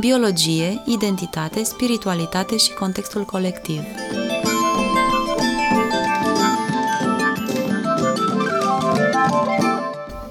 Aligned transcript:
biologie, 0.00 0.82
identitate, 0.86 1.62
spiritualitate 1.62 2.56
și 2.56 2.72
contextul 2.72 3.24
colectiv. 3.24 3.82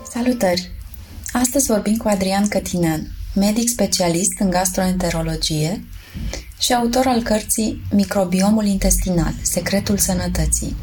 Salutări! 0.10 0.72
Astăzi 1.32 1.68
vorbim 1.68 1.96
cu 1.98 2.08
Adrian 2.08 2.48
Cătinean, 2.48 3.08
medic 3.36 3.70
specialist 3.70 4.40
în 4.40 4.50
gastroenterologie 4.50 5.84
și 6.60 6.74
autor 6.74 7.06
al 7.06 7.22
cărții 7.22 7.82
Microbiomul 7.92 8.66
intestinal, 8.66 9.34
secretul 9.42 9.98
sănătății. 9.98 10.76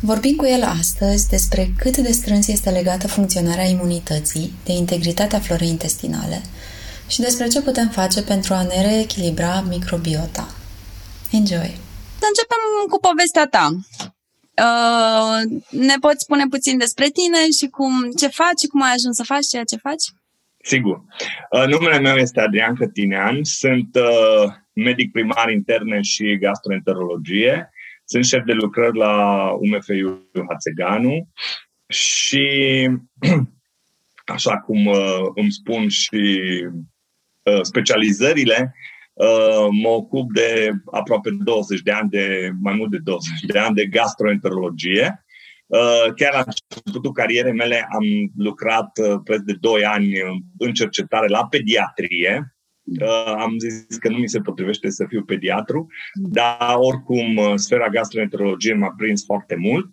Vorbim 0.00 0.36
cu 0.36 0.46
el 0.46 0.62
astăzi 0.62 1.28
despre 1.28 1.72
cât 1.78 1.96
de 1.96 2.12
strâns 2.12 2.46
este 2.46 2.70
legată 2.70 3.08
funcționarea 3.08 3.64
imunității 3.64 4.52
de 4.64 4.72
integritatea 4.72 5.38
florei 5.38 5.68
intestinale 5.68 6.42
și 7.08 7.20
despre 7.20 7.46
ce 7.46 7.62
putem 7.62 7.88
face 7.88 8.22
pentru 8.22 8.54
a 8.54 8.62
ne 8.62 8.82
reechilibra 8.88 9.60
microbiota. 9.68 10.46
Enjoy! 11.32 11.70
Să 12.20 12.26
începem 12.28 12.62
cu 12.88 12.98
povestea 13.00 13.46
ta. 13.46 13.66
Uh, 14.66 15.60
ne 15.70 15.94
poți 16.00 16.24
spune 16.24 16.44
puțin 16.50 16.78
despre 16.78 17.06
tine 17.18 17.40
și 17.58 17.66
cum, 17.76 17.92
ce 18.18 18.28
faci 18.28 18.58
și 18.62 18.66
cum 18.66 18.82
ai 18.82 18.92
ajuns 18.94 19.16
să 19.16 19.22
faci 19.22 19.46
ceea 19.46 19.64
ce 19.64 19.76
faci? 19.76 20.04
Sigur. 20.62 21.02
Uh, 21.50 21.66
numele 21.66 21.98
meu 21.98 22.16
este 22.16 22.40
Adrian 22.40 22.74
Cătinean, 22.74 23.44
sunt 23.44 23.88
uh, 23.94 24.52
medic 24.72 25.12
primar 25.12 25.50
interne 25.50 26.00
și 26.02 26.38
gastroenterologie, 26.38 27.70
sunt 28.04 28.24
șef 28.24 28.44
de 28.44 28.52
lucrări 28.52 28.96
la 28.96 29.44
UMFU 29.50 30.28
Hațeganu 30.48 31.28
și, 31.88 32.46
așa 34.36 34.58
cum 34.58 34.86
uh, 34.86 35.20
îmi 35.34 35.52
spun 35.52 35.88
și 35.88 36.40
uh, 36.66 36.72
specializările, 37.62 38.74
uh, 39.12 39.66
mă 39.82 39.88
ocup 39.88 40.32
de 40.32 40.72
aproape 40.92 41.30
20 41.44 41.80
de 41.80 41.90
ani, 41.90 42.10
de 42.10 42.50
mai 42.60 42.74
mult 42.74 42.90
de 42.90 42.98
20 43.02 43.40
de 43.40 43.58
ani 43.58 43.74
de 43.74 43.86
gastroenterologie 43.86 45.22
Uh, 45.68 46.12
chiar 46.14 46.32
la 46.32 46.44
începutul 46.46 47.12
carierei 47.12 47.52
mele 47.52 47.86
am 47.92 48.04
lucrat 48.36 48.98
uh, 48.98 49.20
preț 49.24 49.40
de 49.40 49.52
2 49.60 49.84
ani 49.84 50.12
în 50.58 50.72
cercetare 50.72 51.26
la 51.26 51.46
pediatrie. 51.46 52.56
Uh, 53.00 53.34
am 53.38 53.54
zis 53.58 53.96
că 53.98 54.08
nu 54.08 54.16
mi 54.16 54.28
se 54.28 54.40
potrivește 54.40 54.90
să 54.90 55.04
fiu 55.08 55.22
pediatru, 55.22 55.86
dar 56.14 56.74
oricum 56.74 57.56
sfera 57.56 57.88
gastroenterologie 57.88 58.74
m-a 58.74 58.94
prins 58.96 59.24
foarte 59.24 59.56
mult. 59.56 59.86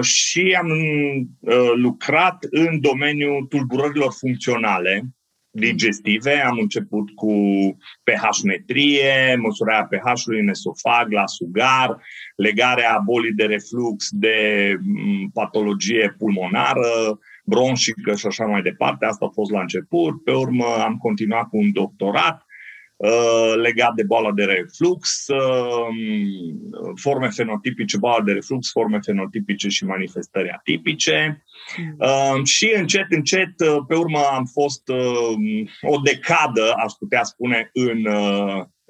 și 0.00 0.58
am 0.60 0.68
lucrat 1.74 2.46
în 2.50 2.80
domeniul 2.80 3.46
tulburărilor 3.46 4.12
funcționale, 4.18 5.04
digestive. 5.50 6.44
Am 6.44 6.58
început 6.58 7.10
cu 7.10 7.34
pH-metrie, 8.02 9.36
măsurarea 9.36 9.88
pH-ului 9.90 10.40
în 10.40 10.48
esofag, 10.48 11.12
la 11.12 11.26
sugar, 11.26 12.02
legarea 12.36 13.02
bolii 13.04 13.32
de 13.32 13.44
reflux 13.44 14.08
de 14.10 14.36
mm, 14.80 15.30
patologie 15.34 16.14
pulmonară, 16.18 17.18
bronșică 17.44 18.14
și 18.14 18.26
așa 18.26 18.44
mai 18.44 18.62
departe. 18.62 19.04
Asta 19.06 19.24
a 19.24 19.32
fost 19.32 19.50
la 19.50 19.60
început. 19.60 20.24
Pe 20.24 20.32
urmă 20.32 20.64
am 20.64 20.96
continuat 20.96 21.48
cu 21.48 21.56
un 21.56 21.72
doctorat 21.72 22.36
uh, 22.36 22.49
legat 23.56 23.94
de 23.94 24.02
boala 24.02 24.32
de 24.32 24.44
reflux, 24.44 25.26
uh, 25.28 25.86
forme 26.94 27.28
fenotipice, 27.28 27.98
boala 27.98 28.24
de 28.24 28.32
reflux, 28.32 28.70
forme 28.70 28.98
fenotipice 29.02 29.68
și 29.68 29.84
manifestări 29.84 30.50
atipice. 30.50 31.44
Mm. 31.76 31.96
Uh, 31.98 32.44
și 32.44 32.72
încet, 32.76 33.06
încet, 33.08 33.52
pe 33.88 33.94
urmă 33.94 34.18
am 34.32 34.44
fost 34.44 34.88
o 35.80 36.00
decadă, 36.04 36.72
aș 36.84 36.92
putea 36.92 37.22
spune, 37.22 37.70
în, 37.72 38.06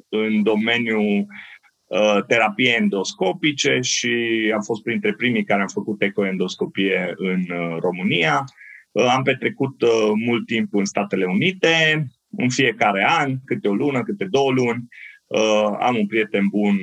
în 0.09 0.43
domeniul 0.43 1.27
Uh, 1.91 2.25
terapie 2.27 2.75
endoscopice 2.79 3.79
și 3.81 4.11
am 4.55 4.61
fost 4.61 4.83
printre 4.83 5.15
primii 5.15 5.45
care 5.45 5.61
am 5.61 5.67
făcut 5.67 6.03
ecoendoscopie 6.03 7.13
în 7.17 7.41
uh, 7.41 7.77
România. 7.81 8.45
Uh, 8.91 9.07
am 9.15 9.23
petrecut 9.23 9.83
mult 10.15 10.47
timp 10.47 10.75
în 10.75 10.85
Statele 10.85 11.25
Unite, 11.25 12.07
în 12.37 12.51
fiecare 12.51 13.07
an, 13.09 13.37
câte 13.45 13.69
o 13.69 13.75
lună, 13.75 14.03
câte 14.03 14.25
două 14.25 14.51
luni. 14.51 14.89
Am 15.81 15.97
un 15.97 16.07
prieten 16.07 16.47
bun, 16.49 16.77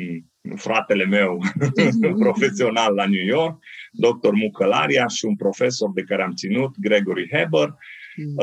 fratele 0.55 1.05
meu 1.05 1.41
profesional 2.25 2.93
la 2.93 3.05
New 3.05 3.25
York, 3.25 3.63
dr. 3.91 4.31
Mucălaria 4.31 5.07
și 5.07 5.25
un 5.25 5.35
profesor 5.35 5.91
de 5.93 6.01
care 6.01 6.23
am 6.23 6.33
ținut, 6.33 6.75
Gregory 6.79 7.29
Heber. 7.31 7.73
Mm. 8.15 8.35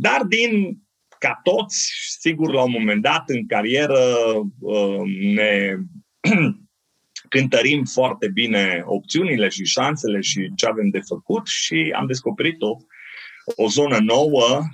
Dar 0.00 0.22
din 0.22 0.78
ca 1.18 1.40
toți, 1.42 1.90
sigur, 2.18 2.52
la 2.52 2.62
un 2.62 2.70
moment 2.70 3.02
dat 3.02 3.22
în 3.26 3.46
carieră 3.46 3.98
uh, 4.60 5.00
ne 5.34 5.76
cântărim 7.28 7.84
foarte 7.84 8.28
bine 8.28 8.82
opțiunile 8.84 9.48
și 9.48 9.64
șansele 9.64 10.20
și 10.20 10.52
ce 10.56 10.66
avem 10.66 10.88
de 10.88 11.00
făcut 11.06 11.46
și 11.46 11.92
am 11.96 12.06
descoperit 12.06 12.62
o, 12.62 12.76
o 13.56 13.68
zonă 13.68 13.98
nouă, 13.98 14.58
uh, 14.58 14.64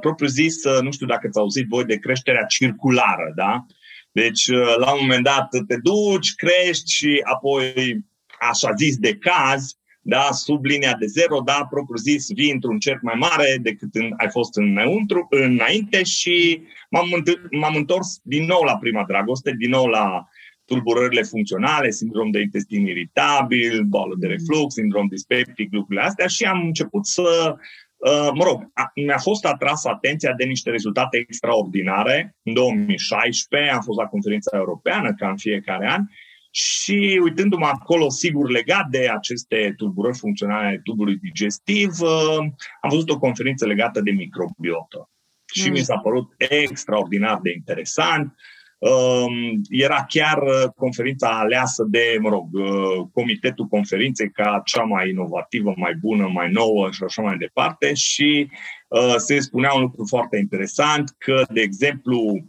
propriu 0.00 0.28
zis, 0.28 0.64
uh, 0.64 0.82
nu 0.82 0.92
știu 0.92 1.06
dacă 1.06 1.26
ați 1.26 1.38
auzit 1.38 1.66
voi 1.68 1.84
de 1.84 1.96
creșterea 1.96 2.44
circulară, 2.44 3.32
da? 3.34 3.66
Deci, 4.12 4.50
la 4.78 4.92
un 4.92 4.98
moment 5.00 5.24
dat 5.24 5.48
te 5.66 5.76
duci, 5.82 6.34
crești 6.34 6.92
și 6.92 7.20
apoi, 7.24 7.96
așa 8.40 8.72
zis, 8.72 8.96
de 8.96 9.16
caz, 9.16 9.78
da, 10.00 10.28
sub 10.32 10.64
linia 10.64 10.94
de 10.94 11.06
zero, 11.06 11.40
da, 11.40 11.66
propriu 11.70 11.96
zis, 11.96 12.26
vii 12.32 12.50
într-un 12.50 12.78
cerc 12.78 13.02
mai 13.02 13.14
mare 13.18 13.58
decât 13.62 13.94
în, 13.94 14.14
ai 14.16 14.30
fost 14.30 14.56
înăuntru, 14.56 15.26
înainte 15.30 16.02
și 16.02 16.62
m-am, 16.90 17.24
m-am 17.50 17.74
întors 17.74 18.20
din 18.22 18.44
nou 18.44 18.62
la 18.62 18.76
prima 18.76 19.04
dragoste, 19.04 19.54
din 19.58 19.70
nou 19.70 19.86
la 19.86 20.28
tulburările 20.64 21.22
funcționale, 21.22 21.90
sindrom 21.90 22.30
de 22.30 22.40
intestin 22.40 22.86
iritabil, 22.86 23.82
boală 23.82 24.14
de 24.18 24.26
reflux, 24.26 24.74
sindrom 24.74 25.06
dispeptic, 25.06 25.72
lucrurile 25.72 26.06
astea 26.06 26.26
și 26.26 26.44
am 26.44 26.66
început 26.66 27.06
să, 27.06 27.52
uh, 27.52 27.58
mă 28.34 28.44
rog, 28.44 28.72
mi-a 28.94 29.18
fost 29.18 29.44
atras 29.44 29.84
atenția 29.84 30.32
de 30.32 30.44
niște 30.44 30.70
rezultate 30.70 31.16
extraordinare. 31.16 32.36
În 32.42 32.52
2016 32.52 33.70
am 33.70 33.80
fost 33.80 33.98
la 33.98 34.06
conferința 34.06 34.56
europeană, 34.56 35.14
ca 35.14 35.28
în 35.28 35.36
fiecare 35.36 35.90
an, 35.90 36.02
și 36.50 37.20
uitându-mă 37.22 37.66
acolo, 37.66 38.08
sigur, 38.08 38.50
legat 38.50 38.88
de 38.88 39.08
aceste 39.08 39.72
tulburări 39.76 40.18
funcționale 40.18 40.66
ale 40.66 40.80
tubului 40.84 41.16
digestiv, 41.16 42.00
uh, 42.00 42.38
am 42.80 42.90
văzut 42.90 43.10
o 43.10 43.18
conferință 43.18 43.66
legată 43.66 44.00
de 44.00 44.10
microbiotă. 44.10 45.10
Și 45.54 45.66
mm. 45.66 45.72
mi 45.72 45.78
s-a 45.78 45.96
părut 45.96 46.34
extraordinar 46.38 47.38
de 47.42 47.52
interesant. 47.52 48.24
Um, 48.24 48.34
era 49.68 50.04
chiar 50.08 50.42
uh, 50.42 50.70
conferința 50.76 51.28
aleasă 51.28 51.86
de, 51.88 52.16
mă 52.20 52.28
rog, 52.28 52.52
uh, 52.52 53.06
comitetul 53.12 53.66
conferinței 53.66 54.30
ca 54.30 54.62
cea 54.64 54.82
mai 54.82 55.08
inovativă, 55.10 55.74
mai 55.76 55.94
bună, 55.94 56.28
mai 56.32 56.50
nouă 56.50 56.90
și 56.90 57.02
așa 57.02 57.22
mai 57.22 57.36
departe 57.36 57.94
și 57.94 58.50
se 59.16 59.38
spunea 59.38 59.72
un 59.72 59.80
lucru 59.80 60.04
foarte 60.08 60.36
interesant 60.36 61.14
că, 61.18 61.42
de 61.52 61.60
exemplu, 61.60 62.44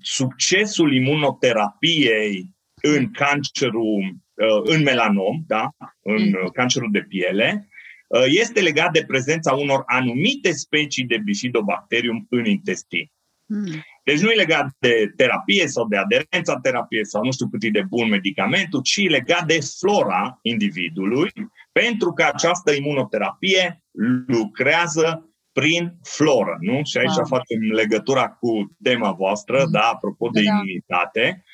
succesul 0.00 0.94
imunoterapiei 0.94 2.54
în 2.80 3.10
cancerul, 3.10 4.16
uh, 4.34 4.60
în 4.62 4.82
melanom, 4.82 5.44
da? 5.46 5.70
în 6.02 6.22
mm. 6.22 6.38
uh, 6.44 6.50
cancerul 6.52 6.88
de 6.92 7.02
piele, 7.08 7.68
uh, 8.06 8.24
este 8.26 8.60
legat 8.60 8.92
de 8.92 9.04
prezența 9.06 9.52
unor 9.52 9.82
anumite 9.86 10.52
specii 10.52 11.04
de 11.04 11.18
bifidobacterium 11.18 12.26
în 12.30 12.44
intestin. 12.44 13.10
Mm. 13.46 13.84
Deci 14.04 14.20
nu 14.20 14.30
e 14.30 14.34
legat 14.34 14.66
de 14.78 15.12
terapie 15.16 15.66
sau 15.66 15.86
de 15.86 15.96
aderența 15.96 16.58
terapiei 16.62 17.06
sau 17.06 17.24
nu 17.24 17.32
știu 17.32 17.48
cât 17.48 17.62
e 17.62 17.68
de 17.68 17.82
bun 17.88 18.08
medicamentul, 18.08 18.80
ci 18.82 19.08
legat 19.08 19.46
de 19.46 19.58
flora 19.78 20.38
individului, 20.42 21.32
pentru 21.72 22.12
că 22.12 22.22
această 22.22 22.72
imunoterapie 22.72 23.82
lucrează 24.26 25.24
prin 25.52 25.98
floră, 26.02 26.56
nu? 26.60 26.80
Și 26.84 26.98
aici 26.98 27.16
wow. 27.16 27.26
facem 27.26 27.60
legătura 27.72 28.28
cu 28.28 28.76
tema 28.82 29.12
voastră, 29.12 29.62
mm. 29.64 29.70
da, 29.70 29.80
apropo 29.80 30.28
de 30.28 30.42
da. 30.42 30.50
imunitate. 30.50 31.44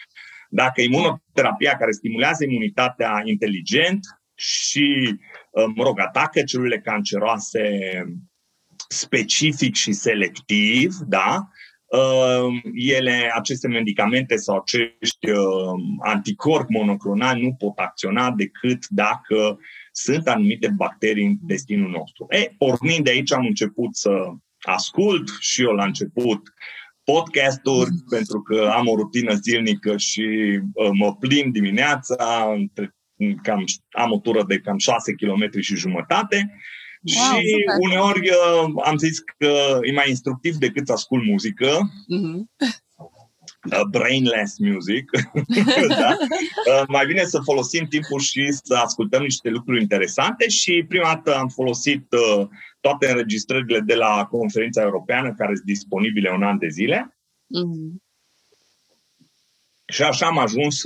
Dacă 0.49 0.81
imunoterapia 0.81 1.77
care 1.77 1.91
stimulează 1.91 2.45
imunitatea 2.45 3.21
inteligent 3.25 4.01
și, 4.35 5.19
uh, 5.51 5.65
mă 5.75 5.83
rog, 5.83 6.01
atacă 6.01 6.43
celulele 6.43 6.81
canceroase 6.81 7.69
specific 8.89 9.75
și 9.75 9.93
selectiv, 9.93 10.95
da, 11.07 11.37
uh, 11.39 11.66
ele, 12.75 13.33
aceste 13.35 13.69
medicamente 13.69 14.37
sau 14.37 14.57
acești 14.57 15.31
uh, 15.31 15.39
anticorpi 16.05 16.73
monoclonali 16.73 17.43
nu 17.43 17.55
pot 17.55 17.79
acționa 17.79 18.31
decât 18.31 18.87
dacă 18.89 19.59
sunt 19.93 20.29
anumite 20.29 20.69
bacterii 20.77 21.27
în 21.27 21.37
destinul 21.41 21.91
nostru. 21.91 22.27
E, 22.29 22.55
pornind 22.59 23.05
de 23.05 23.11
aici 23.11 23.33
am 23.33 23.47
început 23.47 23.97
să 23.97 24.11
ascult 24.61 25.29
și 25.41 25.63
eu 25.63 25.73
la 25.73 25.85
început 25.85 26.43
podcasturi, 27.05 27.91
mm. 27.91 28.05
pentru 28.11 28.41
că 28.41 28.71
am 28.75 28.87
o 28.87 28.97
rutină 28.97 29.35
zilnică 29.35 29.97
și 29.97 30.61
uh, 30.73 30.91
mă 30.93 31.17
plimb 31.17 31.53
dimineața, 31.53 32.53
între, 32.57 32.97
cam, 33.43 33.65
am 33.91 34.13
o 34.13 34.19
tură 34.19 34.45
de 34.47 34.59
cam 34.59 34.79
6 34.79 35.13
km 35.13 35.61
și 35.61 35.77
jumătate 35.77 36.51
Wow, 37.15 37.41
și 37.41 37.49
super. 37.49 37.77
uneori 37.79 38.31
uh, 38.31 38.83
am 38.85 38.97
zis 38.97 39.19
că 39.39 39.79
e 39.83 39.93
mai 39.93 40.09
instructiv 40.09 40.55
decât 40.55 40.87
să 40.87 40.93
ascult 40.93 41.25
muzică. 41.25 41.79
Mm-hmm. 42.15 42.41
Uh, 43.73 43.81
brainless 43.91 44.59
music. 44.59 45.11
da? 46.01 46.17
uh, 46.73 46.83
mai 46.89 47.07
bine 47.07 47.25
să 47.25 47.41
folosim 47.45 47.87
timpul 47.87 48.21
și 48.21 48.53
să 48.63 48.75
ascultăm 48.75 49.23
niște 49.23 49.49
lucruri 49.49 49.81
interesante 49.81 50.49
și 50.49 50.85
prima 50.89 51.05
dată 51.15 51.37
am 51.37 51.49
folosit 51.49 52.07
uh, 52.13 52.47
toate 52.81 53.11
înregistrările 53.11 53.81
de 53.81 53.95
la 53.95 54.27
conferința 54.31 54.83
europeană 54.83 55.35
care 55.35 55.55
sunt 55.55 55.67
disponibile 55.67 56.31
un 56.31 56.43
an 56.43 56.59
de 56.59 56.69
zile. 56.69 57.17
Mm-hmm. 57.45 58.05
Și 59.87 60.03
așa 60.03 60.27
am 60.27 60.39
ajuns 60.39 60.83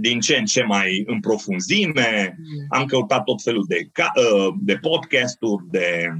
din 0.00 0.20
ce 0.20 0.36
în 0.36 0.44
ce 0.44 0.62
mai 0.62 1.02
în 1.06 1.20
profunzime. 1.20 2.36
Mm. 2.38 2.78
Am 2.78 2.84
căutat 2.86 3.24
tot 3.24 3.42
felul 3.42 3.64
de, 3.68 3.90
uh, 3.96 4.54
de 4.60 4.76
podcasturi, 4.76 5.64
de 5.70 6.10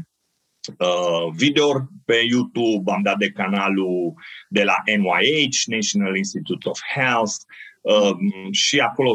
uh, 0.78 1.32
video 1.36 1.88
pe 2.04 2.22
YouTube, 2.30 2.92
am 2.92 3.02
dat 3.02 3.18
de 3.18 3.30
canalul 3.30 4.14
de 4.48 4.62
la 4.62 4.76
NYH, 4.84 5.64
National 5.66 6.16
Institute 6.16 6.68
of 6.68 6.80
Health, 6.94 7.34
uh, 7.80 8.16
și 8.50 8.78
acolo, 8.78 9.12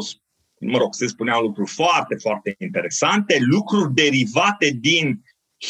mă 0.60 0.78
rog, 0.78 0.94
se 0.94 1.06
spuneau 1.06 1.42
lucruri 1.42 1.70
foarte, 1.70 2.14
foarte 2.14 2.54
interesante, 2.58 3.38
lucruri 3.40 3.94
derivate 3.94 4.70
din 4.80 5.22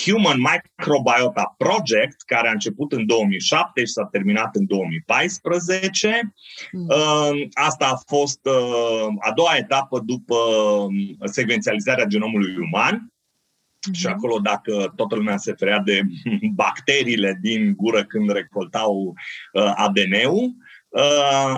Human 0.05 0.39
Microbiota 0.39 1.55
Project, 1.57 2.23
care 2.23 2.49
a 2.49 2.53
început 2.53 2.93
în 2.93 3.07
2007 3.07 3.85
și 3.85 3.93
s-a 3.93 4.05
terminat 4.05 4.57
în 4.57 4.67
2014. 4.67 6.35
Mm. 6.73 6.87
Uh, 6.89 7.49
asta 7.53 7.87
a 7.87 8.03
fost 8.07 8.41
uh, 8.43 9.07
a 9.19 9.33
doua 9.33 9.57
etapă 9.57 10.03
după 10.05 10.35
um, 10.35 11.17
secvențializarea 11.25 12.05
genomului 12.05 12.57
uman. 12.57 13.07
Mm-hmm. 13.07 13.99
Și 13.99 14.07
acolo, 14.07 14.39
dacă 14.39 14.93
toată 14.97 15.15
lumea 15.15 15.37
se 15.37 15.53
ferea 15.53 15.79
de 15.79 16.03
bacteriile 16.55 17.39
din 17.41 17.75
gură 17.77 18.05
când 18.05 18.33
recoltau 18.33 19.15
uh, 19.53 19.73
ADN-ul, 19.75 20.45
Uh, 20.45 20.72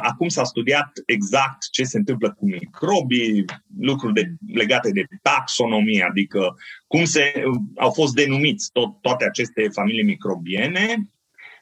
acum 0.01 0.29
s-a 0.29 0.45
studiat 0.45 0.93
exact 1.07 1.71
ce 1.71 1.85
se 1.85 1.99
întâmplă 1.99 2.35
cu 2.39 2.45
microbii, 2.45 3.45
lucruri 3.81 4.13
de, 4.13 4.35
legate 4.53 4.91
de 4.91 5.07
taxonomie, 5.23 6.07
adică 6.09 6.57
cum 6.87 7.05
se, 7.05 7.33
uh, 7.37 7.61
au 7.77 7.91
fost 7.91 8.15
denumiți 8.15 8.71
tot, 8.73 9.01
toate 9.01 9.25
aceste 9.25 9.69
familii 9.73 10.05
microbiene. 10.05 11.11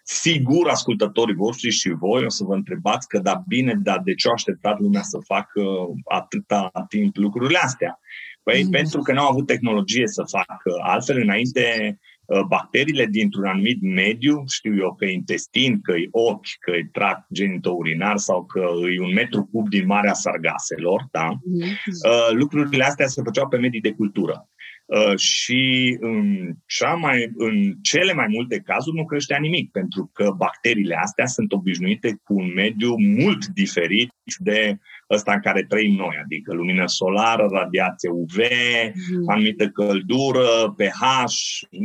Sigur, 0.04 0.68
ascultătorii 0.68 1.34
voștri 1.34 1.70
și 1.70 1.88
voi 1.88 2.24
o 2.24 2.28
să 2.28 2.44
vă 2.44 2.54
întrebați 2.54 3.08
că 3.08 3.18
da 3.18 3.42
bine, 3.46 3.74
dar 3.82 4.00
de 4.04 4.14
ce 4.14 4.28
a 4.28 4.32
așteptat 4.32 4.80
lumea 4.80 5.02
să 5.02 5.18
facă 5.24 5.62
atâta 6.04 6.70
timp 6.88 7.16
lucrurile 7.16 7.58
astea? 7.58 8.00
Păi 8.42 8.62
mm. 8.62 8.70
pentru 8.70 9.00
că 9.00 9.12
nu 9.12 9.20
au 9.20 9.30
avut 9.30 9.46
tehnologie 9.46 10.06
să 10.06 10.22
facă 10.26 10.72
altfel 10.82 11.20
înainte 11.20 11.96
Uh, 11.96 12.11
bacteriile 12.48 13.06
dintr-un 13.06 13.44
anumit 13.44 13.82
mediu, 13.82 14.44
știu 14.48 14.76
eu 14.76 14.94
că 14.94 15.04
e 15.04 15.12
intestin, 15.12 15.80
că 15.80 15.92
e 15.92 16.08
ochi, 16.10 16.58
că 16.60 16.70
e 16.70 16.88
tract 16.92 17.26
genitourinar 17.32 18.16
sau 18.16 18.44
că 18.44 18.64
e 18.96 19.00
un 19.00 19.12
metru 19.12 19.48
cub 19.52 19.68
din 19.68 19.86
Marea 19.86 20.12
Sargaselor, 20.12 21.08
da? 21.10 21.28
Mm-hmm. 21.28 22.32
Lucrurile 22.32 22.84
astea 22.84 23.06
se 23.06 23.22
făceau 23.22 23.48
pe 23.48 23.56
medii 23.56 23.80
de 23.80 23.92
cultură. 23.92 24.48
Uh, 24.84 25.16
și 25.16 25.96
în, 26.00 26.48
cea 26.66 26.94
mai, 26.94 27.30
în 27.36 27.72
cele 27.82 28.12
mai 28.12 28.26
multe 28.28 28.58
cazuri 28.58 28.96
nu 28.96 29.04
creștea 29.04 29.38
nimic, 29.38 29.70
pentru 29.70 30.10
că 30.12 30.30
bacteriile 30.36 30.94
astea 30.94 31.26
sunt 31.26 31.52
obișnuite 31.52 32.20
cu 32.24 32.34
un 32.34 32.52
mediu 32.54 32.94
mult 32.96 33.46
diferit 33.46 34.12
de 34.38 34.78
ăsta 35.10 35.32
în 35.32 35.40
care 35.40 35.62
trăim 35.62 35.94
noi, 35.94 36.16
adică 36.22 36.54
lumină 36.54 36.86
solară, 36.86 37.48
radiație 37.50 38.08
UV, 38.10 38.36
mm. 38.36 39.28
anumită 39.28 39.68
căldură, 39.68 40.74
pH, 40.76 41.02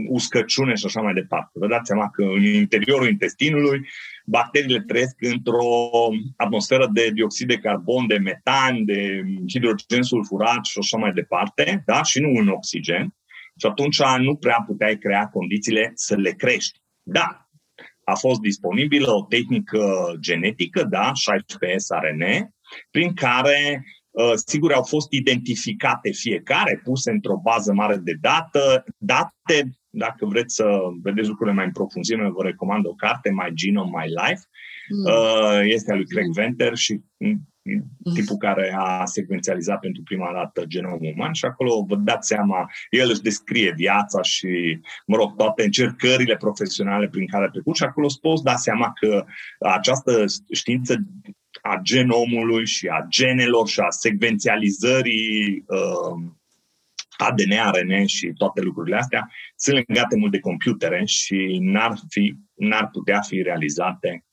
uscăciune 0.08 0.74
și 0.76 0.86
așa 0.86 1.02
mai 1.02 1.14
departe. 1.14 1.52
Vă 1.54 1.68
dați 1.68 1.88
seama 1.88 2.10
că 2.10 2.24
în 2.24 2.44
interiorul 2.44 3.08
intestinului 3.08 3.80
bacteriile 4.30 4.82
trăiesc 4.82 5.16
într-o 5.20 5.90
atmosferă 6.36 6.90
de 6.94 7.10
dioxid 7.14 7.48
de 7.48 7.58
carbon, 7.58 8.08
de 8.08 8.18
metan, 8.18 8.86
de 8.86 9.22
hidrogen 9.48 10.02
sulfurat 10.02 10.66
și 10.66 10.78
așa 10.80 10.98
mai 10.98 11.12
departe, 11.12 11.84
da? 11.86 12.04
și 12.04 12.20
nu 12.20 12.30
în 12.40 12.48
oxigen. 12.48 13.16
Și 13.60 13.66
atunci 13.66 14.02
nu 14.18 14.36
prea 14.36 14.64
puteai 14.66 14.98
crea 14.98 15.28
condițiile 15.28 15.92
să 15.94 16.16
le 16.16 16.32
crești. 16.32 16.80
Da, 17.04 17.48
a 18.04 18.16
fost 18.16 18.40
disponibilă 18.40 19.12
o 19.12 19.26
tehnică 19.30 20.14
genetică, 20.20 20.84
da, 20.84 21.12
16 21.14 21.78
RNA, 21.94 22.50
prin 22.92 23.14
care 23.14 23.86
uh, 24.10 24.32
sigur 24.46 24.74
au 24.74 24.84
fost 24.84 25.12
identificate 25.12 26.12
fiecare, 26.12 26.82
puse 26.84 27.12
într-o 27.12 27.40
bază 27.44 27.74
mare 27.74 27.98
de 27.98 28.14
dată, 28.22 28.86
date, 28.98 29.78
dacă 29.98 30.26
vreți 30.26 30.56
să 30.56 30.66
vedeți 31.02 31.28
lucrurile 31.28 31.56
mai 31.56 31.66
în 31.66 31.72
profunzime, 31.72 32.30
vă 32.30 32.44
recomand 32.44 32.86
o 32.86 32.94
carte, 32.94 33.30
My 33.32 33.50
Genome, 33.54 33.92
My 33.94 34.08
Life. 34.08 34.44
Mm. 34.90 35.04
Uh, 35.14 35.62
este 35.64 35.92
a 35.92 35.96
lui 35.96 36.08
Craig 36.08 36.32
Venter 36.34 36.76
și 36.76 37.02
mm, 37.18 37.48
tipul 38.14 38.38
care 38.38 38.76
a 38.78 39.06
secvențializat 39.06 39.80
pentru 39.80 40.02
prima 40.04 40.32
dată 40.34 40.66
genomul 40.66 41.14
uman 41.16 41.34
și 41.34 41.46
acolo 41.46 41.86
vă 41.88 41.96
dați 41.96 42.28
seama, 42.28 42.70
el 42.90 43.10
își 43.10 43.22
descrie 43.22 43.74
viața 43.76 44.22
și, 44.22 44.80
mă 45.06 45.16
rog, 45.16 45.36
toate 45.36 45.64
încercările 45.64 46.36
profesionale 46.38 47.08
prin 47.08 47.28
care 47.28 47.46
a 47.46 47.50
trecut 47.50 47.76
și 47.76 47.84
acolo 47.84 48.06
îți 48.06 48.20
poți 48.20 48.44
da 48.44 48.56
seama 48.56 48.92
că 49.00 49.26
această 49.60 50.26
știință 50.54 50.96
a 51.62 51.80
genomului 51.82 52.66
și 52.66 52.88
a 52.88 53.06
genelor 53.10 53.68
și 53.68 53.80
a 53.80 53.90
secvențializării 53.90 55.64
uh, 55.68 56.32
ADN, 57.18 57.52
ARN 57.52 58.06
și 58.06 58.32
toate 58.38 58.62
lucrurile 58.62 58.96
astea 58.96 59.30
sunt 59.56 59.84
legate 59.88 60.16
mult 60.16 60.32
de 60.32 60.40
computere 60.40 61.06
și 61.06 61.58
n-ar, 61.62 61.94
fi, 62.10 62.36
n-ar 62.56 62.90
putea 62.92 63.22
fi 63.22 63.42
realizate 63.42 64.26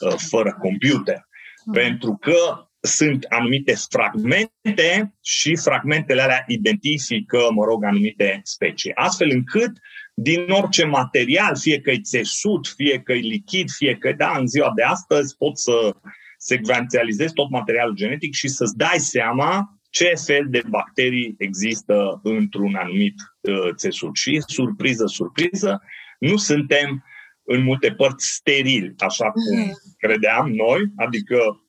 uh, 0.00 0.14
fără 0.28 0.56
computer. 0.60 1.28
Mm. 1.64 1.72
Pentru 1.72 2.16
că 2.20 2.68
sunt 2.80 3.24
anumite 3.28 3.74
fragmente 3.90 5.14
și 5.22 5.56
fragmentele 5.56 6.22
alea 6.22 6.44
identifică, 6.46 7.38
mă 7.54 7.64
rog, 7.64 7.84
anumite 7.84 8.40
specii. 8.44 8.94
Astfel 8.94 9.30
încât 9.30 9.70
din 10.14 10.44
orice 10.48 10.84
material, 10.84 11.56
fie 11.56 11.80
că 11.80 11.90
e 11.90 12.00
țesut, 12.00 12.66
fie 12.76 13.00
că 13.00 13.12
e 13.12 13.16
lichid, 13.16 13.70
fie 13.70 13.94
că 13.96 14.12
da, 14.12 14.36
în 14.38 14.46
ziua 14.46 14.72
de 14.74 14.82
astăzi 14.82 15.36
pot 15.36 15.58
să 15.58 15.96
secvențializezi 16.38 17.32
tot 17.32 17.50
materialul 17.50 17.94
genetic 17.94 18.34
și 18.34 18.48
să-ți 18.48 18.76
dai 18.76 18.98
seama 18.98 19.77
ce 19.90 20.12
fel 20.26 20.46
de 20.48 20.62
bacterii 20.68 21.34
există 21.38 22.20
într-un 22.22 22.74
anumit 22.74 23.14
uh, 23.40 23.74
țesut. 23.74 24.16
Și 24.16 24.42
surpriză, 24.46 25.06
surpriză, 25.06 25.82
nu 26.18 26.36
suntem 26.36 27.04
în 27.42 27.62
multe 27.62 27.90
părți 27.90 28.26
sterili, 28.26 28.94
așa 28.98 29.30
cum 29.30 29.58
mm. 29.58 29.72
credeam 29.98 30.50
noi, 30.50 30.80
adică 30.96 31.62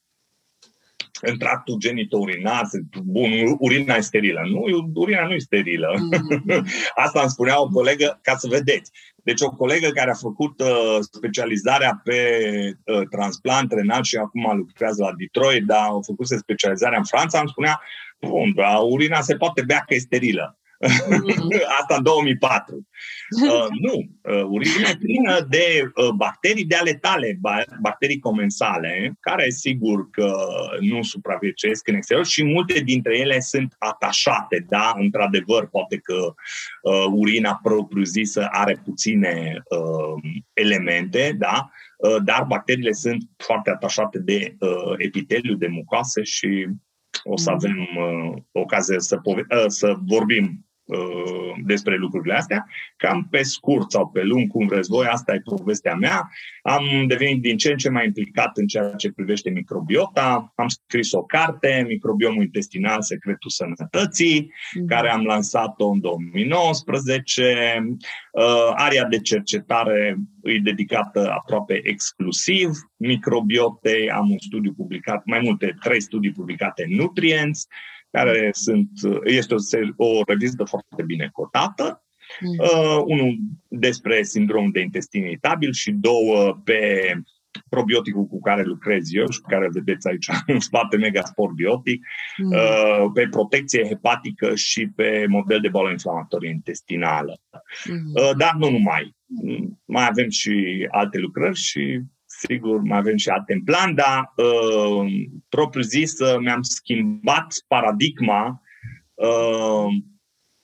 în 1.21 1.37
tractul 1.37 1.77
genitourinar, 1.77 2.63
bun, 3.03 3.31
urina 3.59 3.95
e 3.95 3.99
sterilă. 4.01 4.41
Nu, 4.45 4.89
urina 4.93 5.27
nu 5.27 5.33
e 5.33 5.37
sterilă. 5.37 5.93
Mm. 5.97 6.65
Asta 7.05 7.21
îmi 7.21 7.29
spunea 7.29 7.61
o 7.61 7.67
colegă, 7.67 8.19
ca 8.21 8.35
să 8.35 8.47
vedeți. 8.47 8.91
Deci 9.29 9.41
o 9.41 9.49
colegă 9.49 9.89
care 9.89 10.11
a 10.11 10.13
făcut 10.13 10.59
uh, 10.59 10.97
specializarea 10.99 12.01
pe 12.03 12.19
uh, 12.85 13.07
transplant 13.09 13.71
renal 13.71 14.03
și 14.03 14.15
acum 14.15 14.57
lucrează 14.57 15.03
la 15.03 15.13
Detroit, 15.17 15.65
dar 15.65 15.79
a 15.79 15.99
făcut 16.05 16.27
specializarea 16.27 16.97
în 16.97 17.03
Franța, 17.03 17.39
îmi 17.39 17.49
spunea, 17.49 17.81
bun, 18.19 18.53
dar 18.55 18.77
urina 18.89 19.21
se 19.21 19.35
poate 19.35 19.61
bea 19.61 19.83
că 19.87 19.93
e 19.93 19.97
sterilă. 19.97 20.58
Mm. 20.79 21.47
Asta 21.79 21.95
în 21.95 22.03
2004. 22.03 22.87
Uh, 23.43 23.67
nu, 23.85 23.93
uh, 24.33 24.43
urina 24.43 24.89
e 24.89 24.97
plină 24.99 25.45
de 25.49 25.91
uh, 25.95 26.09
bacterii 26.09 26.65
de 26.65 26.75
ale 26.75 26.93
tale, 26.93 27.39
bacterii 27.81 28.19
comensale, 28.19 29.13
care 29.19 29.49
sigur 29.49 30.09
că 30.09 30.33
nu 30.79 31.01
supraviețuiesc 31.01 31.87
în 31.87 31.95
exterior 31.95 32.25
și 32.25 32.43
multe 32.43 32.79
dintre 32.79 33.17
ele 33.17 33.39
sunt 33.39 33.75
atașate, 33.77 34.65
da, 34.69 34.93
într-adevăr, 34.97 35.69
poate 35.69 35.97
că 35.97 36.33
uh, 36.81 37.05
urina 37.11 37.59
propriu-zisă 37.63 38.47
are 38.51 38.81
puține 38.83 39.61
uh, 39.69 40.33
elemente, 40.53 41.35
da, 41.37 41.69
uh, 41.97 42.23
dar 42.23 42.43
bacteriile 42.43 42.91
sunt 42.91 43.23
foarte 43.37 43.69
atașate 43.69 44.19
de 44.19 44.55
uh, 44.59 44.93
epiteliu, 44.97 45.55
de 45.55 45.67
mucoase 45.67 46.23
și 46.23 46.67
o 47.23 47.37
să 47.37 47.49
mm. 47.49 47.55
avem 47.55 47.77
uh, 47.97 48.41
ocazie 48.51 48.99
să, 48.99 49.17
pove- 49.17 49.45
uh, 49.49 49.63
să 49.67 49.95
vorbim 50.05 50.68
uh, 50.89 51.53
despre 51.65 51.95
lucrurile 51.95 52.33
astea. 52.33 52.67
Cam 52.97 53.27
pe 53.31 53.43
scurt 53.43 53.91
sau 53.91 54.07
pe 54.07 54.23
lung, 54.23 54.47
cum 54.47 54.67
vreți 54.67 54.89
voi, 54.89 55.05
asta 55.05 55.33
e 55.33 55.41
povestea 55.43 55.95
mea. 55.95 56.29
Am 56.61 56.83
devenit 57.07 57.41
din 57.41 57.57
ce 57.57 57.71
în 57.71 57.77
ce 57.77 57.89
mai 57.89 58.05
implicat 58.05 58.57
în 58.57 58.67
ceea 58.67 58.89
ce 58.89 59.11
privește 59.11 59.49
microbiota. 59.49 60.53
Am 60.55 60.67
scris 60.67 61.11
o 61.11 61.23
carte, 61.23 61.85
Microbiomul 61.87 62.43
intestinal, 62.43 63.01
secretul 63.01 63.49
sănătății, 63.49 64.53
mm. 64.73 64.85
care 64.85 65.09
am 65.09 65.23
lansat-o 65.23 65.89
în 65.89 65.99
2019. 65.99 67.85
Uh, 68.31 68.71
area 68.75 69.05
de 69.05 69.19
cercetare 69.19 70.17
e 70.43 70.57
dedicată 70.57 71.31
aproape 71.31 71.79
exclusiv 71.83 72.69
microbiotei. 72.97 74.11
Am 74.11 74.29
un 74.29 74.37
studiu 74.39 74.73
publicat, 74.73 75.25
mai 75.25 75.39
multe, 75.43 75.77
trei 75.81 76.01
studii 76.01 76.31
publicate 76.31 76.85
în 76.89 76.95
Nutrients, 76.95 77.67
care 78.11 78.49
sunt, 78.51 78.89
este 79.23 79.53
o, 79.95 80.05
o 80.05 80.21
revistă 80.27 80.63
foarte 80.63 81.03
bine 81.05 81.29
cotată. 81.31 82.03
Mm. 82.39 82.57
Uh, 82.59 83.03
unul 83.05 83.37
despre 83.67 84.23
sindromul 84.23 84.71
de 84.71 84.79
intestin 84.79 85.23
iritabil 85.23 85.73
și 85.73 85.91
două 85.91 86.61
pe 86.63 87.13
probioticul 87.69 88.25
cu 88.25 88.41
care 88.41 88.63
lucrez 88.63 89.13
eu 89.13 89.29
și 89.29 89.41
care 89.41 89.67
vedeți 89.71 90.07
aici 90.07 90.27
în 90.53 90.59
spate, 90.59 90.97
Megasport 90.97 91.53
Biotic, 91.53 92.05
mm. 92.37 92.51
uh, 92.51 93.11
pe 93.13 93.27
protecție 93.29 93.87
hepatică 93.87 94.55
și 94.55 94.87
pe 94.95 95.25
model 95.27 95.59
de 95.61 95.69
boală 95.69 95.91
inflamatorie 95.91 96.49
intestinală. 96.49 97.41
Mm. 97.89 98.11
Uh, 98.13 98.31
dar 98.37 98.55
nu 98.57 98.69
numai. 98.69 99.17
Mai 99.85 100.07
avem 100.07 100.29
și 100.29 100.87
alte 100.91 101.17
lucrări 101.17 101.57
și 101.57 102.01
sigur, 102.47 102.81
mai 102.81 102.97
avem 102.97 103.17
și 103.17 103.29
alte 103.29 103.53
în 103.53 103.63
plan, 103.63 103.95
dar 103.95 104.33
uh, 104.35 105.11
propriu 105.49 105.81
zis 105.81 106.13
mi-am 106.39 106.61
schimbat 106.61 107.55
paradigma 107.67 108.61
uh, 109.13 109.87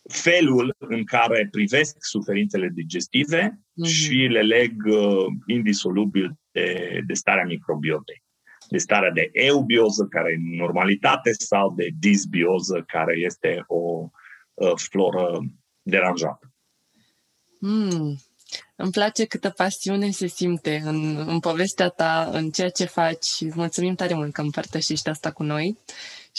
felul 0.09 0.75
în 0.77 1.03
care 1.03 1.47
privesc 1.51 1.95
suferințele 1.99 2.69
digestive 2.73 3.59
mm-hmm. 3.59 3.89
și 3.89 4.15
le 4.15 4.41
leg 4.41 4.85
uh, 4.85 5.25
indisolubil 5.45 6.39
de, 6.51 6.99
de 7.05 7.13
starea 7.13 7.45
microbiotei. 7.45 8.23
De 8.69 8.77
starea 8.77 9.11
de 9.11 9.29
eubioză, 9.31 10.07
care 10.09 10.31
e 10.31 10.57
normalitate, 10.57 11.31
sau 11.31 11.73
de 11.75 11.89
disbioză, 11.99 12.83
care 12.87 13.17
este 13.17 13.63
o 13.67 14.09
uh, 14.53 14.73
floră 14.75 15.39
deranjată. 15.81 16.53
Mm. 17.59 18.15
Îmi 18.75 18.91
place 18.91 19.25
câtă 19.25 19.49
pasiune 19.49 20.09
se 20.09 20.27
simte 20.27 20.81
în, 20.83 21.23
în 21.27 21.39
povestea 21.39 21.87
ta, 21.87 22.29
în 22.31 22.49
ceea 22.49 22.69
ce 22.69 22.85
faci 22.85 23.23
și 23.23 23.51
mulțumim 23.55 23.95
tare 23.95 24.13
mult 24.13 24.33
că 24.33 24.41
împărtășești 24.41 25.09
asta 25.09 25.31
cu 25.31 25.43
noi. 25.43 25.77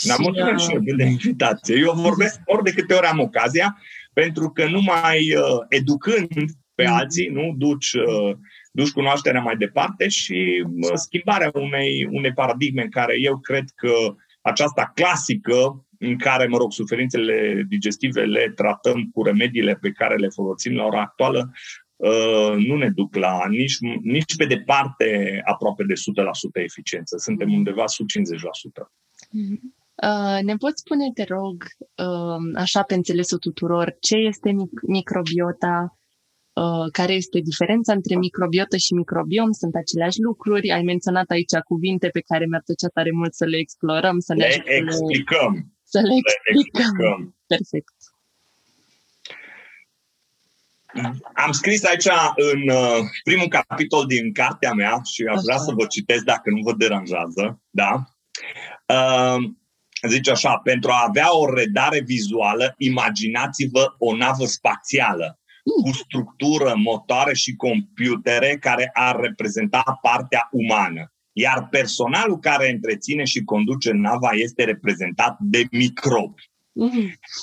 Da, 0.07 0.15
și, 0.15 0.21
mulțumesc 0.21 0.57
uh... 0.57 0.63
și 0.63 0.75
eu 0.75 0.97
de 0.97 1.05
invitație. 1.05 1.77
Eu 1.77 1.93
vorbesc 1.93 2.41
ori 2.45 2.63
de 2.63 2.73
câte 2.73 2.95
ori 2.95 3.07
am 3.07 3.21
ocazia, 3.21 3.79
pentru 4.13 4.51
că 4.51 4.69
numai 4.69 5.35
uh, 5.35 5.65
educând 5.69 6.51
pe 6.75 6.87
mm. 6.87 6.93
alții, 6.93 7.29
nu, 7.29 7.55
duci, 7.57 7.93
uh, 7.93 8.37
duci 8.73 8.91
cunoașterea 8.91 9.41
mai 9.41 9.57
departe 9.57 10.09
și 10.09 10.65
uh, 10.67 10.91
schimbarea 10.95 11.51
unei, 11.55 12.09
unei 12.11 12.33
paradigme 12.33 12.83
în 12.83 12.91
care 12.91 13.15
eu 13.21 13.39
cred 13.39 13.65
că 13.75 13.93
aceasta 14.41 14.93
clasică 14.95 15.87
în 15.99 16.19
care, 16.19 16.47
mă 16.47 16.57
rog, 16.57 16.73
suferințele 16.73 17.65
digestive 17.69 18.25
le 18.25 18.53
tratăm 18.55 19.11
cu 19.13 19.23
remediile 19.23 19.79
pe 19.81 19.91
care 19.91 20.17
le 20.17 20.29
folosim 20.29 20.75
la 20.75 20.85
ora 20.85 21.01
actuală, 21.01 21.51
Uh, 21.51 21.86
nu 22.67 22.77
ne 22.77 22.91
duc 22.91 23.15
la 23.15 23.39
nici, 23.49 23.77
nici 24.03 24.37
pe 24.37 24.45
departe 24.45 25.41
aproape 25.45 25.85
de 25.85 25.95
100% 25.95 26.63
eficiență. 26.63 27.17
Suntem 27.19 27.53
undeva 27.53 27.87
sub 27.87 28.07
50%. 28.09 28.93
Uh, 30.03 30.43
ne 30.43 30.57
poți 30.57 30.81
spune, 30.85 31.11
te 31.15 31.25
rog, 31.29 31.65
uh, 32.07 32.43
așa 32.55 32.83
pe 32.83 32.95
înțelesul 32.95 33.39
tuturor, 33.39 33.97
ce 34.01 34.17
este 34.17 34.51
mic- 34.51 34.87
microbiota, 34.87 35.99
uh, 36.53 36.87
care 36.93 37.13
este 37.13 37.39
diferența 37.41 37.93
între 37.93 38.17
microbiotă 38.17 38.77
și 38.77 38.95
microbiom? 38.95 39.51
Sunt 39.53 39.75
aceleași 39.75 40.21
lucruri? 40.21 40.71
Ai 40.71 40.83
menționat 40.83 41.31
aici 41.31 41.57
cuvinte 41.65 42.09
pe 42.09 42.21
care 42.21 42.45
mi-ar 42.47 42.63
plăcea 42.65 42.89
tare 42.89 43.11
mult 43.13 43.35
să 43.35 43.45
le 43.45 43.57
explorăm, 43.57 44.19
să 44.19 44.35
le, 44.35 44.47
le 44.47 44.55
explicăm. 44.77 45.53
Să 45.83 46.01
le, 46.01 46.09
le 46.09 46.15
explicăm. 46.17 46.83
explicăm. 46.83 47.37
Perfect. 47.47 47.96
Am 51.35 51.53
scris 51.53 51.85
aici 51.85 52.09
în 52.37 52.69
uh, 52.69 52.99
primul 53.25 53.49
capitol 53.49 54.07
din 54.07 54.33
cartea 54.33 54.73
mea 54.73 55.01
și 55.13 55.23
aș 55.23 55.41
vrea 55.45 55.57
să 55.57 55.73
vă 55.77 55.87
citesc 55.87 56.25
dacă 56.25 56.51
nu 56.51 56.61
vă 56.63 56.73
deranjează. 56.73 57.63
Da? 57.71 58.05
Uh, 58.87 59.51
zice 60.09 60.31
așa, 60.31 60.57
pentru 60.57 60.91
a 60.91 61.05
avea 61.09 61.37
o 61.37 61.55
redare 61.55 62.01
vizuală, 62.01 62.75
imaginați-vă 62.79 63.95
o 63.99 64.17
navă 64.17 64.45
spațială 64.45 65.41
cu 65.83 65.93
structură, 65.93 66.75
motoare 66.77 67.35
și 67.35 67.57
computere 67.57 68.57
care 68.61 68.91
ar 68.93 69.17
reprezenta 69.17 69.99
partea 70.03 70.49
umană. 70.51 71.13
Iar 71.33 71.69
personalul 71.69 72.39
care 72.39 72.71
întreține 72.71 73.25
și 73.25 73.45
conduce 73.45 73.93
nava 73.93 74.31
este 74.33 74.65
reprezentat 74.65 75.37
de 75.41 75.65
microbi. 75.71 76.51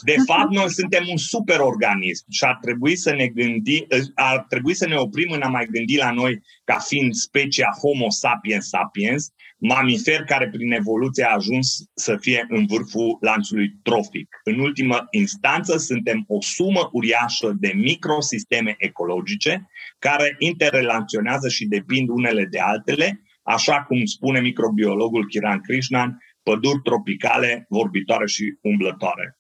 De 0.06 0.16
fapt, 0.26 0.52
noi 0.52 0.70
suntem 0.70 1.04
un 1.10 1.18
superorganism 1.18 2.26
și 2.30 2.44
ar 2.44 2.58
trebui 2.62 2.96
să 2.96 3.14
ne 3.14 3.28
gândi, 3.28 3.86
ar 4.16 4.46
trebui 4.50 4.74
să 4.74 4.88
ne 4.88 4.96
oprim 4.96 5.32
în 5.32 5.42
a 5.42 5.48
mai 5.48 5.68
gândi 5.72 5.98
la 5.98 6.12
noi 6.12 6.42
ca 6.64 6.78
fiind 6.78 7.14
specia 7.14 7.70
Homo 7.82 8.10
sapiens 8.10 8.68
sapiens, 8.68 9.32
mamifer 9.58 10.24
care 10.24 10.50
prin 10.50 10.72
evoluție 10.72 11.26
a 11.26 11.34
ajuns 11.34 11.84
să 11.94 12.18
fie 12.20 12.46
în 12.50 12.66
vârful 12.66 13.18
lanțului 13.22 13.70
trofic. 13.84 14.28
În 14.44 14.60
ultimă 14.60 15.08
instanță, 15.12 15.78
suntem 15.78 16.24
o 16.28 16.42
sumă 16.42 16.90
uriașă 16.92 17.56
de 17.60 17.72
microsisteme 17.76 18.76
ecologice 18.78 19.70
care 20.00 20.36
interrelaționează 20.40 21.50
și 21.50 21.66
depind 21.66 22.10
unele 22.10 22.46
de 22.46 22.60
altele, 22.60 23.22
așa 23.44 23.84
cum 23.84 24.06
spune 24.06 24.40
microbiologul 24.40 25.28
Kiran 25.28 25.60
Krishnan, 25.60 26.18
păduri 26.44 26.82
tropicale, 26.84 27.66
vorbitoare 27.70 28.28
și 28.28 28.58
umblătoare. 28.62 29.38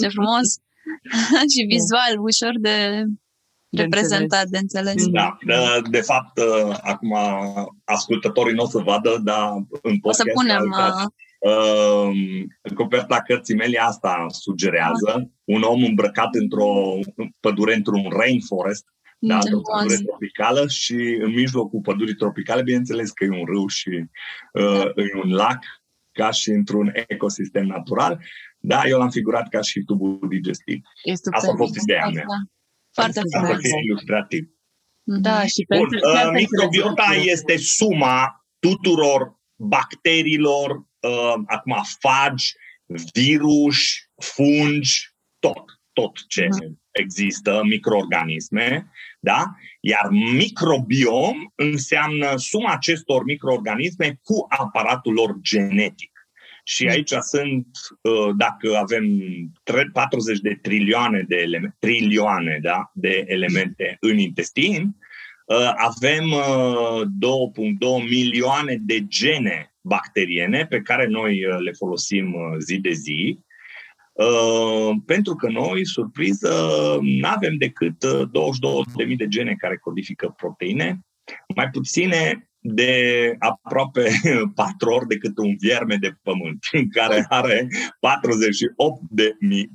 Ce 0.00 0.08
frumos! 0.16 0.46
și 1.52 1.62
vizual, 1.74 2.12
ușor 2.18 2.54
de, 2.60 3.04
de 3.68 3.82
reprezentat, 3.82 4.46
de 4.46 4.58
înțeles. 4.58 5.06
Da, 5.06 5.38
de, 5.46 5.54
de 5.90 6.00
fapt, 6.00 6.38
uh, 6.38 6.76
acum 6.82 7.16
ascultătorii 7.84 8.54
nu 8.54 8.62
o 8.62 8.66
să 8.66 8.78
vadă, 8.78 9.20
dar 9.24 9.52
în 9.82 9.98
podcast... 9.98 10.20
O 10.20 10.22
să 10.24 10.32
punem... 10.34 10.70
Uh... 10.70 11.04
Uh, 11.44 12.10
coperta 12.74 13.22
cărții 13.26 13.54
mele 13.54 13.78
asta 13.78 14.26
sugerează 14.28 15.12
uh. 15.16 15.56
un 15.56 15.62
om 15.62 15.82
îmbrăcat 15.82 16.34
într-o 16.34 16.98
pădure, 17.40 17.74
într-un 17.74 18.08
rainforest, 18.16 18.84
da, 19.26 19.38
o 19.52 19.60
pădure 19.60 19.96
tropicală 19.96 20.66
și 20.68 21.18
în 21.20 21.30
mijlocul 21.30 21.80
pădurii 21.80 22.14
tropicale, 22.14 22.62
bineînțeles 22.62 23.10
că 23.10 23.24
e 23.24 23.28
un 23.28 23.44
râu 23.44 23.66
și 23.66 24.04
uh, 24.52 24.84
e 24.84 25.20
un 25.24 25.32
lac, 25.32 25.58
ca 26.12 26.30
și 26.30 26.50
într-un 26.50 26.92
ecosistem 27.06 27.66
natural. 27.66 28.24
Da, 28.58 28.82
eu 28.86 28.98
l-am 28.98 29.10
figurat 29.10 29.48
ca 29.48 29.60
și 29.60 29.80
tubul 29.80 30.18
digestiv. 30.28 30.80
Este 31.02 31.30
Asta 31.32 31.52
a 31.52 31.56
fost 31.56 31.76
ideea 31.82 32.08
mea. 32.08 32.26
Foarte 32.92 33.20
frumos. 33.32 33.58
ilustrativ. 33.84 34.48
Da, 35.02 35.46
și 35.46 35.64
Bun, 35.68 35.86
uh, 35.86 36.30
microbiota 36.32 37.14
este 37.24 37.56
suma 37.56 38.46
tuturor 38.58 39.40
bacteriilor, 39.56 40.70
uh, 40.70 41.34
acum 41.46 41.74
fagi, 41.98 42.52
virus, 43.12 43.76
fungi, 44.16 45.14
tot, 45.38 45.64
tot 45.92 46.26
ce 46.28 46.44
uh-huh. 46.44 46.72
există, 46.90 47.60
microorganisme, 47.64 48.90
da? 49.24 49.54
Iar 49.80 50.08
microbiom 50.10 51.52
înseamnă 51.54 52.36
suma 52.36 52.72
acestor 52.72 53.24
microorganisme 53.24 54.18
cu 54.22 54.46
aparatul 54.48 55.12
lor 55.12 55.36
genetic. 55.40 56.12
Și 56.64 56.84
mm. 56.84 56.90
aici 56.90 57.12
sunt, 57.20 57.66
uh, 58.02 58.34
dacă 58.36 58.76
avem 58.76 59.04
40 59.92 60.38
de 60.38 60.58
trilioane 60.62 61.24
de 61.28 61.36
elemente, 61.36 61.76
trilioane, 61.78 62.58
da, 62.62 62.90
de 62.94 63.24
elemente 63.26 63.96
în 64.00 64.18
intestin, 64.18 64.96
uh, 65.46 65.72
avem 65.76 66.24
2.2 66.24 67.78
uh, 67.78 68.04
milioane 68.08 68.76
de 68.80 69.06
gene 69.06 69.74
bacteriene 69.80 70.66
pe 70.66 70.80
care 70.80 71.06
noi 71.06 71.40
le 71.58 71.72
folosim 71.72 72.34
zi 72.58 72.78
de 72.78 72.92
zi 72.92 73.38
Uh, 73.38 73.43
pentru 75.06 75.34
că 75.34 75.48
noi, 75.48 75.86
surpriză, 75.86 76.50
nu 77.00 77.28
avem 77.28 77.56
decât 77.56 78.04
22.000 78.04 79.08
uh, 79.08 79.16
de 79.16 79.28
gene 79.28 79.54
care 79.54 79.76
codifică 79.76 80.34
proteine, 80.36 81.00
mai 81.54 81.70
puține 81.70 82.48
de 82.66 83.34
aproape 83.38 84.10
patru 84.54 84.90
ori 84.90 85.06
decât 85.06 85.38
un 85.38 85.56
vierme 85.58 85.96
de 85.96 86.16
pământ, 86.22 86.64
care 86.98 87.26
are 87.28 87.66
48.000 87.68 87.76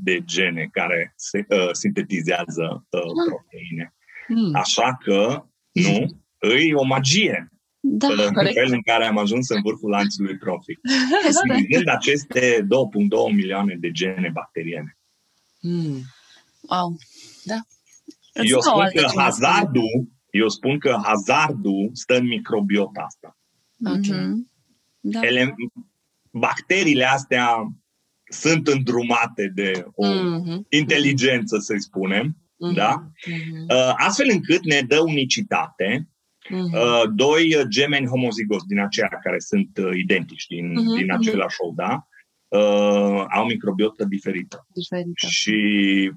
de 0.03 0.19
gene 0.25 0.69
care 0.72 1.13
se, 1.15 1.46
uh, 1.50 1.69
sintetizează 1.72 2.86
uh, 2.89 3.01
proteine. 3.27 3.93
Hmm. 4.27 4.55
Așa 4.55 4.98
că, 5.03 5.46
nu, 5.72 6.05
e 6.39 6.74
o 6.74 6.84
magie 6.84 7.50
da, 7.80 8.08
în 8.08 8.34
corect. 8.34 8.54
felul 8.54 8.74
în 8.74 8.82
care 8.82 9.06
am 9.06 9.18
ajuns 9.18 9.50
în 9.50 9.62
vârful 9.62 9.90
lanțului 9.90 10.38
trofic. 10.38 10.80
Utilizând 11.44 11.88
aceste 11.98 12.62
2.2 12.62 13.36
milioane 13.36 13.76
de 13.80 13.92
gene 13.92 14.30
bacteriene. 14.34 14.98
Mm. 15.62 16.02
Wow. 16.62 16.98
Da. 17.44 17.60
Îți 18.34 18.52
eu 18.52 18.60
spun 18.60 18.90
că 18.94 19.12
hazardul, 19.16 20.10
eu 20.30 20.50
spun 20.50 20.80
că 20.80 21.00
hazardul 21.04 21.90
stă 21.94 22.18
în 22.18 22.28
microbiota 22.28 23.02
asta. 23.02 23.38
Okay. 23.86 24.00
Mm-hmm. 24.00 24.48
Da. 25.00 25.20
Ele, 25.22 25.56
bacteriile 26.32 27.06
astea 27.06 27.74
sunt 28.32 28.68
îndrumate 28.68 29.52
de 29.56 29.86
o 29.96 30.08
mm-hmm. 30.08 30.62
inteligență, 30.70 31.58
să-i 31.60 31.82
spunem, 31.82 32.38
mm-hmm. 32.38 32.76
da? 32.76 33.04
Mm-hmm. 33.04 33.96
Astfel 33.96 34.28
încât 34.32 34.66
ne 34.66 34.82
dă 34.82 35.00
unicitate 35.00 36.10
uh-huh. 36.50 37.06
doi 37.13 37.65
gemeni 37.68 38.08
homozigos 38.08 38.63
din 38.63 38.79
aceia 38.79 39.08
care 39.24 39.39
sunt 39.39 39.77
uh, 39.77 39.89
identici 39.94 40.46
din, 40.46 40.72
uh-huh. 40.72 41.00
din 41.00 41.12
același 41.12 41.56
ou, 41.60 41.74
da? 41.75 42.08
Uh, 42.48 43.25
au 43.29 43.46
microbiotă 43.46 44.03
diferită. 44.06 44.68
diferită. 44.74 45.27
Și 45.27 46.12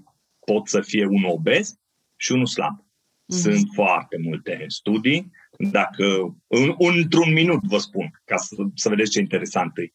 pot 0.47 0.69
să 0.69 0.81
fie 0.81 1.07
un 1.07 1.25
obez 1.25 1.75
și 2.17 2.33
unul 2.33 2.47
slab. 2.47 2.81
Uh-huh. 2.81 3.41
Sunt 3.41 3.69
foarte 3.75 4.17
multe 4.23 4.65
studii. 4.67 5.31
Dacă, 5.59 6.37
în, 6.47 6.75
într-un 6.79 7.33
minut 7.33 7.63
vă 7.63 7.79
spun, 7.79 8.21
ca 8.25 8.37
să, 8.37 8.55
să 8.75 8.89
vedeți 8.89 9.11
ce 9.11 9.19
interesant 9.19 9.73
e. 9.79 9.91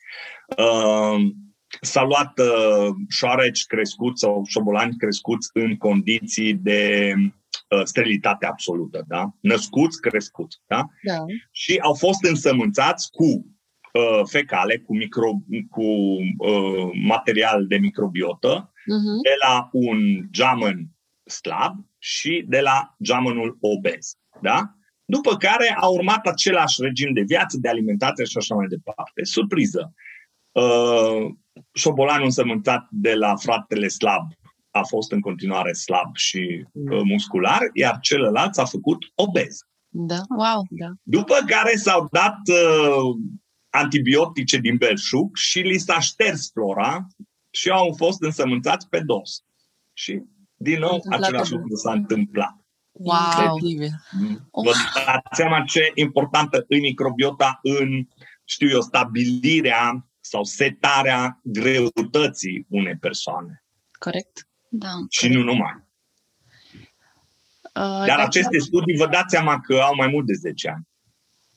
Uh, 0.58 1.17
s-a 1.82 2.03
luat 2.03 2.39
uh, 2.39 2.96
șoareci 3.10 3.65
crescuți 3.65 4.20
sau 4.20 4.44
șobolani 4.48 4.98
crescuți 4.98 5.50
în 5.53 5.77
condiții 5.77 6.53
de 6.53 7.13
uh, 7.68 7.84
sterilitate 7.84 8.46
absolută, 8.46 9.04
da? 9.08 9.30
Născuți, 9.40 10.02
crescuți, 10.02 10.58
da? 10.68 10.86
da? 11.04 11.26
Și 11.52 11.80
au 11.82 11.94
fost 11.94 12.24
însămânțați 12.24 13.10
cu 13.12 13.26
uh, 13.26 14.22
fecale, 14.26 14.78
cu, 14.78 14.96
micro, 14.96 15.32
cu 15.70 15.84
uh, 16.38 16.90
material 17.06 17.68
de 17.68 17.78
microbiotă, 17.78 18.72
uh-huh. 18.72 19.22
de 19.24 19.36
la 19.46 19.70
un 19.72 19.98
geamăn 20.32 20.90
slab 21.24 21.76
și 21.98 22.46
de 22.48 22.60
la 22.60 22.96
geamănul 23.04 23.58
obez, 23.62 24.18
da? 24.42 24.72
După 25.06 25.38
care 25.38 25.76
a 25.80 25.88
urmat 25.88 26.26
același 26.28 26.82
regim 26.82 27.14
de 27.14 27.22
viață, 27.22 27.58
de 27.62 27.70
alimentație 27.70 28.26
și 28.26 28.38
așa 28.38 28.56
mai 28.56 28.68
departe. 28.68 29.24
Surpriză! 29.24 29.94
Uh, 30.52 31.26
șobolanul 31.74 32.26
însămânțat 32.26 32.88
de 32.92 33.14
la 33.14 33.36
fratele 33.36 33.88
slab 33.88 34.32
a 34.72 34.82
fost 34.84 35.12
în 35.12 35.20
continuare 35.20 35.74
slab 35.74 36.16
și 36.16 36.66
uh, 36.72 37.02
muscular, 37.04 37.60
iar 37.74 38.00
celălalt 38.00 38.54
s-a 38.54 38.66
făcut 38.66 38.98
obez. 39.16 39.58
Da, 39.90 40.22
wow, 40.30 40.66
da. 40.70 40.88
După 41.04 41.36
care 41.46 41.76
s-au 41.76 42.08
dat 42.12 42.38
uh, 42.48 43.18
antibiotice 43.70 44.58
din 44.58 44.78
belșug 44.78 45.36
și 45.36 45.60
li 45.60 45.78
s-a 45.78 46.00
șters 46.00 46.52
flora 46.52 47.08
și 47.50 47.70
au 47.70 47.94
fost 47.98 48.22
însămânțați 48.22 48.90
pe 48.90 49.00
dos. 49.06 49.44
Și, 49.94 50.22
din 50.56 50.80
nou, 50.80 51.00
același 51.10 51.52
lucru 51.52 51.76
s-a 51.76 51.92
întâmplat. 51.92 52.56
Wow! 52.92 53.60
Deci, 53.60 53.92
vă 54.52 54.72
dați 55.06 55.36
seama 55.36 55.64
ce 55.64 55.92
importantă 55.94 56.66
e 56.68 56.78
microbiota 56.78 57.60
în, 57.62 58.08
știu 58.44 58.70
eu, 58.70 58.82
stabilirea 58.82 60.08
sau 60.20 60.44
setarea 60.44 61.40
greutății 61.44 62.66
unei 62.70 62.98
persoane. 62.98 63.64
Corect. 64.00 64.47
Da. 64.70 64.90
Și 65.10 65.28
nu 65.28 65.44
numai. 65.44 65.86
Uh, 67.64 68.06
Dar 68.06 68.20
aceste 68.20 68.60
studii, 68.60 68.98
vă 68.98 69.08
dați 69.08 69.36
seama 69.36 69.60
că 69.60 69.80
au 69.80 69.96
mai 69.96 70.08
mult 70.08 70.26
de 70.26 70.34
10 70.34 70.70
ani. 70.70 70.88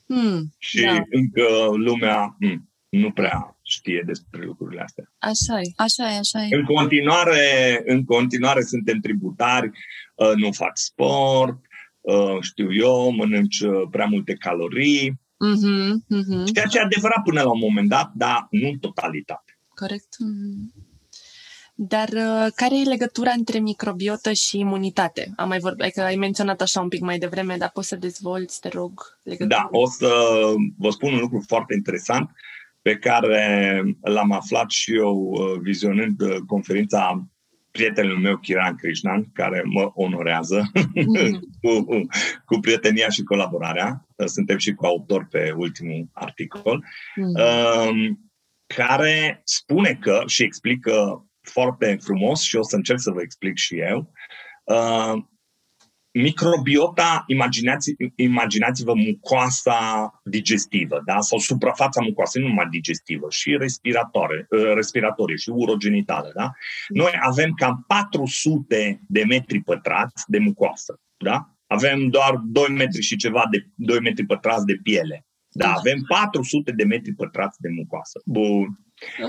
Hmm, 0.06 0.54
și 0.58 0.80
da. 0.80 0.96
încă 1.10 1.66
lumea 1.76 2.36
hmm, 2.40 2.70
nu 2.88 3.10
prea 3.10 3.56
știe 3.62 4.02
despre 4.06 4.44
lucrurile 4.44 4.80
astea. 4.80 5.12
Așa 5.18 5.60
e. 5.60 5.72
Așa 5.76 6.12
e, 6.12 6.18
așa 6.18 6.42
e. 6.42 6.56
În 6.56 6.64
continuare, 6.64 7.82
în 7.86 8.04
continuare 8.04 8.62
suntem 8.62 9.00
tributari, 9.00 9.70
uh, 10.14 10.32
nu 10.34 10.52
fac 10.52 10.76
sport, 10.78 11.58
uh, 12.00 12.36
știu 12.40 12.74
eu, 12.74 13.10
mănânci 13.10 13.60
uh, 13.60 13.88
prea 13.90 14.06
multe 14.06 14.34
calorii. 14.34 15.10
Mm-hmm, 15.10 15.92
mm-hmm. 16.16 16.52
Ceea 16.52 16.66
ce 16.66 16.78
e 16.78 16.82
adevărat 16.82 17.22
până 17.22 17.42
la 17.42 17.50
un 17.50 17.58
moment 17.58 17.88
dat, 17.88 18.12
dar 18.14 18.46
nu 18.50 18.68
în 18.68 18.78
totalitate. 18.78 19.58
Corect. 19.74 20.16
Mm-hmm. 20.24 20.79
Dar 21.82 22.08
uh, 22.08 22.46
care 22.54 22.78
e 22.78 22.88
legătura 22.88 23.30
între 23.30 23.58
microbiotă 23.58 24.32
și 24.32 24.58
imunitate? 24.58 25.32
Am 25.36 25.48
mai 25.48 25.58
vorbit, 25.58 25.82
adică 25.82 26.02
ai 26.02 26.16
menționat 26.16 26.60
așa 26.60 26.80
un 26.80 26.88
pic 26.88 27.00
mai 27.00 27.18
devreme, 27.18 27.56
dar 27.56 27.70
poți 27.72 27.88
să 27.88 27.96
dezvolți, 27.96 28.60
te 28.60 28.68
rog, 28.68 29.18
legătura? 29.22 29.58
Da, 29.58 29.78
o 29.78 29.86
să 29.86 30.08
vă 30.78 30.90
spun 30.90 31.12
un 31.12 31.18
lucru 31.18 31.44
foarte 31.46 31.74
interesant 31.74 32.30
pe 32.82 32.96
care 32.96 33.82
l-am 34.00 34.32
aflat 34.32 34.70
și 34.70 34.94
eu 34.94 35.16
uh, 35.16 35.60
vizionând 35.62 36.20
uh, 36.20 36.36
conferința 36.46 37.28
prietenului 37.70 38.22
meu, 38.22 38.36
Kiran 38.36 38.76
Krishnan, 38.76 39.30
care 39.32 39.62
mă 39.64 39.90
onorează 39.94 40.70
mm. 40.94 41.40
cu, 41.62 41.86
cu 42.44 42.58
prietenia 42.60 43.08
și 43.08 43.22
colaborarea. 43.22 44.06
Suntem 44.24 44.58
și 44.58 44.72
cu 44.72 44.86
autor 44.86 45.26
pe 45.30 45.54
ultimul 45.56 46.08
articol, 46.12 46.84
mm. 47.14 47.24
uh, 47.24 48.10
care 48.66 49.40
spune 49.44 49.98
că 50.00 50.22
și 50.26 50.42
explică 50.42 51.24
foarte 51.42 51.98
frumos 52.02 52.40
și 52.40 52.56
o 52.56 52.62
să 52.62 52.76
încerc 52.76 52.98
să 53.00 53.10
vă 53.10 53.20
explic 53.20 53.56
și 53.56 53.78
eu. 53.78 54.12
Uh, 54.64 55.22
microbiota, 56.12 57.24
imaginați, 57.26 57.94
imaginați-vă 58.14 58.94
mucoasa 58.94 60.10
digestivă, 60.24 61.02
da? 61.04 61.20
sau 61.20 61.38
suprafața 61.38 62.00
mucoasei, 62.00 62.42
nu 62.42 62.48
numai 62.48 62.66
digestivă, 62.70 63.26
și 63.30 63.56
respiratorie, 63.58 64.46
uh, 64.50 64.72
respiratorie 64.74 65.36
și 65.36 65.50
urogenitală. 65.50 66.30
Da? 66.34 66.52
Noi 66.88 67.12
avem 67.20 67.52
cam 67.52 67.84
400 67.86 69.00
de 69.08 69.24
metri 69.24 69.60
pătrați 69.62 70.24
de 70.26 70.38
mucoasă. 70.38 71.00
Da? 71.16 71.54
Avem 71.66 72.08
doar 72.08 72.34
2 72.44 72.68
metri 72.68 73.02
și 73.02 73.16
ceva 73.16 73.44
de 73.50 73.66
2 73.74 74.00
metri 74.00 74.26
pătrați 74.26 74.64
de 74.64 74.78
piele. 74.82 75.24
Da, 75.52 75.72
avem 75.72 76.04
400 76.08 76.72
de 76.72 76.84
metri 76.84 77.12
pătrați 77.12 77.60
de 77.60 77.68
mucoasă. 77.68 78.22
Bun. 78.24 78.80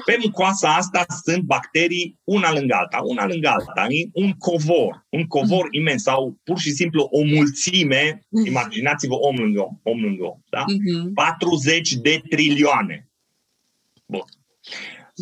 Pe 0.05 0.17
mucoasa 0.23 0.75
asta 0.75 1.05
sunt 1.23 1.43
bacterii 1.43 2.19
una 2.23 2.53
lângă 2.53 2.75
alta, 2.75 2.99
una 3.03 3.25
lângă 3.25 3.47
alta, 3.47 3.87
un 4.13 4.31
covor, 4.31 5.05
un 5.09 5.27
covor 5.27 5.63
mm. 5.63 5.79
imens 5.79 6.01
sau 6.01 6.39
pur 6.43 6.59
și 6.59 6.71
simplu 6.71 7.07
o 7.11 7.23
mulțime, 7.23 8.25
mm. 8.29 8.45
imaginați-vă 8.45 9.13
om 9.13 9.35
lângă 9.35 9.59
om, 9.61 9.79
om 9.83 10.01
lângă 10.01 10.23
om, 10.23 10.39
da? 10.49 10.63
Mm-hmm. 10.63 11.13
40 11.13 11.91
de 11.91 12.21
trilioane. 12.29 13.09
Bun. 14.05 14.23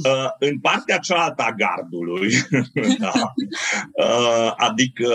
Uh, 0.05 0.29
în 0.39 0.59
partea 0.59 0.97
cealaltă 0.97 1.43
a 1.43 1.53
gardului, 1.53 2.33
da, 2.99 3.11
uh, 3.93 4.53
adică 4.55 5.13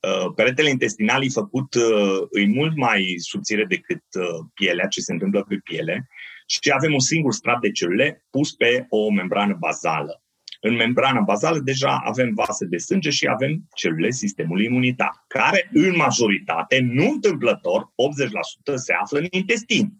uh, 0.00 0.32
peretele 0.34 0.68
intestinal 0.68 1.24
e 1.24 1.28
făcut, 1.28 1.74
uh, 1.74 2.42
e 2.42 2.46
mult 2.46 2.76
mai 2.76 3.14
subțire 3.18 3.64
decât 3.64 4.02
uh, 4.18 4.46
pielea, 4.54 4.86
ce 4.86 5.00
se 5.00 5.12
întâmplă 5.12 5.44
pe 5.48 5.60
piele, 5.64 6.08
și 6.50 6.70
avem 6.74 6.92
un 6.92 7.00
singur 7.00 7.32
strat 7.32 7.60
de 7.60 7.70
celule 7.70 8.26
pus 8.30 8.52
pe 8.52 8.86
o 8.88 9.10
membrană 9.10 9.56
bazală. 9.58 10.22
În 10.60 10.74
membrana 10.74 11.20
bazală 11.20 11.58
deja 11.58 12.00
avem 12.04 12.30
vase 12.34 12.64
de 12.64 12.76
sânge 12.76 13.10
și 13.10 13.26
avem 13.26 13.68
celule 13.74 14.10
sistemului 14.10 14.64
imunitar, 14.64 15.24
care 15.28 15.70
în 15.72 15.96
majoritate, 15.96 16.80
nu 16.80 17.10
întâmplător, 17.10 17.82
80% 17.82 18.74
se 18.74 18.92
află 18.92 19.18
în 19.18 19.26
intestin. 19.30 19.92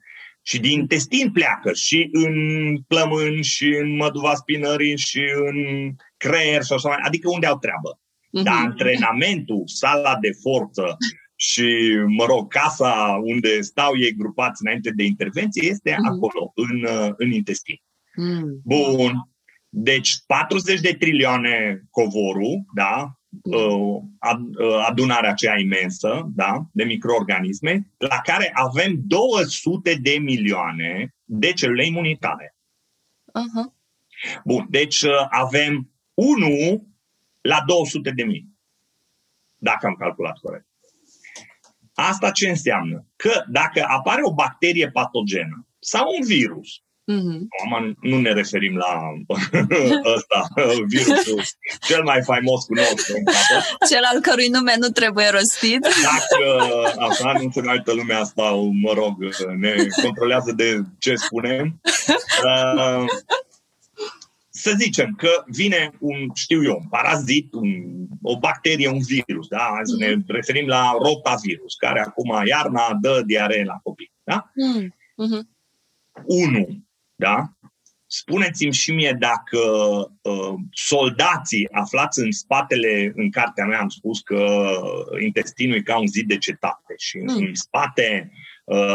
Și 0.43 0.61
din 0.61 0.79
intestin 0.79 1.31
pleacă 1.33 1.73
și 1.73 2.09
în 2.13 2.35
plămân, 2.89 3.43
și 3.43 3.67
în 3.83 3.97
măduva 3.97 4.35
spinării, 4.35 4.99
și 4.99 5.23
în 5.35 5.57
creier 6.17 6.63
și 6.63 6.73
așa 6.73 6.89
mai 6.89 6.99
Adică 7.03 7.31
unde 7.31 7.47
au 7.47 7.59
treabă. 7.59 7.99
Uh-huh. 7.99 8.43
Dar 8.43 8.55
antrenamentul, 8.55 9.63
sala 9.65 10.17
de 10.21 10.31
forță, 10.43 10.97
și, 11.43 11.97
mă 12.07 12.25
rog, 12.25 12.53
casa 12.53 13.21
unde 13.23 13.61
stau 13.61 13.97
ei 13.97 14.15
grupați 14.15 14.63
înainte 14.63 14.91
de 14.91 15.05
intervenție 15.05 15.69
este 15.69 15.97
mm. 15.99 16.07
acolo, 16.07 16.53
în, 16.55 16.83
uh, 16.83 17.13
în 17.17 17.31
intestin. 17.31 17.81
Mm. 18.17 18.61
Bun. 18.65 19.29
Deci 19.69 20.15
40 20.27 20.81
de 20.81 20.93
trilioane 20.93 21.83
covorul, 21.91 22.65
da, 22.75 23.19
mm. 23.29 23.53
uh, 23.53 24.03
uh, 24.59 24.85
adunarea 24.89 25.31
aceea 25.31 25.59
imensă, 25.59 26.31
da, 26.35 26.67
de 26.73 26.85
microorganisme, 26.85 27.91
la 27.97 28.21
care 28.23 28.51
avem 28.55 28.95
200 29.07 29.95
de 29.95 30.19
milioane 30.19 31.15
de 31.25 31.53
celule 31.53 31.87
imunitare. 31.87 32.57
Uh-huh. 33.27 33.75
Bun, 34.45 34.67
deci 34.71 35.05
avem 35.31 35.91
1 36.15 36.87
la 37.41 37.63
200 37.67 38.11
de 38.11 38.23
mii. 38.23 38.49
Dacă 39.57 39.87
am 39.87 39.95
calculat 39.95 40.39
corect. 40.39 40.69
Asta 42.09 42.31
ce 42.31 42.49
înseamnă? 42.49 43.07
Că 43.17 43.45
dacă 43.49 43.85
apare 43.89 44.21
o 44.25 44.35
bacterie 44.35 44.91
patogenă 44.91 45.67
sau 45.79 46.05
un 46.19 46.27
virus, 46.27 46.69
Mm-hmm. 47.11 47.41
Acum 47.59 47.97
nu 48.01 48.19
ne 48.19 48.33
referim 48.33 48.77
la 48.77 49.01
ăsta, 50.15 50.49
virusul 50.87 51.43
cel 51.81 52.03
mai 52.03 52.23
faimos 52.23 52.65
cunoscut. 52.65 53.17
Cel 53.89 54.03
al 54.13 54.21
cărui 54.21 54.49
nume 54.49 54.75
nu 54.79 54.89
trebuie 54.89 55.29
rostit. 55.29 55.81
Dacă 55.81 56.63
așa 57.11 57.33
nu 57.33 57.51
se 57.53 57.63
altă 57.67 57.93
lumea 57.93 58.21
asta, 58.21 58.43
mă 58.83 58.93
rog, 58.95 59.15
ne 59.59 59.75
controlează 60.03 60.53
de 60.53 60.81
ce 60.99 61.15
spunem. 61.15 61.81
Uh, 62.45 63.05
să 64.61 64.75
zicem 64.79 65.15
că 65.15 65.45
vine 65.47 65.91
un, 65.99 66.31
știu 66.35 66.65
eu, 66.65 66.79
un 66.81 66.89
parazit, 66.89 67.53
un, 67.53 67.71
o 68.23 68.39
bacterie, 68.39 68.89
un 68.89 69.03
virus, 69.03 69.49
da? 69.49 69.71
Hai 69.75 69.81
să 69.83 69.97
ne 69.99 70.17
referim 70.27 70.67
la 70.67 70.97
rotavirus, 70.99 71.75
care 71.75 72.01
acum 72.01 72.43
iarna 72.47 72.99
dă 73.01 73.23
diaree 73.27 73.65
la 73.65 73.81
copii, 73.83 74.13
da? 74.23 74.51
Mm. 74.55 74.95
Uh-huh. 74.95 75.43
Unu, 76.25 76.85
da? 77.15 77.53
Spuneți-mi 78.07 78.73
și 78.73 78.93
mie 78.93 79.17
dacă 79.19 79.59
uh, 80.23 80.55
soldații 80.71 81.69
aflați 81.73 82.21
în 82.21 82.33
spatele, 82.33 83.13
în 83.17 83.31
cartea 83.31 83.65
mea 83.65 83.81
am 83.81 83.89
spus 83.89 84.21
că 84.21 84.71
intestinul 85.23 85.77
e 85.77 85.83
ca 85.83 85.99
un 85.99 86.07
zid 86.07 86.29
de 86.29 86.39
cetate 86.39 86.95
și 86.97 87.19
mm. 87.19 87.37
în 87.37 87.55
spate 87.55 88.31
uh, 88.33 88.50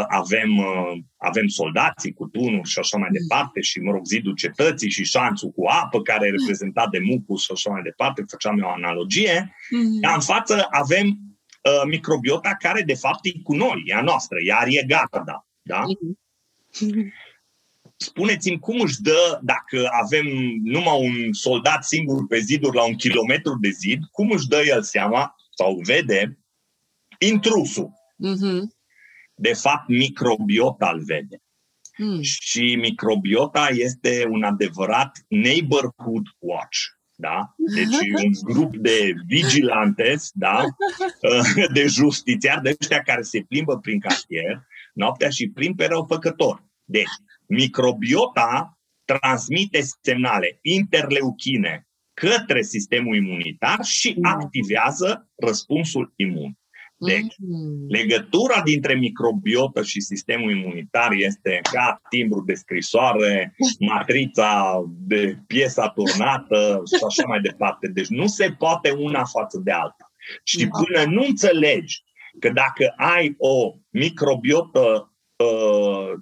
avem, 0.08 0.56
uh, 0.56 0.98
avem 1.16 1.46
soldații 1.46 2.12
cu 2.12 2.26
tunuri 2.26 2.68
și 2.68 2.78
așa 2.78 2.96
mai 2.96 3.08
departe 3.10 3.60
și, 3.60 3.80
mă 3.80 3.90
rog, 3.90 4.04
zidul 4.04 4.34
cetății 4.34 4.90
și 4.90 5.04
șanțul 5.04 5.50
cu 5.50 5.64
apă 5.66 6.02
care 6.02 6.26
e 6.26 6.30
reprezentat 6.30 6.90
de 6.90 6.98
mucus 6.98 7.42
și 7.42 7.50
așa 7.52 7.70
mai 7.70 7.82
departe, 7.82 8.24
făceam 8.28 8.58
eu 8.58 8.66
o 8.66 8.70
analogie, 8.70 9.54
mm. 9.70 10.00
dar 10.00 10.14
în 10.14 10.20
față 10.20 10.66
avem 10.70 11.06
uh, 11.06 11.82
microbiota 11.86 12.56
care 12.58 12.82
de 12.82 12.94
fapt 12.94 13.24
e 13.26 13.30
cu 13.42 13.54
noi, 13.54 13.82
e 13.84 13.94
a 13.94 14.02
noastră, 14.02 14.36
ea 14.44 14.64
e 14.66 14.82
garda, 14.86 15.46
da? 15.62 15.82
Mm. 16.80 17.12
spuneți-mi 17.96 18.58
cum 18.58 18.80
își 18.80 19.00
dă, 19.00 19.38
dacă 19.42 19.88
avem 20.02 20.26
numai 20.62 20.98
un 21.00 21.32
soldat 21.32 21.84
singur 21.84 22.26
pe 22.26 22.38
ziduri 22.38 22.76
la 22.76 22.84
un 22.84 22.94
kilometru 22.94 23.58
de 23.60 23.70
zid, 23.70 24.04
cum 24.10 24.30
își 24.30 24.48
dă 24.48 24.62
el 24.66 24.82
seama 24.82 25.34
sau 25.56 25.80
vede 25.84 26.38
intrusul. 27.18 27.90
Mm-hmm. 28.24 28.75
De 29.36 29.52
fapt, 29.52 29.88
microbiota 29.88 30.90
îl 30.94 31.02
vede. 31.04 31.36
Mm. 31.98 32.20
Și 32.22 32.76
microbiota 32.80 33.68
este 33.70 34.26
un 34.30 34.42
adevărat 34.42 35.24
neighborhood 35.28 36.26
watch. 36.38 36.78
Da? 37.14 37.54
Deci 37.74 37.96
un 38.24 38.52
grup 38.52 38.76
de 38.76 39.14
vigilantes, 39.26 40.30
da? 40.32 40.64
de 41.72 41.86
justițiari, 41.86 42.62
de 42.62 42.76
ăștia 42.80 43.02
care 43.02 43.22
se 43.22 43.44
plimbă 43.48 43.78
prin 43.78 44.00
cartier 44.00 44.66
noaptea 44.94 45.28
și 45.28 45.50
prin 45.50 45.74
pe 45.74 45.86
răufăcători. 45.86 46.64
Deci, 46.84 47.14
microbiota 47.46 48.78
transmite 49.04 49.80
semnale 50.02 50.58
interleuchine 50.62 51.86
către 52.14 52.62
sistemul 52.62 53.16
imunitar 53.16 53.84
și 53.84 54.14
mm. 54.16 54.24
activează 54.24 55.30
răspunsul 55.34 56.12
imun. 56.16 56.58
Deci, 56.98 57.34
mm. 57.38 57.86
legătura 57.88 58.62
dintre 58.62 58.94
microbiotă 58.94 59.82
și 59.82 60.00
sistemul 60.00 60.50
imunitar 60.50 61.12
este 61.12 61.60
ca 61.72 62.00
timbru 62.08 62.42
de 62.46 62.54
scrisoare, 62.54 63.56
matrița 63.78 64.82
de 64.98 65.38
piesa 65.46 65.88
turnată 65.88 66.82
și 66.96 67.04
așa 67.06 67.22
mai 67.26 67.40
departe. 67.40 67.88
Deci 67.88 68.08
nu 68.08 68.26
se 68.26 68.54
poate 68.58 68.90
una 68.90 69.24
față 69.24 69.60
de 69.64 69.70
alta. 69.70 70.12
Și 70.44 70.66
da. 70.66 70.68
până 70.68 71.10
nu 71.10 71.24
înțelegi 71.28 72.04
că 72.40 72.48
dacă 72.48 72.92
ai 72.96 73.34
o 73.38 73.74
microbiotă 73.90 75.12
uh, 75.36 76.12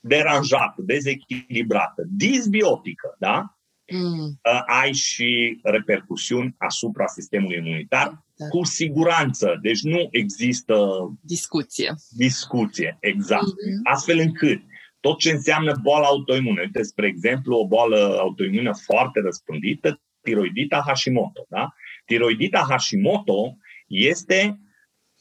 deranjată, 0.00 0.82
dezechilibrată, 0.82 2.02
disbiotică, 2.08 3.16
da? 3.18 3.56
Mm. 3.92 4.40
Uh, 4.52 4.62
ai 4.66 4.92
și 4.92 5.60
repercusiuni 5.62 6.54
asupra 6.58 7.06
sistemului 7.06 7.56
imunitar, 7.56 8.23
da. 8.36 8.48
cu 8.48 8.64
siguranță. 8.64 9.58
Deci 9.62 9.82
nu 9.82 10.08
există 10.10 10.76
discuție. 11.20 11.94
Discuție, 12.10 12.96
exact. 13.00 13.44
Mm-hmm. 13.44 13.92
Astfel 13.92 14.18
încât 14.18 14.62
tot 15.00 15.18
ce 15.18 15.30
înseamnă 15.30 15.74
boală 15.82 16.06
autoimună, 16.06 16.60
uite, 16.60 16.82
spre 16.82 17.06
exemplu, 17.06 17.56
o 17.56 17.66
boală 17.66 18.16
autoimună 18.18 18.72
foarte 18.84 19.20
răspândită, 19.20 20.00
tiroidita 20.22 20.82
Hashimoto. 20.86 21.46
Da? 21.48 21.74
Tiroidita 22.04 22.66
Hashimoto 22.68 23.56
este 23.86 24.58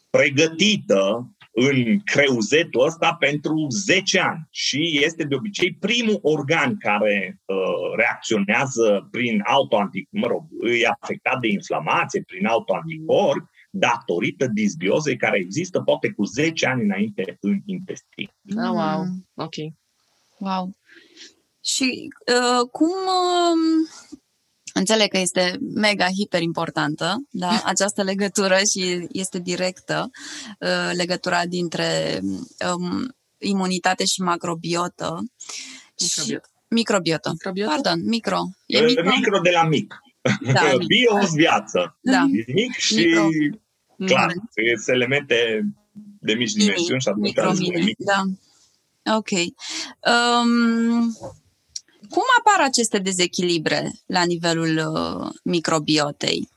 pregătită 0.09 1.32
în 1.55 1.99
creuzetul 1.99 2.85
ăsta 2.85 3.15
pentru 3.19 3.67
10 3.69 4.19
ani 4.19 4.47
și 4.49 4.99
este 5.03 5.23
de 5.23 5.35
obicei 5.35 5.73
primul 5.73 6.19
organ 6.21 6.77
care 6.77 7.41
uh, 7.45 7.55
reacționează 7.95 9.07
prin 9.11 9.41
autoanticorp, 9.45 10.23
mă 10.23 10.27
rog, 10.27 10.43
e 10.81 10.87
afectat 11.01 11.39
de 11.39 11.47
inflamație 11.47 12.23
prin 12.27 12.45
autoanticorp 12.45 13.49
datorită 13.69 14.47
disbiozei 14.47 15.17
care 15.17 15.37
există 15.37 15.81
poate 15.81 16.09
cu 16.09 16.23
10 16.23 16.67
ani 16.67 16.83
înainte 16.83 17.37
în 17.39 17.59
intestin. 17.65 18.29
Ah, 18.57 18.69
wow, 18.69 19.05
ok. 19.33 19.55
Wow. 20.37 20.75
Și 21.63 22.07
uh, 22.27 22.69
cum 22.71 22.89
uh, 22.89 23.89
Înțeleg 24.73 25.07
că 25.07 25.17
este 25.17 25.57
mega 25.73 26.07
hiper 26.07 26.41
importantă, 26.41 27.15
da, 27.29 27.61
această 27.73 28.03
legătură 28.03 28.57
și 28.71 29.07
este 29.11 29.39
directă, 29.39 30.09
uh, 30.59 30.91
legătura 30.95 31.45
dintre 31.45 32.19
um, 32.75 33.15
imunitate 33.37 34.05
și 34.05 34.21
macrobiotă. 34.21 35.19
Microbiotă. 35.97 36.49
Microbiotă. 36.67 37.29
Microbiotă? 37.31 37.69
Pardon, 37.69 38.01
micro. 38.05 38.39
E 38.65 38.79
uh, 38.79 38.85
micro? 38.85 39.09
micro 39.15 39.39
de 39.39 39.49
la 39.49 39.67
mic. 39.67 40.01
Da, 40.53 40.61
Bio 40.87 41.19
viață. 41.33 41.97
Da. 42.01 42.25
mic 42.47 42.71
și 42.71 42.95
micro. 42.95 43.29
clar, 44.05 44.31
mm. 44.35 44.49
sunt 44.83 44.95
elemente 44.95 45.65
de 46.19 46.33
mici 46.33 46.51
dimensiuni 46.51 47.01
și 47.01 47.07
atunci 47.07 47.25
micro, 47.25 47.51
mic. 47.83 47.97
Da. 47.97 48.23
Ok. 49.15 49.29
Um, 49.31 51.17
cum 52.15 52.23
apar 52.39 52.65
aceste 52.67 52.99
dezechilibre 52.99 53.91
la 54.05 54.23
nivelul 54.23 54.73
uh, 54.77 55.29
microbiotei? 55.43 56.47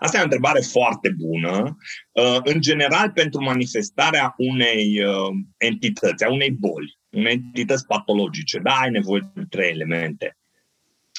Asta 0.00 0.16
e 0.16 0.20
o 0.20 0.24
întrebare 0.24 0.60
foarte 0.60 1.14
bună. 1.16 1.76
Uh, 2.12 2.38
în 2.44 2.60
general, 2.60 3.10
pentru 3.10 3.42
manifestarea 3.42 4.34
unei 4.36 5.04
uh, 5.04 5.30
entități, 5.56 6.24
a 6.24 6.30
unei 6.32 6.50
boli, 6.50 6.98
unei 7.10 7.32
entități 7.32 7.86
patologice, 7.86 8.58
da, 8.58 8.74
ai 8.74 8.90
nevoie 8.90 9.30
de 9.34 9.44
trei 9.48 9.70
elemente 9.70 10.37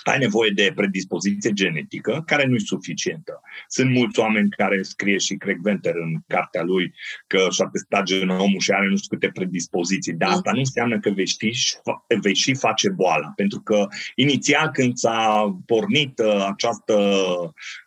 ai 0.04 0.18
nevoie 0.18 0.52
de 0.56 0.72
predispoziție 0.76 1.52
genetică, 1.52 2.24
care 2.26 2.46
nu 2.46 2.56
e 2.56 2.60
suficientă. 2.60 3.42
Sunt 3.68 3.92
mulți 3.92 4.20
oameni 4.20 4.50
care 4.50 4.82
scrie 4.82 5.18
și 5.18 5.36
Craig 5.36 5.60
Venter 5.62 5.96
în 5.96 6.16
cartea 6.28 6.64
lui 6.64 6.94
că 7.28 7.48
și-a 7.52 7.66
testat 7.66 8.04
genomul 8.04 8.60
și 8.60 8.72
are 8.72 8.88
nu 8.88 8.98
știu 8.98 9.18
câte 9.18 9.32
predispoziții, 9.34 10.14
dar 10.14 10.30
asta 10.30 10.52
nu 10.52 10.60
înseamnă 10.60 11.00
că 11.00 11.10
vei 11.10 11.26
și, 11.26 11.38
vei 12.22 12.36
și 12.36 12.54
face 12.54 12.90
boala. 12.90 13.32
Pentru 13.36 13.60
că 13.60 13.88
inițial 14.16 14.70
când 14.74 14.96
s-a 14.96 15.58
pornit 15.66 16.20
uh, 16.20 16.46
această 16.52 16.96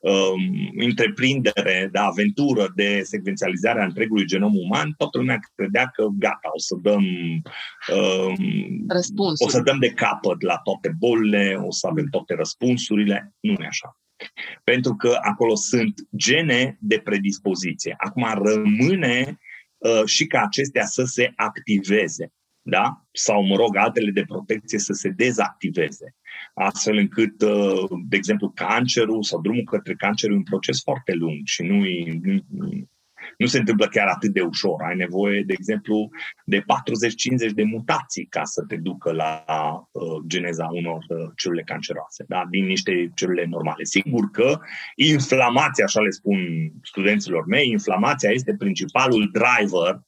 um, 0.01 0.73
întreprindere 0.77 1.89
de 1.93 1.99
aventură 1.99 2.73
de 2.75 3.01
secvențializare 3.05 3.81
a 3.81 3.85
întregului 3.85 4.27
genom 4.27 4.53
uman, 4.55 4.95
toată 4.97 5.19
lumea 5.19 5.39
credea 5.55 5.91
că 5.95 6.07
gata, 6.19 6.51
o 6.55 6.59
să 6.59 6.77
dăm 6.83 7.05
um, 7.97 8.87
o 9.39 9.49
să 9.49 9.61
dăm 9.61 9.79
de 9.79 9.91
capăt 9.91 10.43
la 10.43 10.57
toate 10.57 10.95
bolile, 10.99 11.61
o 11.67 11.71
să 11.71 11.87
avem 11.91 12.02
toate 12.11 12.35
răspunsurile. 12.35 13.35
Nu 13.41 13.53
e 13.53 13.67
așa. 13.67 13.97
Pentru 14.65 14.95
că 14.95 15.19
acolo 15.21 15.55
sunt 15.55 16.01
gene 16.17 16.77
de 16.81 16.99
predispoziție. 16.99 17.95
Acum 17.99 18.27
rămâne 18.45 19.39
uh, 19.79 20.05
și 20.05 20.27
ca 20.27 20.43
acestea 20.43 20.85
să 20.85 21.05
se 21.05 21.33
activeze. 21.37 22.33
Da? 22.63 23.05
Sau, 23.13 23.47
mă 23.47 23.57
rog, 23.57 23.77
altele 23.77 24.11
de 24.11 24.25
protecție 24.25 24.79
să 24.79 24.93
se 24.93 25.09
dezactiveze. 25.09 26.15
Astfel 26.55 26.97
încât, 26.97 27.43
uh, 27.43 27.89
de 28.09 28.17
exemplu, 28.17 28.51
cancerul 28.51 29.23
sau 29.23 29.41
drumul 29.41 29.65
către 29.65 29.95
cancer 29.95 30.31
e 30.31 30.35
un 30.35 30.43
proces 30.43 30.83
foarte 30.83 31.13
lung 31.13 31.41
și 31.45 31.63
nu, 31.63 31.77
nu, 32.49 32.89
nu 33.39 33.47
se 33.47 33.59
întâmplă 33.59 33.87
chiar 33.87 34.07
atât 34.07 34.33
de 34.33 34.41
ușor. 34.41 34.83
Ai 34.83 34.97
nevoie, 34.97 35.43
de 35.47 35.53
exemplu, 35.53 36.09
de 36.45 36.61
40-50 36.61 36.65
de 37.55 37.63
mutații 37.63 38.27
ca 38.27 38.45
să 38.45 38.65
te 38.69 38.77
ducă 38.77 39.13
la 39.13 39.45
uh, 39.91 40.03
geneza 40.27 40.69
unor 40.73 41.05
uh, 41.09 41.31
celule 41.37 41.63
canceroase, 41.63 42.25
da? 42.29 42.47
din 42.51 42.65
niște 42.65 43.11
celule 43.15 43.45
normale. 43.45 43.85
Sigur 43.85 44.31
că 44.31 44.59
inflamația, 44.95 45.85
așa 45.85 46.01
le 46.01 46.11
spun 46.11 46.39
studenților 46.83 47.47
mei, 47.47 47.71
inflamația 47.71 48.31
este 48.31 48.55
principalul 48.59 49.31
driver 49.33 50.01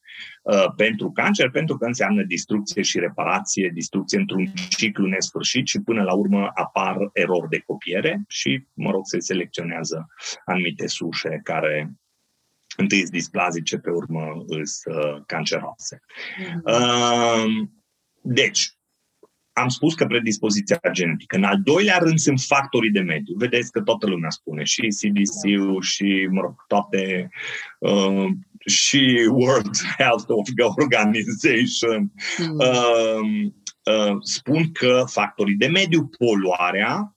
uh, 0.43 0.73
pentru 0.77 1.11
cancer, 1.11 1.51
pentru 1.51 1.77
că 1.77 1.85
înseamnă 1.85 2.23
distrucție 2.23 2.83
și 2.83 2.99
reparație, 2.99 3.71
distrucție 3.75 4.19
într-un 4.19 4.53
ciclu 4.69 5.07
nesfârșit 5.07 5.67
și 5.67 5.81
până 5.81 6.03
la 6.03 6.15
urmă 6.15 6.51
apar 6.55 6.97
erori 7.13 7.49
de 7.49 7.63
copiere 7.67 8.25
și, 8.29 8.67
mă 8.75 8.91
rog, 8.91 9.03
se 9.05 9.19
selecționează 9.19 10.07
anumite 10.45 10.87
sușe 10.87 11.41
care 11.43 11.95
întâi 12.77 12.99
sunt 12.99 13.11
displazice, 13.11 13.79
pe 13.79 13.91
urmă 13.91 14.45
sunt 14.47 14.97
uh, 14.97 15.23
canceroase. 15.27 16.01
Mm-hmm. 16.01 16.63
Uh, 16.65 17.67
deci, 18.21 18.79
am 19.53 19.69
spus 19.69 19.95
că 19.95 20.07
predispoziția 20.07 20.81
genetică. 20.93 21.37
În 21.37 21.45
al 21.45 21.61
doilea 21.63 21.99
rând 21.99 22.19
sunt 22.19 22.41
factorii 22.41 22.91
de 22.91 23.01
mediu. 23.01 23.35
Vedeți 23.37 23.71
că 23.71 23.81
toată 23.81 24.07
lumea 24.07 24.31
spune, 24.31 24.65
și 24.65 24.81
CDC-ul, 24.81 25.83
și, 25.83 26.29
mă 26.31 26.41
rog, 26.41 26.55
toate, 26.67 27.29
uh, 27.79 28.27
și 28.67 29.29
World 29.31 29.77
Health 29.99 30.25
Organization 30.83 32.13
mm. 32.39 32.57
uh, 32.59 33.51
uh, 33.95 34.17
spun 34.21 34.73
că 34.73 35.05
factorii 35.07 35.57
de 35.57 35.67
mediu, 35.67 36.11
poluarea, 36.19 36.97
Mm. 36.97 37.14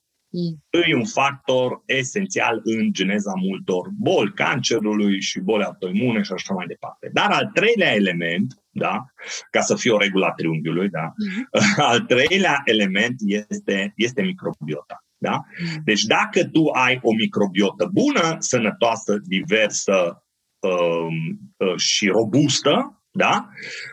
E 0.88 0.94
un 0.94 1.04
factor 1.04 1.82
esențial 1.86 2.60
în 2.62 2.92
geneza 2.92 3.32
multor 3.36 3.88
boli, 3.98 4.32
cancerului 4.32 5.20
și 5.20 5.40
boli 5.40 5.64
autoimune 5.64 6.22
și 6.22 6.32
așa 6.32 6.54
mai 6.54 6.66
departe. 6.66 7.10
Dar 7.12 7.30
al 7.30 7.50
treilea 7.54 7.94
element, 7.94 8.54
da, 8.70 9.04
ca 9.50 9.60
să 9.60 9.76
fie 9.76 9.90
o 9.90 9.98
regulă 9.98 10.26
a 10.26 10.32
triunghiului, 10.32 10.88
da, 10.88 11.12
Mm-hmm. 11.12 11.76
al 11.90 12.00
treilea 12.00 12.62
element 12.64 13.14
este, 13.18 13.92
este 13.96 14.22
microbiota. 14.22 15.02
Da? 15.18 15.30
Mm. 15.30 15.82
Deci 15.84 16.02
dacă 16.02 16.44
tu 16.44 16.66
ai 16.72 16.98
o 17.02 17.14
microbiotă 17.14 17.90
bună, 17.92 18.36
sănătoasă, 18.38 19.18
diversă 19.26 20.24
um, 20.58 21.38
uh, 21.56 21.76
și 21.76 22.06
robustă, 22.06 22.97
da? 23.18 23.48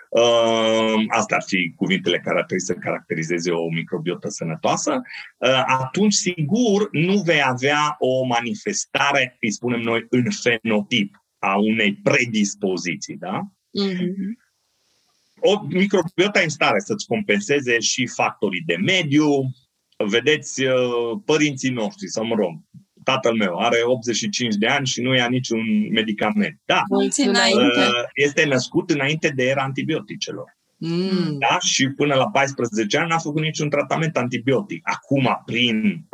Um, 0.09 1.05
asta 1.07 1.35
ar 1.35 1.43
fi 1.45 1.73
cuvintele 1.75 2.19
care 2.19 2.37
ar 2.37 2.45
trebui 2.45 2.63
să 2.63 2.73
caracterizeze 2.73 3.51
o 3.51 3.69
microbiotă 3.69 4.29
sănătoasă, 4.29 5.01
uh, 5.37 5.63
atunci 5.65 6.13
sigur 6.13 6.87
nu 6.91 7.21
vei 7.21 7.43
avea 7.43 7.95
o 7.99 8.25
manifestare, 8.25 9.37
îi 9.41 9.51
spunem 9.51 9.79
noi, 9.79 10.05
în 10.09 10.23
fenotip 10.31 11.15
a 11.39 11.55
unei 11.57 11.95
predispoziții. 11.95 13.17
Da? 13.17 13.41
Mhm. 13.71 14.37
o 15.39 15.65
microbiota 15.69 16.39
e 16.39 16.43
în 16.43 16.49
stare 16.49 16.79
să-ți 16.79 17.07
compenseze 17.07 17.79
și 17.79 18.07
factorii 18.07 18.63
de 18.65 18.75
mediu. 18.75 19.27
Vedeți, 19.97 20.63
uh, 20.63 21.19
părinții 21.25 21.69
noștri, 21.69 22.07
sau 22.07 22.25
mă 22.25 22.35
rog, 22.35 22.61
tatăl 23.05 23.33
meu 23.33 23.57
are 23.57 23.77
85 23.83 24.55
de 24.55 24.67
ani 24.67 24.87
și 24.87 25.01
nu 25.01 25.15
ia 25.15 25.27
niciun 25.27 25.91
medicament. 25.91 26.59
Da, 26.65 26.81
Mulți 26.89 27.21
înainte. 27.21 27.63
uh, 27.63 28.03
este 28.13 28.45
născut 28.45 28.89
înainte 28.89 29.29
de 29.29 29.43
era 29.43 29.63
antibioticelor. 29.63 30.57
Mm. 30.77 31.37
Da? 31.39 31.57
Și 31.59 31.89
până 31.89 32.13
la 32.15 32.29
14 32.29 32.97
ani 32.97 33.09
n-a 33.09 33.17
făcut 33.17 33.41
niciun 33.41 33.69
tratament 33.69 34.17
antibiotic. 34.17 34.81
Acum, 34.83 35.41
prin 35.45 36.05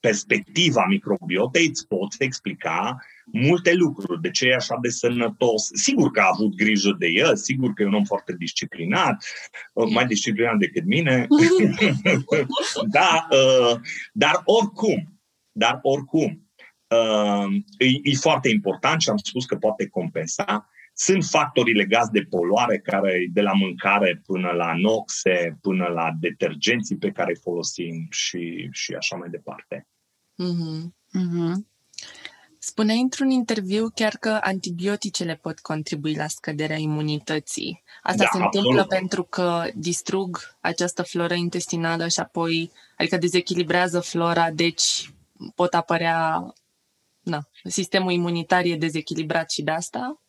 perspectiva 0.00 0.84
microbiotei, 0.88 1.66
îți 1.66 1.86
poți 1.86 2.22
explica 2.22 2.96
multe 3.32 3.74
lucruri. 3.74 4.20
De 4.20 4.30
ce 4.30 4.46
e 4.46 4.54
așa 4.54 4.78
de 4.82 4.88
sănătos? 4.88 5.70
Sigur 5.72 6.10
că 6.10 6.20
a 6.20 6.30
avut 6.32 6.54
grijă 6.54 6.96
de 6.98 7.06
el, 7.06 7.36
sigur 7.36 7.72
că 7.72 7.82
e 7.82 7.86
un 7.86 7.94
om 7.94 8.04
foarte 8.04 8.34
disciplinat, 8.38 9.24
mai 9.92 10.06
disciplinat 10.06 10.56
decât 10.56 10.84
mine. 10.84 11.26
da, 12.98 13.26
uh, 13.30 13.76
dar 14.12 14.40
oricum, 14.44 15.19
dar 15.52 15.78
oricum, 15.82 16.50
uh, 16.88 17.54
e, 17.78 17.86
e 18.02 18.14
foarte 18.14 18.48
important 18.48 19.00
și 19.00 19.08
am 19.08 19.16
spus 19.16 19.46
că 19.46 19.56
poate 19.56 19.88
compensa. 19.88 20.68
Sunt 20.92 21.24
factorii 21.24 21.74
legați 21.74 22.12
de 22.12 22.26
poluare, 22.30 22.78
care 22.78 23.28
de 23.32 23.40
la 23.40 23.52
mâncare 23.52 24.22
până 24.26 24.50
la 24.50 24.72
noxe, 24.76 25.58
până 25.60 25.86
la 25.86 26.10
detergenții 26.20 26.96
pe 26.96 27.10
care 27.10 27.30
îi 27.30 27.40
folosim 27.42 28.06
și, 28.10 28.68
și 28.72 28.94
așa 28.94 29.16
mai 29.16 29.28
departe. 29.28 29.86
Mhm. 30.34 30.94
Mhm. 31.12 31.68
Spuneai 32.62 33.00
într-un 33.00 33.30
interviu 33.30 33.90
chiar 33.94 34.16
că 34.20 34.38
antibioticele 34.40 35.34
pot 35.34 35.58
contribui 35.58 36.14
la 36.14 36.26
scăderea 36.26 36.76
imunității. 36.76 37.82
Asta 38.02 38.22
Da, 38.22 38.28
se 38.32 38.42
întâmplă 38.42 38.80
absolut. 38.80 38.88
pentru 38.88 39.22
că 39.22 39.64
distrug 39.74 40.38
această 40.60 41.02
floră 41.02 41.34
intestinală 41.34 42.08
și 42.08 42.20
apoi, 42.20 42.70
adică 42.96 43.16
dezechilibrează 43.16 44.00
flora, 44.00 44.50
deci 44.50 45.10
pot 45.54 45.74
apărea, 45.74 46.52
na, 47.20 47.48
sistemul 47.64 48.12
imunitar 48.12 48.64
e 48.64 48.76
dezechilibrat 48.76 49.50
și 49.50 49.62
de 49.62 49.70
asta? 49.70 50.22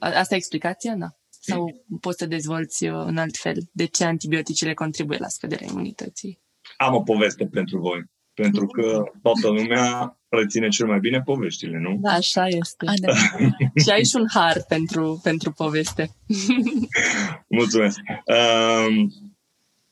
A- 0.00 0.18
Asta 0.18 0.34
e 0.34 0.38
explicația, 0.38 0.94
da? 0.94 1.08
Sau 1.40 1.84
poți 2.00 2.18
să 2.18 2.26
dezvolți 2.26 2.86
uh, 2.86 3.02
în 3.06 3.16
alt 3.16 3.36
fel 3.36 3.56
de 3.72 3.84
ce 3.84 4.04
antibioticele 4.04 4.74
contribuie 4.74 5.18
la 5.18 5.28
scăderea 5.28 5.66
imunității? 5.70 6.40
Am 6.76 6.94
o 6.94 7.02
poveste 7.02 7.46
pentru 7.46 7.78
voi, 7.78 8.04
pentru 8.34 8.66
că 8.66 9.02
toată 9.22 9.48
lumea 9.48 10.18
reține 10.28 10.68
cel 10.68 10.86
mai 10.86 10.98
bine 10.98 11.20
poveștile, 11.20 11.78
nu? 11.78 11.98
Da, 12.00 12.12
așa 12.12 12.46
este. 12.46 12.86
Adevărat. 12.86 13.40
și 13.84 13.90
ai 13.90 14.04
și 14.04 14.16
un 14.16 14.26
har 14.34 14.64
pentru, 14.68 15.20
pentru 15.22 15.52
poveste. 15.52 16.10
Mulțumesc. 17.58 17.98
Um, 18.26 19.12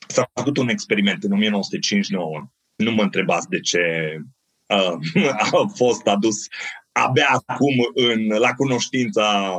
s-a 0.06 0.30
făcut 0.32 0.56
un 0.56 0.68
experiment 0.68 1.22
în 1.22 1.32
1959. 1.32 2.48
Nu 2.76 2.92
mă 2.92 3.02
întrebați 3.02 3.48
de 3.48 3.60
ce 3.60 3.80
uh, 4.66 4.92
a 5.52 5.66
fost 5.74 6.06
adus 6.06 6.36
abia 6.92 7.42
acum 7.46 7.74
în, 7.94 8.26
la 8.26 8.52
cunoștința 8.54 9.58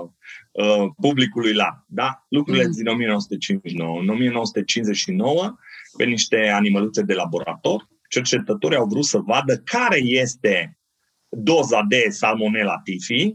uh, 0.52 0.86
publicului 1.02 1.54
la. 1.54 1.86
Da? 1.88 2.26
Lucrurile 2.30 2.66
Mm. 2.66 2.72
din 2.72 2.88
1959. 2.88 4.00
În 4.00 4.10
1959, 4.10 5.56
pe 5.98 6.04
niște 6.04 6.48
animăluțe 6.48 7.02
de 7.02 7.14
laborator, 7.14 7.88
cercetătorii 8.10 8.78
au 8.78 8.86
vrut 8.88 9.06
să 9.06 9.18
vadă 9.18 9.58
care 9.58 9.98
este 9.98 10.78
doza 11.30 11.82
de 11.88 12.06
salmonella 12.10 12.80
tifi, 12.84 13.34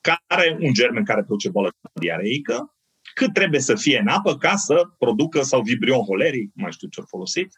care 0.00 0.56
un 0.60 0.72
germen 0.72 1.04
care 1.04 1.22
produce 1.22 1.48
boală 1.48 1.70
diareică, 1.92 2.74
cât 3.14 3.32
trebuie 3.32 3.60
să 3.60 3.74
fie 3.74 3.98
în 3.98 4.08
apă 4.08 4.36
ca 4.36 4.56
să 4.56 4.82
producă, 4.98 5.42
sau 5.42 5.62
vibrion 5.62 6.02
holeric, 6.02 6.50
mai 6.54 6.72
știu 6.72 6.88
ce-or 6.88 7.06
folosit, 7.08 7.52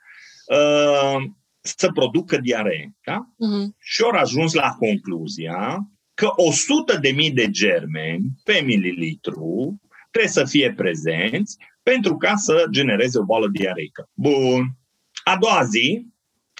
uh, 0.46 1.16
să 1.60 1.90
producă 1.94 2.36
diaree. 2.36 2.94
Da? 3.04 3.18
Mhm. 3.36 3.76
Și 3.78 4.02
au 4.02 4.10
ajuns 4.10 4.52
la 4.52 4.70
concluzia 4.78 5.90
că 6.14 6.28
100 6.36 6.96
de 6.96 7.10
mii 7.10 7.30
de 7.30 7.50
germeni 7.50 8.24
pe 8.44 8.62
mililitru 8.64 9.80
trebuie 10.10 10.32
să 10.32 10.44
fie 10.44 10.72
prezenți 10.72 11.56
pentru 11.82 12.16
ca 12.16 12.34
să 12.36 12.66
genereze 12.70 13.18
o 13.18 13.24
boală 13.24 13.48
diareică. 13.48 14.10
Bun. 14.14 14.78
A 15.24 15.36
doua 15.36 15.64
zi, 15.64 16.06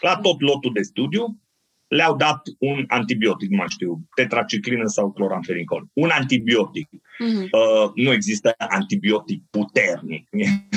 la 0.02 0.16
tot 0.16 0.40
lotul 0.40 0.72
de 0.72 0.82
studiu, 0.82 1.40
le-au 1.88 2.16
dat 2.16 2.42
un 2.58 2.84
antibiotic, 2.88 3.50
nu 3.50 3.56
mai 3.56 3.66
știu, 3.68 4.00
tetraciclină 4.14 4.86
sau 4.86 5.12
cloramfenicol. 5.12 5.86
Un 5.92 6.08
antibiotic. 6.12 6.88
Mhm. 7.18 7.42
Uh, 7.42 7.90
nu 7.94 8.12
există 8.12 8.54
antibiotic 8.56 9.42
puternic, 9.50 10.28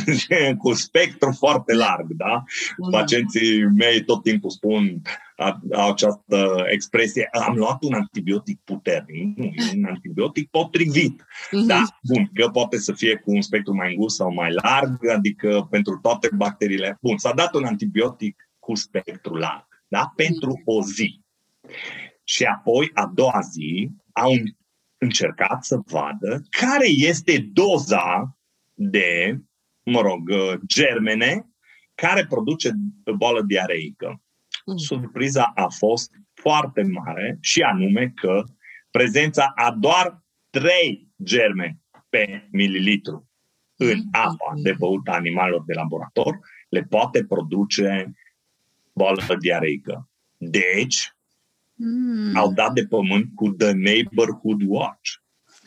cu 0.63 0.73
spectru 0.73 1.31
foarte 1.31 1.73
larg, 1.73 2.07
da? 2.15 2.43
Mhm. 2.77 2.91
Pacienții 2.91 3.63
mei 3.63 4.03
tot 4.03 4.23
timpul 4.23 4.49
spun 4.49 5.01
a- 5.37 5.59
au 5.73 5.91
această 5.91 6.65
expresie, 6.69 7.29
am 7.47 7.55
luat 7.55 7.83
un 7.83 7.93
antibiotic 7.93 8.59
puternic. 8.63 9.37
Nu, 9.37 9.43
e 9.43 9.77
un 9.77 9.85
antibiotic 9.85 10.49
potrivit. 10.49 11.25
Mhm. 11.51 11.65
Da, 11.65 11.83
bun, 12.13 12.29
că 12.33 12.47
poate 12.49 12.77
să 12.77 12.93
fie 12.93 13.15
cu 13.15 13.31
un 13.31 13.41
spectru 13.41 13.73
mai 13.75 13.89
îngust 13.93 14.15
sau 14.15 14.33
mai 14.33 14.49
larg, 14.63 15.07
adică 15.07 15.67
pentru 15.69 15.99
toate 16.01 16.29
bacteriile. 16.35 16.97
Bun, 17.01 17.17
s-a 17.17 17.33
dat 17.33 17.53
un 17.53 17.63
antibiotic 17.63 18.49
cu 18.59 18.75
spectru 18.75 19.35
larg, 19.35 19.67
da? 19.89 20.11
Pentru 20.15 20.61
o 20.65 20.81
zi. 20.81 21.21
Și 22.23 22.43
apoi, 22.43 22.91
a 22.93 23.11
doua 23.15 23.39
zi, 23.51 23.89
au 24.11 24.31
încercat 24.97 25.63
să 25.63 25.79
vadă 25.85 26.41
care 26.49 26.87
este 26.87 27.49
doza 27.53 28.37
de, 28.73 29.39
mă 29.83 30.01
rog, 30.01 30.29
germene 30.65 31.49
care 31.95 32.25
produce 32.25 32.71
boală 33.17 33.41
diareică. 33.41 34.21
Mm. 34.65 34.77
Surpriza 34.77 35.51
a 35.55 35.67
fost 35.67 36.11
foarte 36.33 36.81
mare 36.81 37.37
și 37.41 37.61
anume 37.61 38.11
că 38.15 38.43
prezența 38.91 39.51
a 39.55 39.71
doar 39.71 40.23
3 40.49 41.07
germeni 41.23 41.81
pe 42.09 42.47
mililitru 42.51 43.29
în 43.75 43.97
Mm. 43.97 44.09
apa 44.11 44.53
de 44.63 44.73
băut 44.77 45.07
a 45.07 45.13
animalelor 45.13 45.63
de 45.65 45.73
laborator 45.73 46.39
le 46.69 46.81
poate 46.81 47.25
produce 47.25 48.13
boală 48.99 49.37
diareică. 49.39 50.09
Deci, 50.37 51.13
Mm. 51.81 52.35
au 52.35 52.51
dat 52.53 52.73
de 52.73 52.85
pământ 52.85 53.25
cu 53.35 53.49
The 53.49 53.71
Neighborhood 53.71 54.61
Watch. 54.67 55.09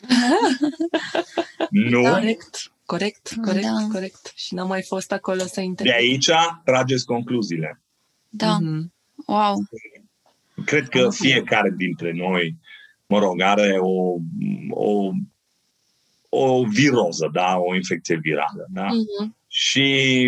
nu? 1.91 2.01
Corect, 2.01 2.71
corect, 2.85 3.33
corect, 3.45 3.63
Da. 3.65 3.87
corect. 3.91 4.31
Și 4.35 4.53
n-am 4.53 4.67
mai 4.67 4.83
fost 4.87 5.11
acolo 5.11 5.39
să 5.39 5.53
De 5.55 5.61
intervin. 5.61 5.93
aici 5.93 6.29
trageți 6.65 7.05
concluziile. 7.05 7.81
Da, 8.29 8.57
Mhm. 8.59 8.93
wow. 9.25 9.55
Cred 10.65 10.87
că 10.89 11.09
fiecare 11.11 11.73
dintre 11.77 12.11
noi, 12.11 12.57
mă 13.05 13.19
rog, 13.19 13.41
are 13.41 13.77
o, 13.79 14.15
o, 14.69 15.11
o 16.29 16.65
viroză, 16.65 17.29
da? 17.33 17.57
o 17.57 17.75
infecție 17.75 18.17
virală. 18.17 18.65
Da? 18.69 18.85
Mhm. 18.85 19.35
Și, 19.47 20.25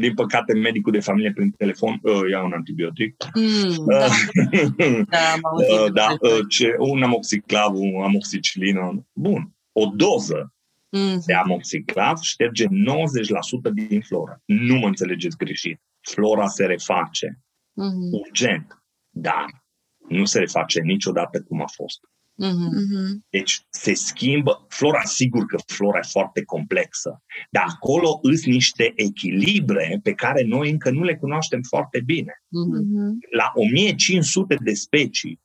din 0.00 0.14
păcate, 0.14 0.52
medicul 0.54 0.92
de 0.92 1.00
familie 1.00 1.32
prin 1.32 1.50
telefon 1.50 1.98
uh, 2.02 2.20
ia 2.30 2.42
un 2.42 2.52
antibiotic. 2.52 3.14
Mm, 3.34 3.84
da, 3.86 4.04
Uh, 4.04 5.00
da, 5.10 5.18
am 5.32 5.40
auzit. 5.42 5.70
uh, 5.86 5.92
da, 5.92 6.06
despre 6.08 6.38
uh, 6.38 6.44
ce, 6.48 6.74
un 6.78 7.02
amoxiclav, 7.02 7.74
un 7.74 8.02
amoxicilină. 8.02 9.06
Bun. 9.12 9.52
O 9.72 9.86
doză 9.94 10.52
Mhm. 10.90 11.22
de 11.26 11.34
amoxiclav 11.34 12.18
șterge 12.20 12.66
90% 12.70 13.70
din 13.70 14.00
flora. 14.00 14.42
Nu 14.44 14.74
mă 14.78 14.86
înțelegeți 14.86 15.36
greșit. 15.36 15.80
Flora 16.00 16.46
se 16.46 16.64
reface 16.66 17.38
Mhm. 17.72 18.12
urgent, 18.12 18.82
dar 19.10 19.64
nu 20.08 20.24
se 20.24 20.38
reface 20.38 20.80
niciodată 20.80 21.42
cum 21.42 21.62
a 21.62 21.66
fost. 21.66 21.98
Mhm. 22.38 23.24
Deci 23.30 23.66
se 23.70 23.94
schimbă, 23.94 24.66
flora, 24.68 25.02
sigur 25.04 25.46
că 25.46 25.56
flora 25.66 25.98
e 25.98 26.08
foarte 26.10 26.44
complexă, 26.44 27.22
dar 27.50 27.64
acolo 27.68 28.20
sunt 28.22 28.42
niște 28.42 28.92
echilibre 28.96 30.00
pe 30.02 30.12
care 30.12 30.42
noi 30.42 30.70
încă 30.70 30.90
nu 30.90 31.02
le 31.02 31.16
cunoaștem 31.16 31.60
foarte 31.62 32.00
bine. 32.00 32.42
Mhm. 32.48 32.70
Mhm. 32.70 33.18
La 33.30 33.52
1500 33.54 34.56
de 34.60 34.74
specii, 34.74 35.40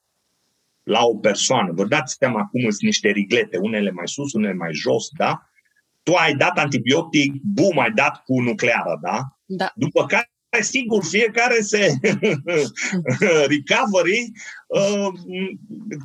la 0.84 1.06
o 1.06 1.16
persoană, 1.16 1.72
vă 1.72 1.86
dați 1.86 2.16
seama 2.20 2.46
cum 2.46 2.62
sunt 2.62 2.82
niște 2.82 3.10
riglete, 3.10 3.58
unele 3.58 3.92
mai 3.92 4.08
sus, 4.08 4.34
unele 4.34 4.54
mai 4.54 4.74
jos, 4.74 5.10
da? 5.18 5.48
Tu 6.04 6.14
ai 6.14 6.36
dat 6.36 6.58
antibiotic, 6.58 7.34
bum, 7.42 7.80
ai 7.80 7.92
dat 7.92 8.24
cu 8.24 8.42
nucleară, 8.42 9.00
da? 9.02 9.38
Da. 9.46 9.72
După 9.76 10.06
care, 10.06 10.33
sigur, 10.62 11.04
fiecare 11.04 11.62
se 11.62 11.88
recovery, 13.54 14.32
uh, 14.68 15.08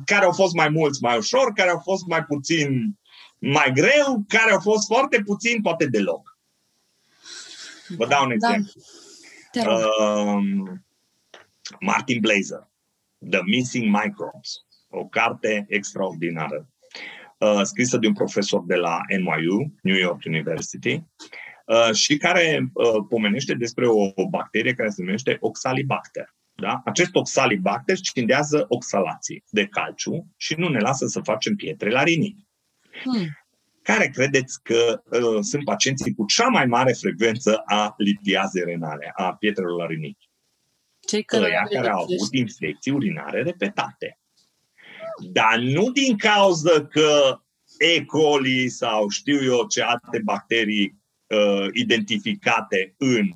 care 0.05 0.25
au 0.25 0.31
fost 0.31 0.53
mai 0.53 0.69
mulți, 0.69 1.01
mai 1.01 1.17
ușor, 1.17 1.53
care 1.53 1.69
au 1.69 1.79
fost 1.79 2.05
mai 2.05 2.23
puțin 2.23 2.97
mai 3.39 3.71
greu, 3.73 4.23
care 4.27 4.51
au 4.51 4.59
fost 4.59 4.87
foarte 4.87 5.21
puțin, 5.25 5.61
poate 5.61 5.85
deloc. 5.85 6.37
Vă 7.87 8.05
dau 8.05 8.23
un 8.23 8.33
Da. 8.39 8.47
exemplu. 8.47 8.81
Te 9.51 9.63
rog. 9.63 9.79
Um, 9.99 10.85
Martin 11.79 12.19
Blazer, 12.19 12.69
The 13.29 13.41
Missing 13.45 13.85
Microbes, 13.85 14.65
o 14.89 15.05
carte 15.05 15.65
extraordinară, 15.69 16.69
uh, 17.37 17.61
scrisă 17.63 17.97
de 17.97 18.07
un 18.07 18.13
profesor 18.13 18.63
de 18.65 18.75
la 18.75 18.99
NYU, 19.17 19.73
New 19.81 19.95
York 19.95 20.21
University, 20.25 20.93
uh, 20.93 21.03
și 21.93 22.17
care 22.17 22.69
uh, 22.73 23.05
pomenește 23.09 23.53
despre 23.53 23.87
o, 23.87 24.11
o 24.15 24.29
bacterie 24.29 24.73
care 24.73 24.89
se 24.89 25.03
numește 25.03 25.37
Oxalibacter. 25.39 26.37
Da? 26.55 26.81
Acest 26.85 27.15
oxalibacter 27.15 27.95
scindează 27.95 28.65
oxalații 28.67 29.43
de 29.49 29.65
calciu 29.65 30.27
și 30.37 30.55
nu 30.57 30.69
ne 30.69 30.79
lasă 30.79 31.05
să 31.05 31.19
facem 31.19 31.55
pietre 31.55 31.89
la 31.89 32.03
rinichi. 32.03 32.47
Hmm. 33.03 33.27
Care 33.81 34.07
credeți 34.07 34.63
că 34.63 35.01
uh, 35.03 35.37
sunt 35.41 35.63
pacienții 35.63 36.13
cu 36.13 36.25
cea 36.25 36.47
mai 36.47 36.65
mare 36.65 36.93
frecvență 36.93 37.61
a 37.65 37.93
litiazei 37.97 38.63
renale, 38.63 39.11
a 39.15 39.35
pietrelor 39.35 39.79
la 39.79 39.85
rinichi? 39.85 40.29
Cei 40.99 41.23
care, 41.23 41.43
Ăia 41.43 41.63
care 41.71 41.89
au 41.89 42.01
avut 42.01 42.31
infecții 42.31 42.91
urinare 42.91 43.43
repetate. 43.43 44.19
Dar 45.31 45.57
nu 45.59 45.91
din 45.91 46.17
cauza 46.17 46.85
că 46.85 47.39
E. 47.77 48.05
coli 48.05 48.69
sau 48.69 49.09
știu 49.09 49.43
eu 49.43 49.67
ce 49.67 49.81
alte 49.81 50.21
bacterii 50.23 50.98
uh, 51.29 51.67
identificate 51.73 52.95
în 52.97 53.31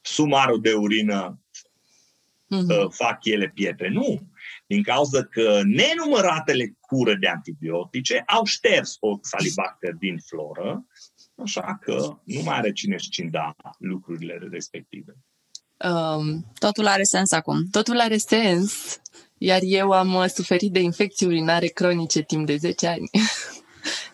sumarul 0.00 0.60
de 0.60 0.72
urină 0.72 1.40
Mhm. 2.48 2.70
uh, 2.70 2.86
fac 2.90 3.18
ele 3.24 3.48
pietre. 3.54 3.88
Nu. 3.88 4.20
Din 4.66 4.82
cauza 4.82 5.22
că 5.24 5.60
nenumăratele 5.64 6.76
cure 6.80 7.14
de 7.14 7.28
antibiotice 7.28 8.22
au 8.26 8.44
șters 8.44 8.96
oxalibacter 9.00 9.92
din 9.94 10.18
floră, 10.18 10.86
așa 11.42 11.78
că 11.82 12.18
nu 12.24 12.42
mai 12.42 12.56
are 12.56 12.72
cine 12.72 12.96
scinda 12.96 13.54
lucrurile 13.78 14.38
respective. 14.50 15.16
Um, 15.84 16.52
Totul 16.58 16.86
are 16.86 17.02
sens 17.02 17.32
acum. 17.32 17.64
totul 17.70 18.00
are 18.00 18.16
sens, 18.16 19.00
iar 19.38 19.60
eu 19.62 19.90
am 19.90 20.14
uh, 20.14 20.24
suferit 20.26 20.72
de 20.72 20.80
infecții 20.80 21.26
urinare 21.26 21.66
cronice 21.66 22.22
timp 22.22 22.46
de 22.46 22.56
10 22.56 22.86
ani. 22.86 23.10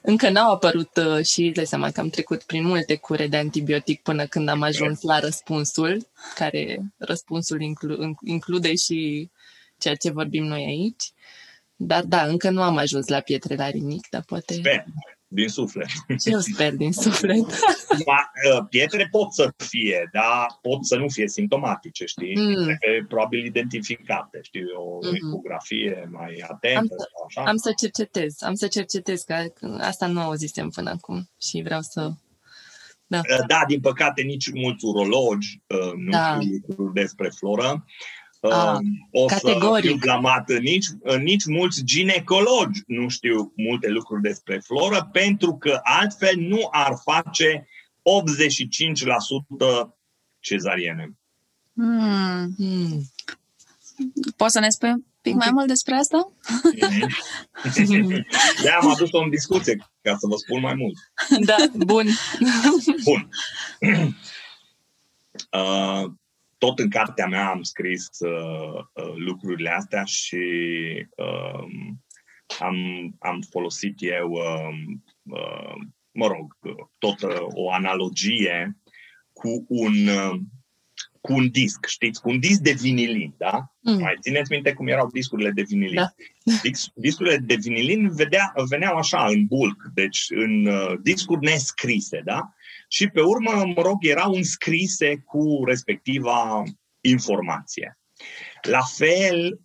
Încă 0.03 0.31
n-au 0.31 0.53
apărut 0.53 0.97
uh, 0.97 1.25
și 1.25 1.45
îți 1.45 1.55
dai 1.55 1.67
seama 1.67 1.91
că 1.91 2.01
am 2.01 2.09
trecut 2.09 2.43
prin 2.43 2.65
multe 2.65 2.97
cure 2.97 3.27
de 3.27 3.37
antibiotic 3.37 4.03
până 4.03 4.27
când 4.27 4.49
am 4.49 4.63
ajuns 4.63 5.01
la 5.01 5.19
răspunsul, 5.19 6.09
care 6.35 6.79
răspunsul 6.97 7.61
inclu- 7.61 8.17
include 8.25 8.75
și 8.75 9.31
ceea 9.79 9.95
ce 9.95 10.11
vorbim 10.11 10.45
noi 10.45 10.65
aici. 10.65 11.13
Dar 11.77 12.05
da, 12.05 12.23
încă 12.23 12.51
nu 12.51 12.63
am 12.63 12.77
ajuns 12.77 13.09
la 13.09 13.21
pietre 13.21 13.55
la 13.55 13.71
rinic, 13.71 14.09
dar 14.11 14.23
poate 14.23 14.55
Sper, 14.55 14.85
din 15.35 15.49
suflet. 15.49 15.87
și 16.23 16.31
eu 16.33 16.39
sper 16.39 16.75
din 16.75 16.93
suflet. 16.93 17.47
Ma, 18.07 18.31
uh, 18.59 18.65
pietre 18.71 19.09
pot 19.11 19.33
să 19.33 19.53
fie, 19.57 20.09
dar 20.13 20.47
pot 20.63 20.87
să 20.87 20.97
nu 20.97 21.09
fie 21.09 21.29
simptomatice, 21.29 22.05
știi? 22.05 22.37
Mm. 22.39 22.53
Trebuie 22.55 23.05
probabil 23.09 23.45
identificate, 23.45 24.39
știi? 24.43 24.63
O 24.77 24.99
Mhm. 25.07 25.15
ecografie 25.15 26.09
mai 26.11 26.43
Am 26.49 26.55
atentă 26.55 26.95
să- 26.99 27.09
sau 27.13 27.25
așa. 27.43 27.51
Am 27.51 27.57
să 27.57 27.73
cercetez, 27.77 28.37
am 28.43 28.55
să 28.55 28.67
cercetez, 28.67 29.23
că 29.23 29.45
asta 29.81 30.07
nu 30.07 30.21
auzisem 30.21 30.69
până 30.69 30.91
acum 30.91 31.31
și 31.41 31.63
vreau 31.65 31.81
să... 31.81 32.11
Uh, 33.07 33.47
Da, 33.47 33.65
din 33.69 33.81
păcate, 33.81 34.23
nici 34.23 34.51
mulți 34.53 34.85
urologi 34.85 35.63
uh, 35.67 35.93
nu 35.97 36.11
Da. 36.11 36.39
știu 36.41 36.61
lucruri 36.67 36.93
despre 36.93 37.29
floră. 37.29 37.85
Uh, 38.43 38.53
Ah, 38.53 38.79
o 39.11 39.25
categoric. 39.25 39.85
să 39.85 39.89
fiu 39.91 39.97
blamat. 39.97 40.51
Nici, 40.61 40.87
uh, 41.01 41.17
nici 41.17 41.45
mulți 41.45 41.83
ginecologi 41.85 42.81
nu 42.87 43.09
știu 43.09 43.53
multe 43.57 43.89
lucruri 43.89 44.23
despre 44.23 44.59
floră, 44.59 45.09
pentru 45.13 45.57
că 45.57 45.81
altfel 45.83 46.35
nu 46.37 46.69
ar 46.71 46.93
face 47.03 47.69
85% 48.03 49.97
cezariene. 50.41 51.17
Hmm. 51.75 52.55
Hmm. 52.57 53.03
Poți 54.37 54.53
să 54.53 54.59
ne 54.59 54.69
spui 54.69 54.89
un 54.89 55.03
pic 55.21 55.35
mai 55.35 55.49
mult 55.53 55.67
despre 55.67 55.95
asta? 55.95 56.33
de 58.63 58.69
am 58.69 58.91
adus-o 58.91 59.19
în 59.19 59.31
discuție 59.31 59.77
ca 60.01 60.17
să 60.19 60.27
vă 60.27 60.37
spun 60.37 60.61
mai 60.61 60.75
mult. 60.75 60.97
Da, 61.47 61.57
bun. 61.75 62.07
Bun. 63.05 63.29
Uh, 65.51 66.11
tot 66.63 66.79
în 66.79 66.89
cartea 66.89 67.27
mea 67.27 67.49
am 67.49 67.63
scris 67.63 68.09
uh, 68.19 68.85
uh, 68.93 69.15
lucrurile 69.17 69.71
astea 69.71 70.05
și 70.05 70.37
uh, 71.17 71.65
am, 72.61 72.77
am 73.19 73.41
folosit 73.51 73.97
eu, 73.99 74.31
uh, 74.31 74.75
uh, 75.23 75.75
mă 76.13 76.27
rog, 76.27 76.59
tot 76.99 77.23
uh, 77.23 77.47
o 77.49 77.73
analogie 77.73 78.77
cu 79.33 79.65
un, 79.69 80.07
uh, 80.07 80.41
cu 81.21 81.33
un 81.33 81.51
disc, 81.51 81.87
știți, 81.87 82.21
cu 82.21 82.31
un 82.31 82.39
disc 82.39 82.61
de 82.61 82.73
vinilin, 82.73 83.35
da? 83.37 83.75
Mm. 83.81 84.01
Mai 84.01 84.17
țineți 84.21 84.53
minte 84.53 84.73
cum 84.73 84.87
erau 84.87 85.11
discurile 85.13 85.51
de 85.51 85.63
vinilin? 85.63 85.95
Da. 85.95 86.15
Dis- 86.63 86.93
discurile 86.95 87.37
de 87.37 87.55
vinilin 87.55 88.15
vedea, 88.15 88.53
veneau 88.69 88.97
așa, 88.97 89.27
în 89.27 89.47
bulk, 89.47 89.83
deci 89.95 90.27
în 90.29 90.67
uh, 90.67 90.95
discuri 91.03 91.45
nescrise, 91.45 92.21
da? 92.25 92.55
Și 92.93 93.09
pe 93.09 93.21
urmă, 93.21 93.73
mă 93.75 93.83
rog, 93.83 93.97
erau 94.01 94.33
înscrise 94.33 95.17
cu 95.17 95.65
respectiva 95.67 96.63
informație. 97.01 97.99
La 98.63 98.81
fel, 98.97 99.61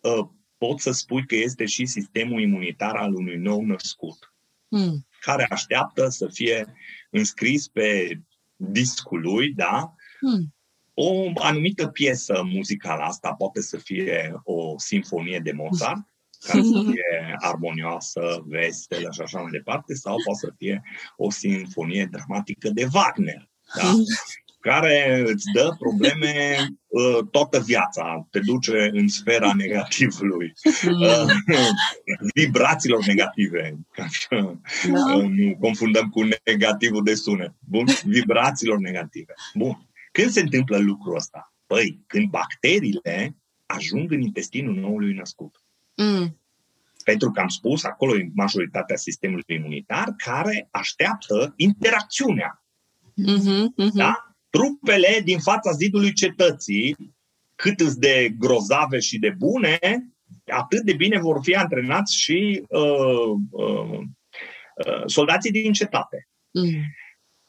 uh, 0.00 0.28
pot 0.58 0.80
să 0.80 0.90
spui 0.90 1.26
că 1.26 1.34
este 1.34 1.64
și 1.64 1.86
sistemul 1.86 2.40
imunitar 2.40 2.96
al 2.96 3.14
unui 3.14 3.36
nou 3.36 3.64
născut, 3.64 4.34
Hmm. 4.68 5.06
care 5.20 5.46
așteaptă 5.50 6.08
să 6.08 6.28
fie 6.32 6.74
înscris 7.10 7.68
pe 7.68 8.20
discul 8.56 9.20
lui, 9.20 9.52
da? 9.52 9.94
Hmm. 10.18 10.54
o 10.94 11.30
anumită 11.34 11.86
piesă 11.88 12.42
muzicală, 12.44 13.02
asta 13.02 13.34
poate 13.34 13.60
să 13.60 13.76
fie 13.76 14.40
o 14.44 14.78
sinfonie 14.78 15.38
de 15.38 15.52
Mozart, 15.52 16.06
care 16.40 16.62
să 16.62 16.82
fie 16.90 17.36
armonioasă, 17.38 18.44
veselă 18.46 19.08
și 19.12 19.20
așa 19.20 19.40
mai 19.40 19.50
departe, 19.50 19.94
sau 19.94 20.16
poate 20.24 20.38
să 20.38 20.52
fie 20.56 20.82
o 21.16 21.30
sinfonie 21.30 22.08
dramatică 22.10 22.68
de 22.68 22.86
Wagner, 22.92 23.48
da? 23.74 23.92
care 24.66 25.24
îți 25.26 25.44
dă 25.52 25.76
probleme 25.78 26.56
uh, 26.86 27.18
toată 27.30 27.60
viața, 27.60 28.26
te 28.30 28.38
duce 28.38 28.90
în 28.92 29.08
sfera 29.08 29.52
negativului, 29.54 30.52
uh, 30.86 31.26
vibrațiilor 32.34 33.04
negative, 33.04 33.78
ca 33.92 34.06
să 34.10 34.26
Da. 34.92 35.14
uh, 35.14 35.24
nu 35.28 35.56
confundăm 35.60 36.08
cu 36.08 36.28
negativul 36.44 37.04
de 37.04 37.14
sunet. 37.14 37.52
Bun? 37.58 37.84
Vibrațiilor 38.04 38.78
negative. 38.78 39.32
Bun. 39.54 39.88
Când 40.12 40.30
se 40.30 40.40
întâmplă 40.40 40.78
lucrul 40.78 41.16
ăsta? 41.16 41.54
Păi, 41.66 42.04
când 42.06 42.28
bacteriile 42.28 43.36
ajung 43.66 44.12
în 44.12 44.20
intestinul 44.20 44.74
noului 44.74 45.14
născut. 45.14 45.65
Hmm. 45.96 46.40
Pentru 47.04 47.30
că 47.30 47.40
am 47.40 47.48
spus, 47.48 47.84
acolo 47.84 48.18
e 48.18 48.30
majoritatea 48.34 48.96
sistemului 48.96 49.44
imunitar 49.46 50.14
care 50.16 50.68
așteaptă 50.70 51.52
interacțiunea. 51.56 52.64
Mhm, 53.14 53.72
mhm. 53.76 53.96
Da? 53.96 54.36
Trupele 54.50 55.20
din 55.24 55.38
fața 55.38 55.70
zidului 55.70 56.12
cetății, 56.12 56.96
cât 57.54 57.80
îs 57.80 57.94
de 57.94 58.34
grozave 58.38 58.98
și 58.98 59.18
de 59.18 59.30
bune, 59.30 59.78
atât 60.46 60.82
de 60.84 60.94
bine 60.94 61.18
vor 61.18 61.40
fi 61.42 61.54
antrenați 61.54 62.16
și 62.16 62.64
uh, 62.68 63.38
uh, 63.50 63.98
uh, 64.86 65.02
soldații 65.06 65.50
din 65.50 65.72
cetate. 65.72 66.28
Hmm. 66.50 66.82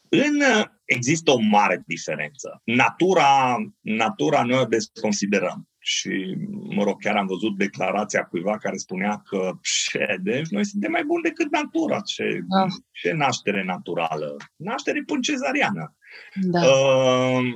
În, 0.10 0.42
există 0.86 1.32
o 1.32 1.40
mare 1.40 1.84
diferență. 1.86 2.62
Natura, 2.64 3.56
natura 3.82 4.44
noi 4.44 4.60
o 4.60 4.66
desconsiderăm. 4.66 5.67
Și, 5.90 6.38
mă 6.50 6.84
rog, 6.84 7.02
chiar 7.02 7.16
am 7.16 7.26
văzut 7.26 7.58
declarația 7.58 8.24
cuiva 8.24 8.58
care 8.58 8.78
spunea 8.78 9.22
că, 9.26 9.52
ce, 9.62 10.18
deci 10.22 10.48
noi 10.48 10.66
suntem 10.66 10.92
mai 10.92 11.04
buni 11.04 11.24
decât 11.24 11.52
natura. 11.52 12.02
Ce, 12.02 12.24
Da. 12.48 12.66
ce 12.92 13.12
naștere 13.12 13.64
naturală? 13.64 14.36
Naștere 14.56 15.04
până 15.06 15.20
cezariană. 15.20 15.96
Da. 16.42 16.60
Uh, 16.60 17.54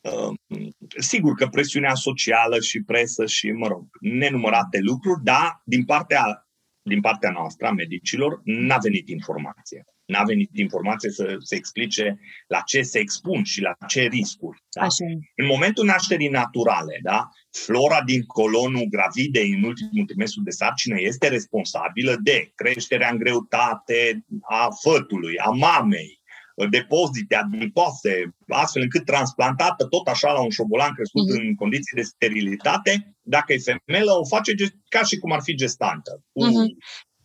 uh, 0.00 0.34
sigur 0.98 1.34
că 1.34 1.46
presiunea 1.46 1.94
socială 1.94 2.60
și 2.60 2.82
presă 2.82 3.26
și, 3.26 3.50
mă 3.50 3.66
rog, 3.66 3.86
nenumărate 4.00 4.78
lucruri, 4.80 5.22
dar 5.22 5.62
din 5.64 5.84
partea 5.84 6.46
din 6.82 7.00
partea 7.00 7.30
noastră, 7.30 7.66
a 7.66 7.72
medicilor, 7.72 8.40
n-a 8.44 8.78
venit 8.78 9.08
informație. 9.08 9.84
N-a 10.04 10.22
venit 10.22 10.50
informație 10.54 11.10
să 11.10 11.36
se 11.38 11.56
explice 11.56 12.18
la 12.46 12.60
ce 12.66 12.82
se 12.82 12.98
expun 12.98 13.44
și 13.44 13.60
la 13.60 13.76
ce 13.86 14.02
riscuri. 14.02 14.58
Da? 14.76 14.80
Așa. 14.82 15.04
În 15.36 15.46
momentul 15.46 15.84
nașterii 15.84 16.28
naturale, 16.28 16.98
da, 17.02 17.28
flora 17.50 18.02
din 18.02 18.22
colonul 18.22 18.86
gravidei 18.90 19.50
în 19.50 19.62
ultimul 19.62 20.04
trimestru 20.06 20.42
de 20.42 20.50
sarcină 20.50 21.00
este 21.00 21.28
responsabilă 21.28 22.16
de 22.22 22.52
creșterea 22.54 23.10
în 23.10 23.18
greutate 23.18 24.24
a 24.42 24.68
fătului, 24.82 25.36
a 25.38 25.50
mamei, 25.50 26.20
depozite 26.70 27.34
adipose, 27.34 28.34
astfel 28.48 28.82
încât 28.82 29.04
transplantată 29.04 29.86
tot 29.86 30.06
așa 30.08 30.32
la 30.32 30.40
un 30.42 30.50
șobolan 30.50 30.94
crescut 30.94 31.28
Mhm. 31.28 31.40
în 31.40 31.54
condiții 31.54 31.96
de 31.96 32.02
sterilitate, 32.02 33.16
dacă 33.22 33.52
e 33.52 33.58
femelă, 33.58 34.12
o 34.12 34.24
face 34.24 34.52
gest- 34.54 34.76
ca 34.88 35.02
și 35.02 35.16
cum 35.18 35.32
ar 35.32 35.40
fi 35.42 35.54
gestantă, 35.54 36.24
cu 36.32 36.44
Mhm. 36.44 36.76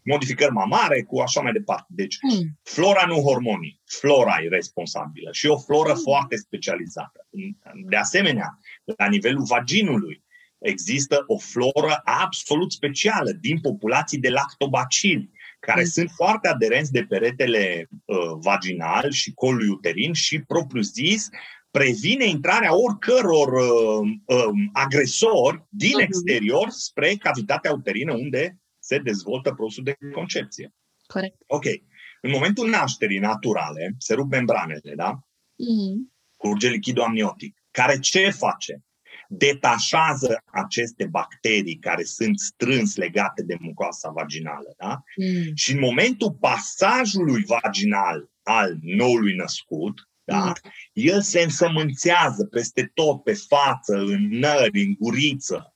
Modificări 0.07 0.51
mamare, 0.51 1.01
cu 1.03 1.19
așa 1.19 1.41
mai 1.41 1.51
departe. 1.51 1.85
Deci, 1.89 2.17
Mm. 2.21 2.59
flora 2.63 3.05
nu 3.07 3.15
hormonii, 3.21 3.81
flora 3.85 4.35
e 4.43 4.47
responsabilă 4.47 5.29
și 5.31 5.45
o 5.47 5.57
floră 5.57 5.93
foarte 5.93 6.35
specializată. 6.35 7.27
De 7.89 7.95
asemenea, 7.95 8.59
la 8.97 9.07
nivelul 9.07 9.43
vaginului, 9.43 10.23
există 10.59 11.23
o 11.27 11.37
floră 11.37 12.01
absolut 12.03 12.71
specială 12.71 13.31
din 13.31 13.59
populații 13.59 14.17
de 14.19 14.29
lactobacili, 14.29 15.29
care 15.59 15.81
Mm. 15.81 15.87
sunt 15.87 16.09
foarte 16.15 16.47
aderenți 16.47 16.91
de 16.91 17.03
peretele 17.09 17.87
uh, 18.05 18.17
vaginal 18.39 19.11
și 19.11 19.33
colul 19.33 19.69
uterin 19.69 20.13
și, 20.13 20.39
propriu 20.39 20.81
zis, 20.81 21.29
previne 21.71 22.25
intrarea 22.25 22.75
oricăror 22.75 23.53
uh, 23.53 24.09
uh, 24.25 24.49
agresori 24.73 25.65
din 25.69 25.91
Mhm. 25.93 26.01
exterior 26.01 26.69
spre 26.69 27.15
cavitatea 27.19 27.71
uterină 27.73 28.13
unde 28.13 28.57
se 28.87 28.97
dezvoltă 28.97 29.53
procesul 29.53 29.83
de 29.83 29.97
concepție. 30.13 30.73
Corect. 31.07 31.35
Ok. 31.47 31.65
În 32.21 32.31
momentul 32.31 32.69
nașterii 32.69 33.19
naturale, 33.19 33.95
se 33.97 34.13
rup 34.13 34.31
membranele, 34.31 34.93
da? 34.95 35.19
Mm. 35.55 36.13
Curge 36.37 36.69
lichidul 36.69 37.03
amniotic, 37.03 37.57
care 37.71 37.99
ce 37.99 38.29
face? 38.29 38.81
Detașează 39.29 40.41
aceste 40.45 41.05
bacterii 41.05 41.77
care 41.77 42.03
sunt 42.03 42.39
strâns 42.39 42.95
legate 42.95 43.43
de 43.43 43.57
mucoasa 43.59 44.09
vaginală, 44.09 44.73
da? 44.77 45.03
Mm. 45.15 45.55
Și 45.55 45.71
în 45.71 45.79
momentul 45.79 46.37
pasajului 46.39 47.43
vaginal 47.43 48.29
al 48.43 48.77
noului 48.81 49.35
născut, 49.35 50.09
da? 50.23 50.45
Mm. 50.45 50.53
El 50.93 51.21
se 51.21 51.41
însămânțează 51.41 52.45
peste 52.45 52.91
tot, 52.93 53.23
pe 53.23 53.33
față, 53.33 53.97
în 53.97 54.27
nări, 54.29 54.81
în 54.81 54.93
guriță, 54.99 55.71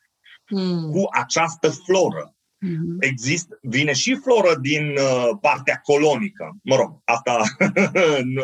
Mm. 0.52 0.92
cu 0.92 1.08
această 1.12 1.70
floră. 1.70 2.36
Mhm. 2.62 2.98
Există, 3.00 3.60
vine 3.62 3.94
și 3.94 4.16
floră 4.24 4.56
din 4.62 4.86
uh, 4.90 5.30
partea 5.42 5.80
colonică. 5.84 6.58
Mă 6.64 6.76
rog, 6.76 7.02
asta 7.06 7.38
nu- 8.34 8.44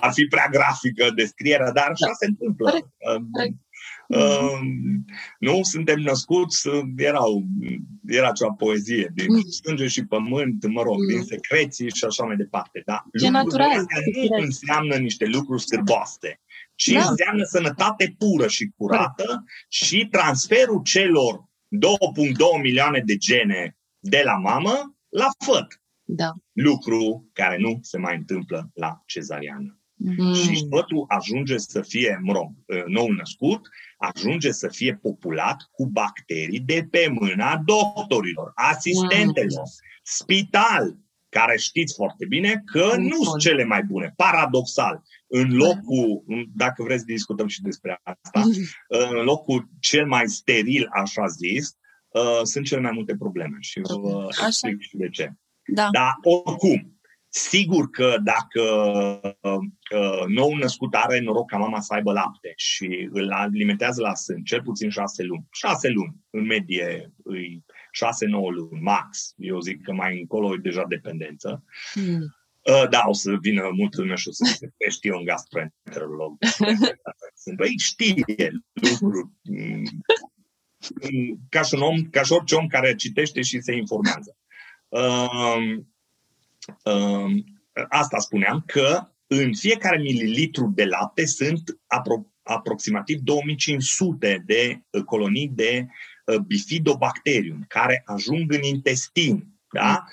ar 0.00 0.12
fi 0.12 0.24
prea 0.24 0.48
grafică 0.50 1.10
descrierea, 1.14 1.72
dar 1.72 1.84
așa 1.90 2.06
Da. 2.06 2.12
se 2.12 2.26
întâmplă. 2.26 2.68
Corect. 2.70 2.86
Uh, 2.86 3.22
Corect. 3.32 3.54
uh, 4.08 4.58
nu 5.38 5.58
suntem 5.62 6.00
născuți, 6.00 6.68
uh, 6.68 6.82
erau, 6.96 7.42
era 8.06 8.28
acea 8.28 8.52
poezie 8.52 9.10
din 9.14 9.26
Mm. 9.32 9.40
sânge 9.62 9.86
și 9.86 10.04
pământ, 10.06 10.66
mă 10.66 10.82
rog, 10.82 10.98
Mm. 11.00 11.06
din 11.08 11.22
secreții 11.22 11.90
și 11.94 12.04
așa 12.04 12.24
mai 12.24 12.36
departe. 12.36 12.82
Da? 12.84 12.94
Ce 12.94 13.02
Lucrurile 13.10 13.30
natural, 13.42 13.68
astea 13.78 14.00
ce 14.00 14.10
nu 14.14 14.20
firesc. 14.22 14.44
înseamnă 14.44 14.94
niște 14.96 15.24
lucruri 15.26 15.62
scârboase, 15.62 16.40
ci 16.74 16.88
Da. 16.92 17.08
înseamnă 17.08 17.44
sănătate 17.44 18.14
pură 18.18 18.46
și 18.46 18.70
curată 18.76 19.44
și 19.68 20.08
transferul 20.10 20.80
celor 20.84 21.44
2,2 21.68 22.62
milioane 22.62 23.02
de 23.04 23.16
gene 23.16 23.76
de 23.98 24.22
la 24.24 24.36
mamă 24.36 24.96
la 25.08 25.28
făt. 25.44 25.82
Da. 26.04 26.32
Lucru 26.52 27.30
care 27.32 27.56
nu 27.58 27.78
se 27.82 27.98
mai 27.98 28.16
întâmplă 28.16 28.70
la 28.74 29.02
cezariană. 29.06 29.80
Mm. 29.94 30.34
Și 30.34 30.66
fătul 30.70 31.04
ajunge 31.08 31.58
să 31.58 31.82
fie, 31.82 32.20
mă 32.22 32.32
rog, 32.32 32.52
nou 32.86 33.08
născut, 33.08 33.68
ajunge 33.98 34.50
să 34.52 34.68
fie 34.68 34.94
populat 34.94 35.68
cu 35.70 35.86
bacterii 35.86 36.60
de 36.60 36.88
pe 36.90 37.08
mâna 37.20 37.62
doctorilor, 37.64 38.52
asistentelor, 38.54 39.64
spital, 40.02 40.96
care 41.38 41.56
știți 41.56 41.94
foarte 41.94 42.26
bine 42.26 42.62
că 42.64 42.92
Mm. 42.96 43.02
nu 43.02 43.22
sunt 43.22 43.40
cele 43.40 43.64
mai 43.64 43.82
bune. 43.82 44.12
Paradoxal, 44.16 45.02
în 45.26 45.56
locul, 45.56 46.24
dacă 46.54 46.82
vreți 46.82 46.98
să 47.00 47.06
discutăm 47.06 47.46
și 47.46 47.62
despre 47.62 48.00
asta, 48.02 48.42
în 48.88 49.24
locul 49.24 49.68
cel 49.80 50.06
mai 50.06 50.28
steril, 50.28 50.88
așa 50.90 51.26
zis, 51.26 51.76
uh, 52.08 52.40
sunt 52.42 52.66
cele 52.66 52.80
mai 52.80 52.90
multe 52.94 53.16
probleme 53.16 53.56
și 53.60 53.80
vă 53.80 54.26
Așa. 54.28 54.46
explic 54.46 54.80
și 54.80 54.96
de 54.96 55.08
ce. 55.08 55.32
Da. 55.66 55.88
Dar 55.92 56.12
oricum, 56.22 57.00
sigur 57.28 57.90
că 57.90 58.16
dacă 58.22 58.62
uh, 59.42 60.26
nou 60.26 60.54
născut 60.54 60.94
are 60.94 61.20
noroc 61.20 61.50
ca 61.50 61.56
mama 61.56 61.80
să 61.80 61.94
aibă 61.94 62.12
lapte 62.12 62.52
și 62.56 63.08
îl 63.12 63.32
alimentează 63.32 64.00
la 64.00 64.14
sân 64.14 64.42
cel 64.42 64.62
puțin 64.62 64.90
șase 64.90 65.22
luni, 65.22 65.46
șase 65.52 65.88
luni, 65.88 66.14
în 66.30 66.44
medie 66.44 67.12
îi 67.24 67.64
șase-nouă 67.64 67.75
luni, 68.28 68.80
max, 68.80 69.34
eu 69.36 69.60
zic 69.60 69.82
că 69.82 69.92
mai 69.92 70.18
încolo 70.20 70.54
e 70.54 70.58
deja 70.62 70.84
dependență, 70.88 71.64
Mm. 71.94 72.36
Uh, 72.82 72.88
da, 72.90 73.02
o 73.08 73.12
să 73.12 73.36
vină 73.40 73.70
multă 73.76 74.00
lume 74.00 74.14
și 74.14 74.28
o 74.28 74.32
să 74.32 74.44
se 74.44 74.72
"Păi, 74.76 74.90
știe 74.90 75.12
un 75.14 75.24
gastroenterolog. 75.24 76.36
Sunt, 77.42 77.56
Băi, 77.56 77.74
știe 77.78 78.50
lucruri. 78.72 79.28
mm, 79.42 79.82
mm, 81.12 81.40
Ca 81.48 81.62
și 81.62 81.74
un 81.74 81.80
om, 81.80 82.02
ca 82.10 82.22
și 82.22 82.32
orice 82.32 82.54
om 82.54 82.66
care 82.66 82.94
citește 82.94 83.42
și 83.42 83.60
se 83.60 83.74
informează. 83.76 84.36
Um, 84.88 85.94
um, 86.84 87.44
asta 87.88 88.18
spuneam 88.18 88.62
că 88.66 89.10
în 89.26 89.54
fiecare 89.54 89.98
mililitru 89.98 90.72
de 90.74 90.84
lapte 90.84 91.26
sunt 91.26 91.62
apro- 91.70 92.32
aproximativ 92.42 93.18
2500 93.20 94.42
de 94.46 94.80
uh, 94.90 95.02
colonii 95.02 95.48
de 95.48 95.84
uh, 95.86 95.88
bifidobacterium 96.46 97.64
care 97.68 98.02
ajung 98.04 98.52
în 98.52 98.62
intestin. 98.62 99.46
Da? 99.72 100.04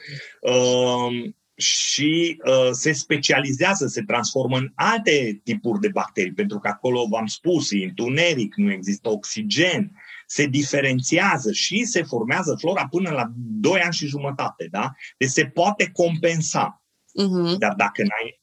Um, 0.42 1.36
și 1.56 2.42
uh, 2.46 2.70
se 2.72 2.92
specializează, 2.92 3.88
se 3.88 4.02
transformă 4.02 4.58
în 4.58 4.72
alte 4.76 5.42
tipuri 5.44 5.80
de 5.80 5.88
bacterii, 5.88 6.34
pentru 6.34 6.60
că 6.60 6.68
acolo, 6.68 7.06
v-am 7.10 7.26
spus, 7.26 7.72
e 7.72 7.84
întuneric, 7.84 8.56
nu 8.56 8.72
există 8.72 9.10
oxigen, 9.10 9.92
se 10.28 10.46
diferențiază 10.46 11.52
și 11.52 11.84
se 11.84 12.04
formează 12.04 12.56
flora 12.60 12.88
până 12.88 13.10
la 13.10 13.32
2 13.36 13.80
ani 13.80 13.94
și 13.94 14.08
jumătate. 14.08 14.68
Da? 14.72 14.92
Deci 15.18 15.30
se 15.30 15.46
poate 15.46 15.90
compensa. 15.94 16.84
Mhm. 17.14 17.58
Dar 17.58 17.74
dacă 17.74 18.02
n-ai 18.02 18.42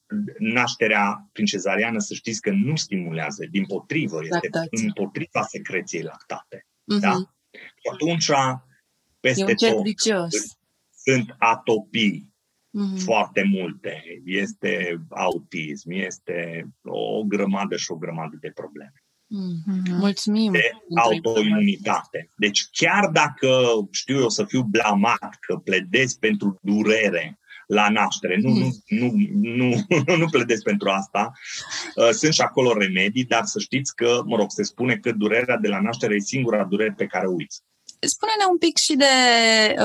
nașterea 0.53 1.29
prin 1.31 1.45
cezariană, 1.45 1.99
să 1.99 2.13
știți 2.13 2.41
că 2.41 2.51
nu 2.51 2.75
stimulează, 2.75 3.45
din 3.51 3.65
potrivă, 3.65 4.19
este 4.21 4.49
Lactație. 4.51 4.85
împotriva 4.87 5.41
secreției 5.41 6.01
lactate. 6.01 6.67
Mhm. 6.83 6.99
Da? 6.99 7.15
Și 7.81 7.89
atunci, 7.91 8.27
E 8.27 8.59
peste 9.19 9.43
un 9.43 9.55
cerc 9.55 9.73
tot, 9.73 9.83
vicios. 9.83 10.29
sunt 11.03 11.35
atopii 11.37 12.29
Mhm. 12.73 12.95
foarte 12.97 13.43
multe. 13.43 14.03
Este 14.25 15.01
autism, 15.09 15.89
este 15.91 16.67
o 16.83 17.23
grămadă 17.23 17.75
și 17.77 17.91
o 17.91 17.95
grămadă 17.95 18.37
de 18.41 18.51
probleme. 18.55 18.93
Mhm. 19.27 19.63
Mhm. 19.65 19.95
Mulțumim. 19.97 20.51
De 20.51 20.59
pentru 20.59 20.85
informații. 20.89 21.21
autoimunitate. 21.25 22.29
Deci 22.37 22.67
chiar 22.71 23.07
dacă, 23.09 23.47
știu 23.91 24.19
eu, 24.19 24.29
să 24.29 24.45
fiu 24.45 24.61
blamat 24.63 25.37
că 25.39 25.57
pledez 25.57 26.13
pentru 26.13 26.59
durere 26.61 27.39
la 27.67 27.89
naștere, 27.89 28.37
nu, 28.41 28.49
nu, 28.49 28.71
nu, 28.87 29.11
nu, 29.41 29.83
nu 30.21 30.25
pledez 30.29 30.61
pentru 30.61 30.89
asta, 30.89 31.31
Uh, 31.95 32.09
sunt 32.09 32.33
și 32.33 32.41
acolo 32.41 32.73
remedii, 32.77 33.23
dar 33.25 33.43
să 33.45 33.59
știți 33.59 33.95
că, 33.95 34.21
mă 34.25 34.35
rog, 34.35 34.51
se 34.51 34.63
spune 34.63 34.95
că 34.95 35.11
durerea 35.11 35.57
de 35.57 35.67
la 35.67 35.81
naștere 35.81 36.15
e 36.15 36.19
singura 36.19 36.63
durere 36.63 36.93
pe 36.97 37.05
care 37.05 37.27
o 37.27 37.31
uiți. 37.31 37.61
Spune-ne 37.99 38.45
un 38.51 38.57
pic 38.57 38.77
și 38.77 38.95
de 38.95 39.05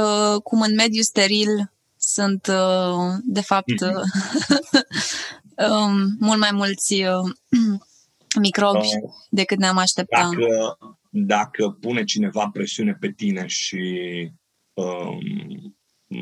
uh, 0.01 0.41
cum 0.43 0.61
în 0.61 0.75
mediul 0.75 1.03
steril 1.03 1.73
sunt, 1.97 2.47
uh, 2.47 3.15
de 3.25 3.41
fapt, 3.41 3.81
Mhm. 3.81 3.97
uh, 3.97 5.69
um, 5.71 6.17
mult 6.19 6.39
mai 6.39 6.51
mulți 6.53 6.95
uh, 7.03 7.33
microbi 8.41 8.79
Uh, 8.79 9.11
decât 9.31 9.59
ne-am 9.59 9.77
aștepta. 9.77 10.21
Dacă, 10.33 10.79
dacă 11.11 11.77
pune 11.81 12.05
cineva 12.05 12.51
presiune 12.53 12.97
pe 13.01 13.13
tine 13.17 13.47
și, 13.47 13.83
um, 14.73 15.76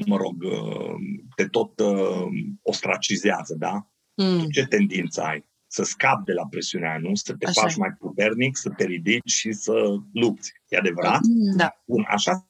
mă 0.07 0.17
rog, 0.17 0.43
uh, 0.43 0.95
te 1.37 1.47
tot 1.47 1.79
uh, 1.81 2.27
ostracizează, 2.63 3.55
da? 3.59 3.91
Mm. 4.15 4.49
Ce 4.49 4.67
tendință 4.67 5.23
ai? 5.23 5.45
Să 5.67 5.83
scapi 5.83 6.25
de 6.25 6.33
la 6.33 6.47
presiunea 6.47 6.91
aia, 6.91 6.99
nu? 6.99 7.15
Să 7.15 7.35
te 7.35 7.47
Așa 7.47 7.61
faci 7.61 7.73
e. 7.75 7.79
mai 7.79 7.91
puternic, 7.99 8.57
să 8.57 8.71
te 8.77 8.85
ridici 8.85 9.31
și 9.31 9.53
să 9.53 9.97
lupți. 10.13 10.53
E 10.69 10.77
adevărat? 10.77 11.21
Mm, 11.23 11.57
Da. 11.57 11.83
Bun, 11.87 12.05
așa 12.09 12.49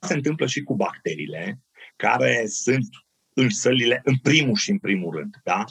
se 0.00 0.14
întâmplă 0.14 0.46
și 0.46 0.62
cu 0.62 0.74
bacteriile, 0.74 1.62
care 1.96 2.44
sunt 2.46 2.88
în 3.34 3.48
sălile, 3.48 4.00
în 4.04 4.16
primul 4.16 4.54
și 4.54 4.70
în 4.70 4.78
primul 4.78 5.16
rând, 5.16 5.34
da? 5.44 5.64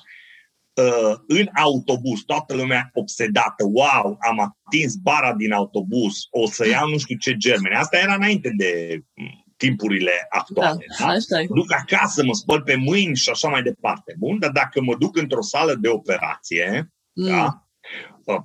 Uh, 0.74 1.16
în 1.28 1.49
autobuz, 1.53 2.20
toată 2.26 2.55
lumea 2.55 2.89
obsedată, 2.93 3.64
wow, 3.64 4.18
am 4.20 4.39
atins 4.39 4.95
bara 4.95 5.34
din 5.34 5.51
autobuz, 5.51 6.14
o 6.30 6.47
să 6.47 6.68
iau 6.68 6.89
nu 6.89 6.97
știu 6.97 7.18
ce 7.18 7.36
germene. 7.38 7.76
Asta 7.76 7.97
era 7.97 8.14
înainte 8.14 8.53
de 8.57 9.01
mm, 9.14 9.43
timpurile 9.60 10.12
actuale. 10.30 10.86
Da, 10.97 11.05
da? 11.05 11.12
Așa 11.12 11.41
Mă 11.49 11.55
duc 11.55 11.74
acasă, 11.74 12.24
mă 12.24 12.34
spăl 12.34 12.62
pe 12.62 12.76
mâini 12.76 13.16
și 13.16 13.30
așa 13.30 13.47
mai 13.47 13.62
departe. 13.62 14.16
Bun, 14.18 14.39
dar 14.39 14.51
dacă 14.51 14.82
mă 14.82 14.95
duc 14.95 15.18
într-o 15.18 15.41
sală 15.41 15.76
de 15.76 15.88
operație, 15.88 16.93
mm. 17.14 17.28
da, 17.28 17.68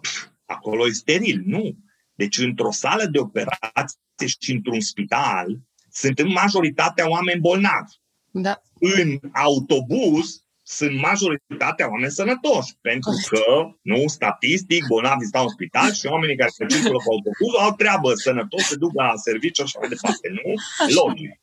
pf, 0.00 0.26
acolo 0.44 0.86
e 0.86 0.90
steril. 0.90 1.42
Nu. 1.44 1.76
Deci 2.14 2.38
într-o 2.38 2.70
sală 2.70 3.04
de 3.04 3.18
operație 3.18 4.26
și 4.40 4.52
într-un 4.52 4.80
spital 4.80 5.58
sunt 5.90 6.18
în 6.18 6.32
majoritatea 6.32 7.10
oameni 7.10 7.40
bolnavi. 7.40 7.94
Da. 8.30 8.62
În 8.80 9.18
autobuz 9.32 10.43
sunt 10.66 11.00
majoritatea 11.00 11.90
oameni 11.90 12.10
sănătoși, 12.10 12.72
pentru 12.80 13.12
că, 13.28 13.42
nu, 13.82 14.06
statistic, 14.06 14.86
bolnavii 14.86 15.26
stau 15.26 15.42
în 15.42 15.48
spital 15.48 15.92
și 15.92 16.06
oamenii 16.06 16.36
care 16.36 16.50
se 16.50 16.66
circulă 16.66 16.98
pe 16.98 17.10
autobuz 17.10 17.52
au 17.60 17.74
treabă 17.74 18.14
sănătoși, 18.14 18.64
se 18.64 18.76
duc 18.76 18.92
la 18.94 19.12
serviciu 19.16 19.64
și 19.64 19.76
așa 19.76 19.78
mai 19.78 19.88
departe, 19.88 20.28
nu? 20.28 20.52
Logic. 21.02 21.40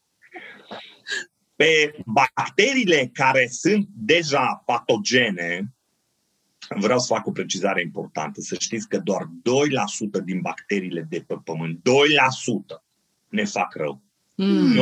Pe 1.56 1.96
bacteriile 2.06 3.10
care 3.14 3.48
sunt 3.52 3.88
deja 3.92 4.64
patogene, 4.66 5.74
vreau 6.80 7.00
să 7.00 7.14
fac 7.14 7.28
o 7.28 7.32
precizare 7.32 7.82
importantă. 7.82 8.42
Să 8.42 8.56
știți 8.60 8.88
că 8.88 8.98
doar 8.98 9.24
2% 10.22 10.24
din 10.24 10.42
bacteriile 10.42 11.08
de 11.10 11.24
pe 11.28 11.36
pământ, 11.44 11.78
2% 11.78 11.82
ne 13.28 13.46
fac 13.46 13.76
rău. 13.76 14.02
Mm. 14.36 14.74
98% 14.74 14.78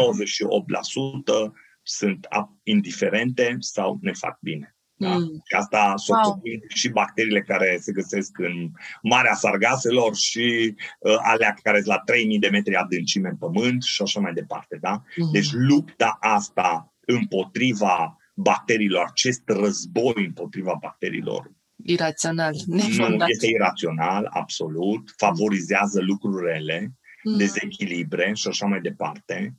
sunt 1.89 2.27
indiferente 2.63 3.55
sau 3.59 3.97
ne 4.01 4.11
fac 4.13 4.37
bine. 4.41 4.75
Da? 4.95 5.17
Mm. 5.17 5.43
Asta 5.57 5.93
wow. 6.07 6.41
și 6.67 6.89
bacteriile 6.89 7.41
care 7.41 7.77
se 7.81 7.91
găsesc 7.91 8.37
în 8.37 8.71
Marea 9.01 9.33
Sargaselor 9.33 10.15
și 10.15 10.75
uh, 10.99 11.15
alea 11.21 11.53
care 11.63 11.77
sunt 11.77 11.95
la 11.95 12.01
3000 12.05 12.39
de 12.39 12.49
metri 12.49 12.75
adâncime 12.75 13.29
în 13.29 13.37
pământ 13.37 13.83
și 13.83 14.01
așa 14.01 14.19
mai 14.19 14.33
departe. 14.33 14.77
Da? 14.81 15.03
Mm. 15.15 15.31
Deci 15.31 15.51
lupta 15.51 16.17
asta 16.19 16.93
împotriva 17.05 18.17
bacteriilor, 18.35 19.05
acest 19.09 19.41
război 19.45 20.25
împotriva 20.25 20.77
bacteriilor 20.81 21.51
irațional, 21.85 22.53
nefondat. 22.65 23.17
Nu 23.17 23.25
este 23.27 23.47
irațional, 23.47 24.27
absolut, 24.29 25.13
favorizează 25.17 26.01
lucruri 26.01 26.45
rele, 26.45 26.93
mm. 27.23 27.37
dezechilibre 27.37 28.31
și 28.33 28.47
așa 28.47 28.65
mai 28.65 28.81
departe. 28.81 29.57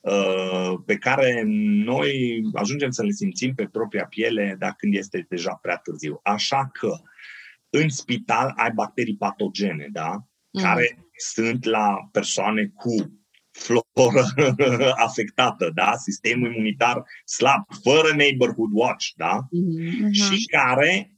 Uh, 0.00 0.74
pe 0.86 0.96
care 0.96 1.42
noi 1.84 2.40
ajungem 2.52 2.90
să 2.90 3.02
le 3.02 3.10
simțim 3.10 3.54
pe 3.54 3.66
propria 3.66 4.06
piele 4.06 4.56
dacă 4.58 4.74
când 4.78 4.94
este 4.94 5.26
deja 5.28 5.58
prea 5.62 5.76
târziu. 5.76 6.20
Așa 6.22 6.70
că 6.72 6.96
în 7.70 7.88
spital 7.88 8.52
ai 8.56 8.70
bacterii 8.74 9.16
patogene, 9.16 9.88
da? 9.92 10.26
Mm. 10.50 10.62
Care 10.62 11.10
sunt 11.32 11.64
la 11.64 12.08
persoane 12.12 12.72
cu 12.74 13.20
floră 13.50 14.24
afectată, 15.06 15.70
da? 15.74 15.96
Sistemul 15.96 16.54
imunitar 16.54 17.04
slab, 17.24 17.64
fără 17.82 18.14
neighborhood 18.14 18.70
watch, 18.72 19.06
da? 19.16 19.38
Mm-hmm. 19.38 20.10
Și 20.12 20.44
care 20.44 21.16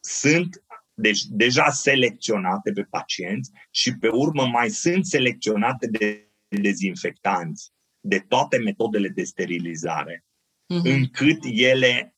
sunt 0.00 0.64
deci 0.94 1.22
deja 1.24 1.70
selecționate 1.70 2.72
pe 2.72 2.82
pacienți 2.82 3.50
și 3.70 3.96
pe 3.96 4.08
urmă 4.08 4.46
mai 4.46 4.68
sunt 4.68 5.06
selecționate 5.06 5.86
de 5.86 6.30
dezinfectanți 6.48 7.72
de 8.00 8.24
toate 8.28 8.56
metodele 8.56 9.08
de 9.08 9.22
sterilizare, 9.22 10.24
uh-huh. 10.24 10.82
încât 10.82 11.38
ele, 11.42 12.14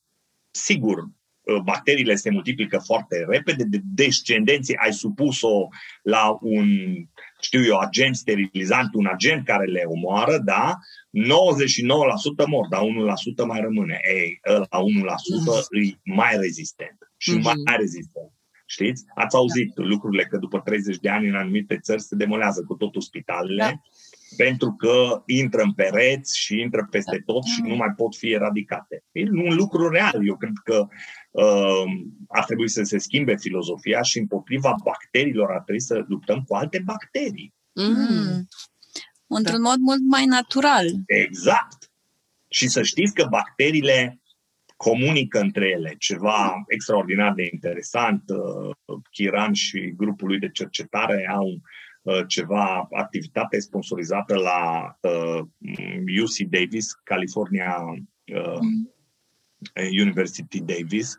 sigur, 0.51 0.99
uh, 0.99 1.61
bacteriile 1.65 2.15
se 2.15 2.31
multiplică 2.31 2.79
foarte 2.79 3.27
repede, 3.29 3.65
de 3.65 3.81
descendenții 3.83 4.77
ai 4.77 4.93
supus-o 4.93 5.69
la 6.03 6.39
un, 6.41 6.69
știu 7.41 7.65
eu, 7.65 7.79
agent 7.79 8.17
sterilizant, 8.17 8.95
un 8.95 9.07
agent 9.07 9.45
care 9.45 9.65
le 9.65 9.83
omoară, 9.87 10.39
da, 10.39 10.79
99% 12.45 12.47
mor, 12.47 12.69
dar 12.69 12.81
1% 12.81 13.47
mai 13.47 13.61
rămâne. 13.61 14.01
Ei, 14.15 14.41
ăla 14.49 14.67
1% 14.67 14.69
uh-huh. 14.69 15.87
e 15.87 15.99
mai 16.05 16.37
rezistent 16.37 16.99
și 17.17 17.31
uh-huh. 17.31 17.43
mai 17.43 17.77
rezistent. 17.77 18.33
Știți? 18.67 19.05
Ați 19.15 19.37
auzit 19.37 19.73
da. 19.75 19.83
lucrurile 19.83 20.25
că 20.25 20.37
după 20.37 20.59
30 20.59 20.97
de 20.97 21.09
ani 21.09 21.29
în 21.29 21.35
anumite 21.35 21.79
țări 21.79 22.03
se 22.03 22.17
demolează 22.17 22.65
cu 22.67 22.75
totul 22.75 23.01
spitalele. 23.01 23.63
Da 23.63 23.81
pentru 24.37 24.73
că 24.73 25.23
intră 25.27 25.63
în 25.63 25.73
pereți 25.73 26.39
și 26.39 26.61
intră 26.61 26.87
peste 26.91 27.23
tot 27.27 27.45
și 27.45 27.61
nu 27.63 27.77
mai 27.77 27.93
pot 27.97 28.17
fi 28.17 28.33
eradicate. 28.33 29.05
E 29.13 29.23
un 29.23 29.55
lucru 29.55 29.89
real. 29.89 30.27
Eu 30.27 30.37
cred 30.37 30.53
că 30.65 30.87
uh, 31.31 31.85
ar 32.29 32.45
trebui 32.45 32.69
să 32.69 32.83
se 32.83 32.99
schimbe 32.99 33.37
filozofia 33.37 34.03
și 34.03 34.19
împotriva 34.19 34.75
bacteriilor 34.85 35.51
ar 35.51 35.63
trebui 35.63 35.81
să 35.81 36.05
luptăm 36.09 36.43
cu 36.43 36.55
alte 36.55 36.83
bacterii. 36.85 37.55
Mm. 37.73 38.49
Într-un 39.27 39.63
da. 39.63 39.69
mod 39.69 39.79
mult 39.79 40.03
mai 40.11 40.25
natural. 40.25 40.87
Exact. 41.07 41.91
Și 42.49 42.69
să 42.69 42.83
știți 42.83 43.15
că 43.15 43.27
bacteriile 43.31 44.21
comunică 44.77 45.41
între 45.41 45.69
ele 45.69 45.95
ceva 45.99 46.63
extraordinar 46.67 47.33
de 47.33 47.49
interesant. 47.53 48.23
Uh, 48.29 48.97
Chiran 49.11 49.53
și 49.53 49.93
grupul 49.97 50.29
lui 50.29 50.39
de 50.39 50.51
cercetare 50.51 51.29
au 51.31 51.47
Uh, 51.47 51.61
ceva 52.27 52.89
activitate 52.91 53.59
sponsorizată 53.59 54.35
la 54.35 54.93
uh, 55.01 55.41
UC 56.23 56.49
Davis, 56.49 56.93
California 56.93 57.77
uh, 58.35 58.59
mm. 58.61 58.93
University 60.01 60.61
Davis, 60.61 61.19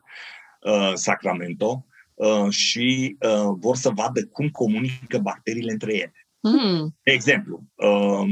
uh, 0.61 0.91
Sacramento, 0.93 1.86
uh, 2.13 2.49
și 2.49 3.17
uh, 3.19 3.55
vor 3.59 3.75
să 3.75 3.89
vadă 3.89 4.25
cum 4.25 4.49
comunică 4.49 5.17
bacteriile 5.17 5.71
între 5.71 5.93
ele. 5.93 6.13
Mm. 6.39 6.95
De 7.03 7.11
exemplu, 7.11 7.63
uh, 7.75 8.27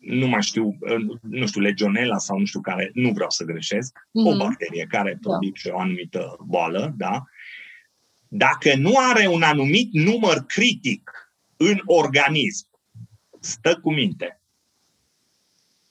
nu 0.00 0.26
mai 0.28 0.42
știu, 0.42 0.66
uh, 0.66 1.18
nu 1.22 1.46
știu, 1.46 1.60
legionela 1.60 2.18
sau 2.18 2.38
nu 2.38 2.44
știu 2.44 2.60
care, 2.60 2.90
nu 2.94 3.10
vreau 3.10 3.30
să 3.30 3.44
greșesc, 3.44 3.98
mm. 4.10 4.26
o 4.26 4.36
bacterie 4.36 4.86
care 4.88 5.18
da. 5.20 5.28
produce 5.28 5.68
da. 5.68 5.74
o 5.74 5.78
anumită 5.78 6.36
boală, 6.46 6.94
da? 6.96 7.22
Dacă 8.28 8.76
nu 8.76 8.92
are 9.10 9.26
un 9.26 9.42
anumit 9.42 9.92
număr 9.92 10.44
critic 10.46 11.10
în 11.62 11.80
organism 11.84 12.68
stă 13.40 13.78
cu 13.82 13.92
minte. 13.92 14.40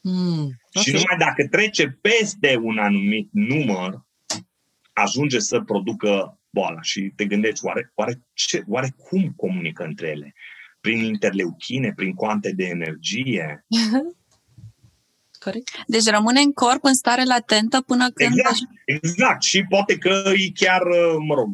Mm, 0.01 0.41
okay. 0.41 0.83
Și 0.83 0.91
numai 0.91 1.17
dacă 1.17 1.47
trece 1.47 1.87
peste 2.01 2.59
un 2.61 2.77
anumit 2.77 3.29
număr, 3.31 4.05
ajunge 4.93 5.39
să 5.39 5.61
producă 5.61 6.39
boala. 6.49 6.81
Și 6.81 7.13
te 7.15 7.25
gândești, 7.25 7.65
oare, 7.65 7.91
oare, 7.95 8.21
ce, 8.33 8.63
oare 8.67 8.93
cum 8.97 9.33
comunică 9.35 9.83
între 9.83 10.07
ele? 10.07 10.33
Prin 10.81 11.03
interleuchine, 11.03 11.93
prin 11.95 12.13
coante 12.13 12.51
de 12.51 12.63
energie? 12.63 13.65
Corect. 15.39 15.69
Deci 15.87 16.05
rămâne 16.05 16.39
în 16.39 16.51
corp 16.51 16.83
în 16.83 16.93
stare 16.93 17.23
latentă 17.23 17.81
până 17.81 18.09
când... 18.09 18.37
Exact, 18.37 18.57
exact. 18.85 19.41
Și 19.41 19.63
poate 19.69 19.97
că 19.97 20.23
e 20.35 20.51
chiar, 20.53 20.81
mă 21.27 21.33
rog, 21.33 21.49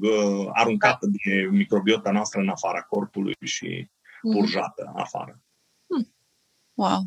aruncată 0.53 1.05
da. 1.05 1.11
de 1.23 1.47
microbiota 1.51 2.11
noastră 2.11 2.39
în 2.39 2.49
afara 2.49 2.81
corpului 2.81 3.35
și 3.43 3.89
purjată 4.31 4.91
afară. 4.95 5.41
Hmm. 5.87 6.13
Wow! 6.73 7.03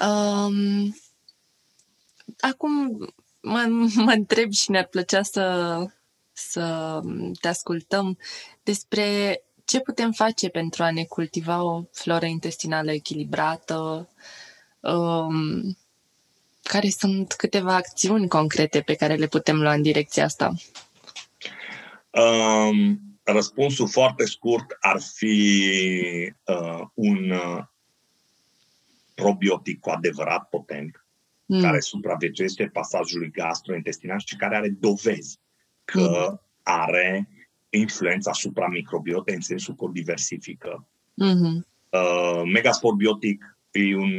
Um, 0.00 0.96
acum 2.40 2.98
mă, 3.40 3.88
mă 3.94 4.12
întreb 4.12 4.52
și 4.52 4.70
ne-ar 4.70 4.86
plăcea 4.86 5.22
să, 5.22 5.76
să 6.32 7.00
te 7.40 7.48
ascultăm 7.48 8.18
despre 8.62 9.40
ce 9.64 9.80
putem 9.80 10.12
face 10.12 10.48
pentru 10.48 10.82
a 10.82 10.90
ne 10.90 11.04
cultiva 11.04 11.62
o 11.62 11.82
floră 11.92 12.26
intestinală 12.26 12.92
echilibrată, 12.92 14.08
um, 14.80 15.76
care 16.62 16.88
sunt 16.88 17.32
câteva 17.32 17.74
acțiuni 17.74 18.28
concrete 18.28 18.80
pe 18.80 18.94
care 18.94 19.14
le 19.14 19.26
putem 19.26 19.60
lua 19.60 19.72
în 19.72 19.82
direcția 19.82 20.24
asta? 20.24 20.52
Um, 22.10 23.00
Răspunsul 23.28 23.88
foarte 23.88 24.24
scurt 24.24 24.76
ar 24.80 25.00
fi 25.00 26.32
uh, 26.44 26.80
un 26.94 27.30
uh, 27.30 27.62
probiotic 29.14 29.80
cu 29.80 29.90
adevărat 29.90 30.48
potent, 30.48 31.04
mm. 31.46 31.60
care 31.60 31.80
supraviețuiește 31.80 32.70
pasajului 32.72 33.30
gastrointestinal 33.30 34.18
și 34.24 34.36
care 34.36 34.56
are 34.56 34.68
dovezi 34.68 35.38
că 35.84 36.26
mm. 36.30 36.40
are 36.62 37.28
influența 37.68 38.30
asupra 38.30 38.68
microbiotei 38.68 39.34
în 39.34 39.40
sensul 39.40 39.74
că 39.74 39.84
o 39.84 39.88
diversifică. 39.88 40.86
Mm-hmm. 41.24 41.66
Uh, 41.90 42.42
Megaspor 42.52 42.94
biotic 42.94 43.58
e 43.70 43.96
un 43.96 44.12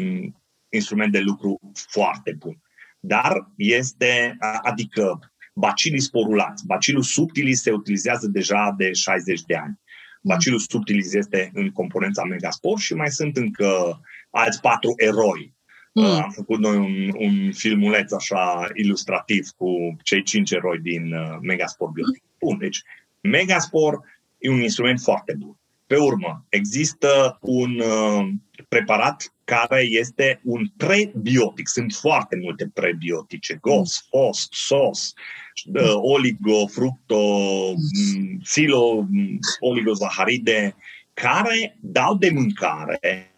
instrument 0.69 1.11
de 1.11 1.19
lucru 1.19 1.59
foarte 1.73 2.31
bun. 2.31 2.61
Dar 2.99 3.51
este, 3.55 4.37
adică 4.61 5.31
bacilii 5.57 5.99
sporulați. 5.99 6.65
Bacilul 6.65 7.01
subtilis 7.01 7.61
se 7.61 7.71
utilizează 7.71 8.27
deja 8.27 8.73
de 8.77 8.91
60 8.91 9.41
de 9.41 9.55
ani. 9.55 9.79
Bacilul 10.21 10.59
subtilis 10.59 11.13
este 11.13 11.51
în 11.53 11.69
componența 11.71 12.23
Megaspor 12.23 12.79
și 12.79 12.93
mai 12.93 13.09
sunt 13.09 13.37
încă 13.37 13.99
alți 14.29 14.61
patru 14.61 14.93
eroi. 14.95 15.55
Mm. 15.93 16.03
Uh, 16.03 16.19
am 16.23 16.29
făcut 16.29 16.59
noi 16.59 16.77
un, 16.77 17.11
un 17.17 17.51
filmuleț 17.51 18.11
așa 18.11 18.67
ilustrativ 18.73 19.47
cu 19.55 19.97
cei 20.03 20.23
cinci 20.23 20.51
eroi 20.51 20.79
din 20.79 21.13
uh, 21.13 21.37
Megaspor 21.41 21.89
Biotic. 21.89 22.23
Bun, 22.39 22.57
deci 22.57 22.81
Megaspor 23.21 23.99
e 24.37 24.49
un 24.49 24.61
instrument 24.61 24.99
foarte 24.99 25.33
bun. 25.37 25.59
Pe 25.87 25.95
urmă, 25.95 26.45
există 26.49 27.37
un 27.41 27.79
uh, 27.79 28.27
preparat 28.69 29.33
care 29.43 29.81
este 29.81 30.41
un 30.43 30.67
prebiotic. 30.77 31.67
Sunt 31.67 31.93
foarte 31.93 32.35
multe 32.35 32.69
prebiotice. 32.73 33.57
GOS, 33.61 34.07
FOS, 34.09 34.47
SOS, 34.51 35.13
uh, 35.73 35.93
oligo, 36.01 36.67
fructo, 36.67 37.17
mm, 37.71 38.39
silo, 38.43 39.05
mm, 39.09 39.39
oligozaharide, 39.59 40.75
care 41.13 41.77
dau 41.81 42.15
de 42.15 42.29
mâncare 42.29 43.35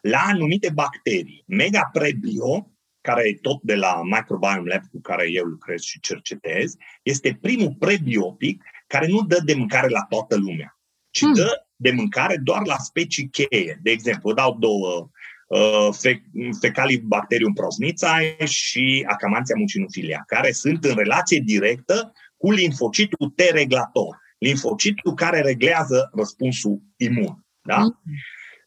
la 0.00 0.18
anumite 0.18 0.70
bacterii. 0.70 1.44
Mega 1.46 1.90
Prebio, 1.92 2.70
care 3.00 3.28
e 3.28 3.38
tot 3.40 3.62
de 3.62 3.74
la 3.74 4.00
Microbiome 4.04 4.68
Lab 4.74 4.82
cu 4.90 5.00
care 5.00 5.30
eu 5.30 5.44
lucrez 5.44 5.80
și 5.82 6.00
cercetez, 6.00 6.76
este 7.02 7.38
primul 7.40 7.76
prebiotic 7.78 8.62
care 8.86 9.06
nu 9.06 9.22
dă 9.22 9.40
de 9.44 9.54
mâncare 9.54 9.88
la 9.88 10.02
toată 10.08 10.36
lumea, 10.36 10.77
ci 11.10 11.20
hmm. 11.20 11.34
dă 11.34 11.66
de 11.76 11.90
mâncare 11.90 12.36
doar 12.36 12.66
la 12.66 12.76
specii 12.76 13.28
cheie. 13.28 13.80
De 13.82 13.90
exemplu, 13.90 14.32
dau 14.32 14.56
două 14.58 15.08
uh, 15.48 15.88
fe- 15.92 16.22
Fecalibacterium 16.60 17.52
prosnițae 17.52 18.44
și 18.44 19.04
Acamantia 19.08 19.54
mucinofilia, 19.58 20.22
care 20.26 20.52
sunt 20.52 20.84
în 20.84 20.94
relație 20.94 21.42
directă 21.44 22.12
cu 22.36 22.50
linfocitul 22.50 23.28
T-reglator, 23.28 24.20
linfocitul 24.38 25.14
care 25.14 25.40
reglează 25.40 26.10
răspunsul 26.12 26.82
imun. 26.96 27.46
Da? 27.62 27.76
Hmm. 27.76 27.98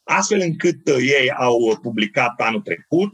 Astfel 0.04 0.40
încât 0.40 0.88
uh, 0.88 0.96
ei 0.98 1.30
au 1.30 1.78
publicat 1.82 2.40
anul 2.40 2.60
trecut, 2.60 3.10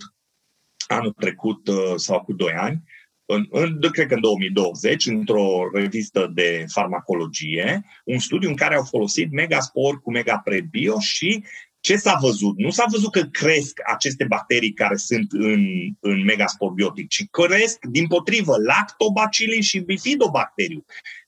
anul 0.87 1.12
trecut 1.12 1.68
uh, 1.68 1.95
sau 1.97 2.20
cu 2.20 2.33
doi 2.33 2.53
ani, 2.53 2.83
în, 3.31 3.47
în, 3.51 3.81
cred 3.91 4.07
că 4.07 4.14
în 4.14 4.20
2020, 4.20 5.07
într-o 5.07 5.70
revistă 5.72 6.31
de 6.35 6.64
farmacologie, 6.68 7.85
un 8.05 8.18
studiu 8.18 8.49
în 8.49 8.57
care 8.57 8.74
au 8.74 8.85
folosit 8.85 9.33
megaspor 9.33 10.01
cu 10.01 10.11
megaprebio 10.11 11.01
și 11.01 11.45
ce 11.81 11.97
s-a 11.97 12.18
văzut? 12.20 12.59
Nu 12.59 12.70
s-a 12.70 12.85
văzut 12.91 13.12
că 13.12 13.20
cresc 13.20 13.81
aceste 13.93 14.24
bacterii 14.24 14.72
care 14.72 14.97
sunt 14.97 15.33
în, 15.33 15.64
în 16.01 16.24
megaspor 16.24 16.72
biotic, 16.72 17.09
ci 17.09 17.24
cresc, 17.31 17.85
din 17.85 18.07
potrivă, 18.07 18.55
lactobacilii 18.66 19.62
și 19.62 19.79
bifidobacteriu 19.79 20.85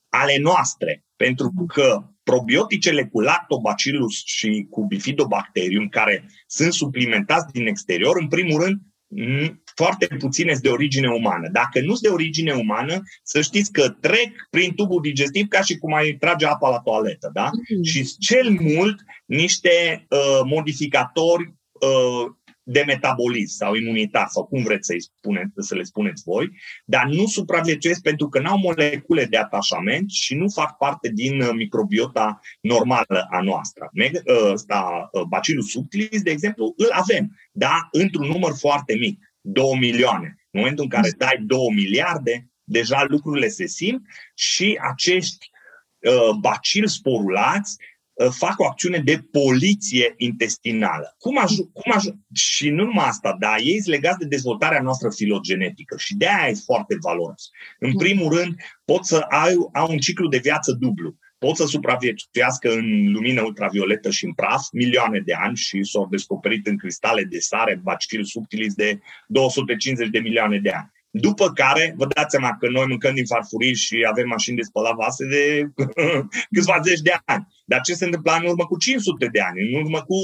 ale 0.08 0.38
noastre. 0.38 1.04
Pentru 1.16 1.52
că 1.66 2.04
probioticele 2.22 3.06
cu 3.06 3.20
lactobacillus 3.20 4.24
și 4.24 4.66
cu 4.70 4.86
bifidobacterium, 4.86 5.88
care 5.88 6.28
sunt 6.46 6.72
suplimentați 6.72 7.52
din 7.52 7.66
exterior, 7.66 8.16
în 8.20 8.28
primul 8.28 8.62
rând, 8.62 8.80
foarte 9.82 10.06
puține 10.18 10.50
sunt 10.50 10.62
de 10.62 10.68
origine 10.68 11.08
umană. 11.08 11.48
Dacă 11.52 11.80
nu 11.80 11.94
sunt 11.94 12.00
de 12.00 12.08
origine 12.08 12.52
umană, 12.52 13.02
să 13.22 13.40
știți 13.40 13.72
că 13.72 13.88
trec 13.88 14.30
prin 14.50 14.74
tubul 14.74 15.00
digestiv 15.02 15.48
ca 15.48 15.60
și 15.60 15.78
cum 15.78 15.94
ai 15.94 16.12
trage 16.12 16.46
apa 16.46 16.68
la 16.68 16.78
toaletă, 16.78 17.30
da? 17.32 17.50
Mm-hmm. 17.50 17.82
Și 17.82 18.16
cel 18.18 18.50
mult 18.50 19.00
niște 19.26 20.06
uh, 20.08 20.40
modificatori 20.44 21.54
uh, 21.72 22.32
de 22.62 22.82
metabolism 22.86 23.56
sau 23.56 23.74
imunitar 23.74 24.26
sau 24.28 24.44
cum 24.44 24.62
vreți 24.62 24.86
să, 24.86 24.94
spune, 25.16 25.52
să 25.56 25.74
le 25.74 25.82
spuneți 25.82 26.22
voi, 26.22 26.50
dar 26.84 27.04
nu 27.06 27.26
supraviețuiesc 27.26 28.02
pentru 28.02 28.28
că 28.28 28.40
nu 28.40 28.50
au 28.50 28.58
molecule 28.58 29.24
de 29.24 29.36
atașament 29.36 30.10
și 30.10 30.34
nu 30.34 30.48
fac 30.48 30.76
parte 30.76 31.08
din 31.08 31.40
uh, 31.40 31.50
microbiota 31.54 32.40
normală 32.60 33.26
a 33.30 33.40
noastră. 33.40 33.90
Ăsta, 34.52 35.08
uh, 35.12 35.22
Bacillus 35.22 35.70
subtilis, 35.70 36.22
de 36.22 36.30
exemplu, 36.30 36.74
îl 36.76 36.88
avem, 36.90 37.36
dar 37.52 37.88
într-un 37.90 38.26
număr 38.26 38.52
foarte 38.58 38.94
mic, 38.94 39.29
2 39.40 39.78
milioane. 39.78 40.26
În 40.50 40.60
momentul 40.60 40.84
în 40.84 40.90
care 40.90 41.10
dai 41.16 41.42
2 41.46 41.58
miliarde, 41.74 42.50
deja 42.64 43.04
lucrurile 43.08 43.48
se 43.48 43.66
simt 43.66 44.02
și 44.34 44.78
acești 44.82 45.50
uh, 45.98 46.36
bacili 46.40 46.88
sporulați 46.88 47.76
Uh, 48.20 48.28
fac 48.30 48.58
o 48.58 48.66
acțiune 48.66 48.98
de 48.98 49.24
poliție 49.30 50.14
intestinală. 50.16 51.14
Cum 51.18 51.38
aj- 51.44 51.72
cum 51.72 51.92
aj- 51.98 52.34
și 52.34 52.70
nu 52.70 52.84
numai 52.84 53.06
asta, 53.06 53.36
dar 53.38 53.58
ei 53.58 53.80
sunt 53.82 53.94
legați 53.94 54.18
de 54.18 54.24
dezvoltarea 54.24 54.82
noastră 54.82 55.10
filogenetică 55.10 55.96
și 55.98 56.16
de 56.16 56.26
aia 56.28 56.48
e 56.48 56.54
foarte 56.64 56.96
valoros. 57.00 57.50
În 57.78 57.96
primul 57.96 58.36
rând, 58.36 58.54
pot 58.84 59.04
să 59.04 59.16
ai, 59.16 59.54
au 59.72 59.90
un 59.90 59.98
ciclu 59.98 60.28
de 60.28 60.38
viață 60.38 60.72
dublu. 60.72 61.16
Pot 61.46 61.56
să 61.56 61.66
supraviețuiască 61.66 62.72
în 62.72 63.12
lumină 63.12 63.42
ultravioletă 63.42 64.10
și 64.10 64.24
în 64.24 64.32
praf 64.32 64.62
milioane 64.72 65.20
de 65.24 65.32
ani 65.32 65.56
și 65.56 65.84
s-au 65.84 66.06
descoperit 66.10 66.66
în 66.66 66.76
cristale 66.76 67.24
de 67.24 67.38
sare 67.38 67.80
bacil 67.82 68.24
subtilis 68.24 68.74
de 68.74 69.00
250 69.26 70.08
de 70.08 70.18
milioane 70.18 70.58
de 70.58 70.70
ani. 70.70 70.90
După 71.10 71.52
care, 71.52 71.94
vă 71.96 72.06
dați 72.06 72.30
seama 72.30 72.56
că 72.56 72.68
noi 72.68 72.84
mâncăm 72.88 73.14
din 73.14 73.26
farfurii 73.26 73.74
și 73.74 74.06
avem 74.10 74.28
mașini 74.28 74.56
de 74.56 74.62
spălat 74.62 74.94
vase 74.94 75.26
de 75.26 75.70
câțiva 76.54 76.80
zeci 76.84 77.00
de 77.00 77.12
ani. 77.24 77.46
Dar 77.64 77.80
ce 77.80 77.94
se 77.94 78.04
întâmpla 78.04 78.36
în 78.36 78.44
urmă 78.46 78.64
cu 78.64 78.76
500 78.78 79.26
de 79.26 79.40
ani, 79.40 79.68
în 79.68 79.80
urmă 79.80 79.98
cu 80.02 80.16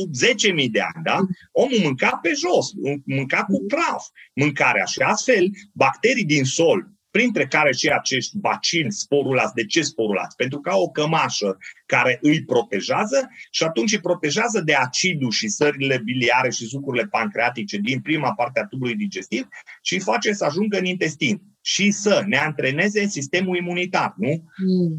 10.000 0.62 0.70
de 0.70 0.80
ani, 0.80 1.04
da? 1.04 1.18
Omul 1.52 1.78
mânca 1.82 2.18
pe 2.22 2.32
jos, 2.42 2.66
mânca 3.04 3.44
cu 3.44 3.64
praf 3.68 4.04
mâncarea 4.34 4.84
și 4.84 4.98
astfel 5.00 5.50
bacterii 5.72 6.24
din 6.24 6.44
sol 6.44 6.95
printre 7.16 7.46
care 7.46 7.72
și 7.72 7.88
acești 7.88 8.38
bacini 8.38 8.92
sporulați. 8.92 9.54
De 9.54 9.64
ce 9.64 9.82
sporulați? 9.82 10.36
Pentru 10.36 10.60
că 10.60 10.70
au 10.70 10.82
o 10.82 10.90
cămașă 10.90 11.58
care 11.86 12.18
îi 12.20 12.44
protejează 12.44 13.28
și 13.50 13.62
atunci 13.62 13.92
îi 13.92 14.00
protejează 14.00 14.60
de 14.60 14.74
acidul 14.74 15.30
și 15.30 15.48
sările 15.48 16.00
biliare 16.04 16.50
și 16.50 16.66
sucurile 16.66 17.06
pancreatice 17.06 17.76
din 17.76 18.00
prima 18.00 18.32
parte 18.32 18.60
a 18.60 18.66
tubului 18.66 18.94
digestiv 18.94 19.48
și 19.82 19.94
îi 19.94 20.00
face 20.00 20.32
să 20.32 20.44
ajungă 20.44 20.78
în 20.78 20.84
intestin 20.84 21.42
și 21.60 21.90
să 21.90 22.22
ne 22.26 22.36
antreneze 22.36 23.06
sistemul 23.06 23.56
imunitar, 23.56 24.14
nu? 24.16 24.42
Mm 24.66 24.96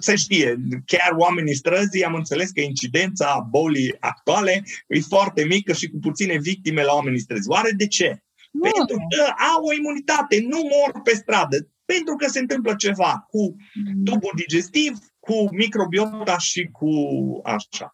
se 0.00 0.16
știe, 0.16 0.56
chiar 0.86 1.12
oamenii 1.16 1.54
străzii 1.54 2.04
am 2.04 2.14
înțeles 2.14 2.50
că 2.50 2.60
incidența 2.60 3.46
bolii 3.50 3.96
actuale 4.00 4.64
e 4.86 5.00
foarte 5.00 5.44
mică 5.44 5.72
și 5.72 5.88
cu 5.88 5.98
puține 5.98 6.38
victime 6.38 6.82
la 6.82 6.92
oamenii 6.92 7.20
străzi. 7.20 7.48
Oare 7.48 7.70
de 7.76 7.86
ce? 7.86 8.22
Pentru 8.50 8.96
că 9.14 9.24
au 9.52 9.64
o 9.64 9.74
imunitate, 9.74 10.40
nu 10.40 10.60
mor 10.72 11.02
pe 11.02 11.14
stradă. 11.14 11.56
Pentru 11.84 12.14
că 12.16 12.28
se 12.28 12.38
întâmplă 12.38 12.74
ceva 12.74 13.26
cu 13.28 13.42
mm. 13.74 14.04
tubul 14.04 14.32
digestiv, 14.34 14.92
cu 15.18 15.54
microbiota 15.54 16.38
și 16.38 16.68
cu 16.72 16.90
așa. 17.44 17.92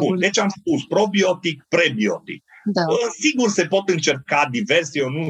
Bun, 0.00 0.18
deci 0.18 0.38
am 0.38 0.48
spus 0.48 0.84
probiotic, 0.84 1.64
prebiotic. 1.68 2.44
Da. 2.64 2.82
Sigur 3.18 3.48
se 3.48 3.66
pot 3.66 3.88
încerca 3.88 4.48
diverse, 4.50 4.98
eu 4.98 5.08
nu 5.08 5.26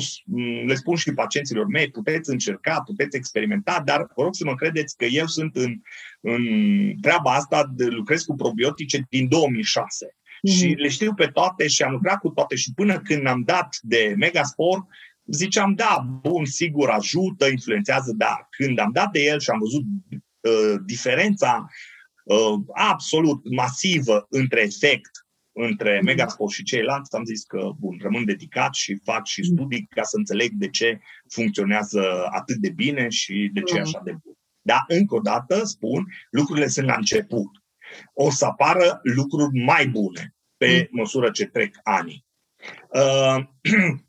le 0.67 0.75
spun 0.75 0.97
și 0.97 1.13
pacienților 1.13 1.67
mei, 1.67 1.91
puteți 1.91 2.31
încerca, 2.31 2.83
puteți 2.85 3.17
experimenta, 3.17 3.83
dar 3.85 4.07
vă 4.15 4.23
rog 4.23 4.35
să 4.35 4.45
mă 4.45 4.55
credeți 4.55 4.97
că 4.97 5.05
eu 5.05 5.27
sunt 5.27 5.57
în, 5.57 5.75
în 6.21 6.43
treaba 7.01 7.35
asta, 7.35 7.71
de, 7.75 7.85
lucrez 7.85 8.23
cu 8.23 8.35
probiotice 8.35 9.07
din 9.09 9.29
2006 9.29 10.16
mm-hmm. 10.37 10.57
și 10.57 10.67
le 10.67 10.89
știu 10.89 11.15
pe 11.15 11.27
toate 11.27 11.67
și 11.67 11.83
am 11.83 11.93
lucrat 11.93 12.19
cu 12.19 12.29
toate 12.29 12.55
și 12.55 12.73
până 12.75 13.01
când 13.01 13.27
am 13.27 13.43
dat 13.43 13.77
de 13.83 14.15
Megaspor, 14.17 14.87
ziceam, 15.25 15.75
da, 15.75 16.07
bun, 16.23 16.45
sigur, 16.45 16.89
ajută, 16.89 17.47
influențează, 17.47 18.13
dar 18.17 18.47
când 18.51 18.79
am 18.79 18.91
dat 18.93 19.11
de 19.11 19.23
el 19.23 19.41
și 19.41 19.51
am 19.51 19.59
văzut 19.59 19.83
uh, 19.83 20.81
diferența 20.85 21.67
uh, 22.25 22.61
absolut 22.75 23.51
masivă 23.51 24.27
între 24.31 24.61
efect 24.61 25.11
între 25.59 25.95
mhm. 25.97 26.05
Megaspor 26.05 26.51
și 26.51 26.63
ceilalți, 26.63 27.15
am 27.15 27.25
zis 27.25 27.45
că, 27.45 27.71
bun, 27.79 27.99
rămân 28.01 28.25
dedicat 28.25 28.75
și 28.75 29.01
fac 29.05 29.27
și 29.27 29.41
mhm. 29.41 29.53
studii 29.53 29.87
ca 29.91 30.03
să 30.03 30.17
înțeleg 30.17 30.51
de 30.53 30.69
ce 30.69 31.01
funcționează 31.29 32.27
atât 32.31 32.57
de 32.57 32.71
bine 32.71 33.09
și 33.09 33.51
de 33.53 33.61
ce 33.61 33.77
e 33.77 33.81
așa 33.81 34.01
de 34.05 34.11
bun. 34.11 34.35
Dar, 34.63 34.85
încă 34.89 35.15
o 35.15 35.21
dată, 35.21 35.65
spun, 35.65 36.07
lucrurile 36.31 36.67
sunt 36.67 36.87
la 36.87 36.95
început 36.95 37.49
o 38.13 38.31
să 38.31 38.45
apară 38.45 39.01
lucruri 39.03 39.59
mai 39.65 39.89
bune 39.89 40.35
pe 40.57 40.89
mm. 40.91 40.99
măsură 40.99 41.31
ce 41.31 41.45
trec 41.45 41.77
ani. 41.83 42.25
Uh, 42.89 43.45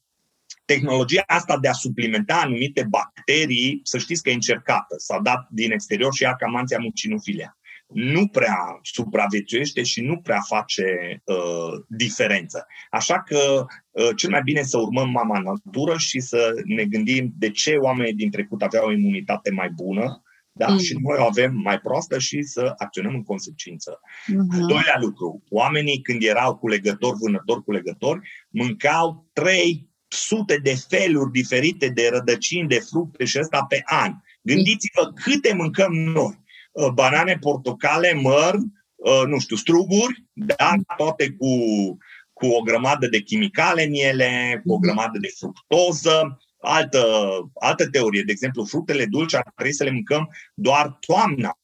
tehnologia 0.66 1.24
asta 1.28 1.58
de 1.58 1.68
a 1.68 1.74
suplimenta 1.74 2.36
anumite 2.36 2.86
bacterii, 2.90 3.80
să 3.84 3.98
știți 3.98 4.24
că 4.24 4.30
e 4.30 4.34
încercată. 4.34 4.96
S-a 4.98 5.20
dat 5.20 5.48
din 5.50 5.72
exterior 5.72 6.14
și 6.14 6.26
acamanția 6.26 6.78
mucinofilia. 6.78 7.58
Nu 7.88 8.28
prea 8.28 8.80
supraviețuiește 8.82 9.84
și 9.84 10.02
nu 10.02 10.18
prea 10.18 10.40
face 10.40 10.84
uh, 11.24 11.84
diferență. 11.88 12.68
Așa 12.90 13.22
că 13.22 13.66
uh, 13.92 14.10
cel 14.16 14.30
mai 14.30 14.42
bine 14.44 14.62
să 14.62 14.78
urmăm 14.78 15.10
mama 15.10 15.40
natură 15.40 15.98
și 15.98 16.20
să 16.20 16.52
ne 16.66 16.86
gândim 16.86 17.34
de 17.38 17.50
ce 17.50 17.76
oamenii 17.76 18.14
din 18.14 18.32
trecut 18.32 18.62
aveau 18.62 18.88
o 18.88 18.92
imunitate 18.92 19.52
mai 19.52 19.70
bună, 19.70 20.22
da? 20.58 20.68
Mm. 20.68 20.78
Și 20.78 20.98
noi 21.02 21.18
o 21.20 21.26
avem 21.26 21.56
mai 21.56 21.80
proastă 21.80 22.20
și 22.20 22.42
să 22.42 22.74
acționăm 22.78 23.14
în 23.14 23.24
consecință. 23.24 24.00
Mm-hmm. 24.00 24.68
Doilea 24.68 24.98
lucru, 25.00 25.44
oamenii 25.50 26.02
când 26.02 26.24
erau 26.24 26.56
culegători, 26.56 27.18
vânători, 27.20 27.64
culegători, 27.64 28.20
mâncau 28.50 29.30
300 29.34 30.58
de 30.64 30.76
feluri 30.88 31.32
diferite 31.32 31.88
de 31.88 32.10
rădăcini, 32.12 32.68
de 32.68 32.80
fructe 32.80 33.26
și 33.26 33.40
ăsta 33.40 33.66
pe 33.70 33.82
an. 33.86 34.14
Gândiți-vă 34.42 35.12
câte 35.24 35.54
mâncăm 35.54 35.94
noi. 35.94 36.46
Uh, 36.72 36.90
banane, 36.94 37.38
portocale, 37.40 38.14
măr, 38.14 38.56
uh, 38.96 39.24
nu 39.28 39.40
știu, 39.40 39.56
struguri, 39.56 40.26
da? 40.34 40.72
toate 40.98 41.30
cu, 41.30 41.48
cu 42.34 42.46
o 42.46 42.62
grămadă 42.62 43.08
de 43.08 43.20
chimicale 43.20 43.84
în 43.84 43.94
ele, 43.94 44.62
cu 44.66 44.74
o 44.74 44.76
mm-hmm. 44.76 44.82
grămadă 44.82 45.18
de 45.20 45.30
fructoză, 45.38 46.38
altă, 46.68 47.04
altă 47.54 47.90
teorie. 47.90 48.22
De 48.26 48.32
exemplu, 48.32 48.64
fructele 48.64 49.06
dulci 49.06 49.36
ar 49.36 49.52
trebui 49.56 49.74
să 49.74 49.84
le 49.84 49.92
mâncăm 49.92 50.30
doar 50.54 50.98
toamna. 51.00 51.60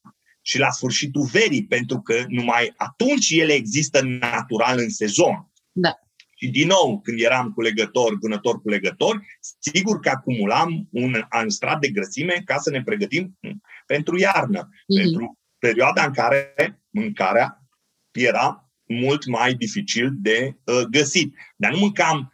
și 0.46 0.58
la 0.58 0.70
sfârșitul 0.70 1.24
verii, 1.32 1.66
pentru 1.66 2.00
că 2.00 2.24
numai 2.28 2.72
atunci 2.76 3.30
ele 3.30 3.52
există 3.52 4.00
natural 4.02 4.78
în 4.78 4.90
sezon. 4.90 5.50
Da. 5.72 5.98
Și 6.36 6.48
din 6.48 6.66
nou, 6.66 7.00
când 7.00 7.20
eram 7.20 7.52
cu 7.52 7.60
legători, 7.60 8.16
vânători 8.20 8.60
cu 8.60 8.68
legători, 8.68 9.18
sigur 9.58 10.00
că 10.00 10.08
acumulam 10.08 10.88
un 10.90 11.24
anstrat 11.28 11.78
de 11.80 11.88
grăsime 11.88 12.42
ca 12.44 12.58
să 12.58 12.70
ne 12.70 12.82
pregătim 12.82 13.38
pentru 13.86 14.18
iarnă, 14.18 14.68
mm-hmm. 14.68 15.02
pentru 15.02 15.38
perioada 15.58 16.04
în 16.04 16.12
care 16.12 16.54
mâncarea 16.90 17.62
era 18.10 18.72
mult 18.86 19.26
mai 19.26 19.54
dificil 19.54 20.10
de 20.14 20.56
uh, 20.64 20.82
găsit. 20.90 21.34
Dar 21.56 21.72
nu 21.72 21.78
mâncam 21.78 22.18
uh, 22.18 22.33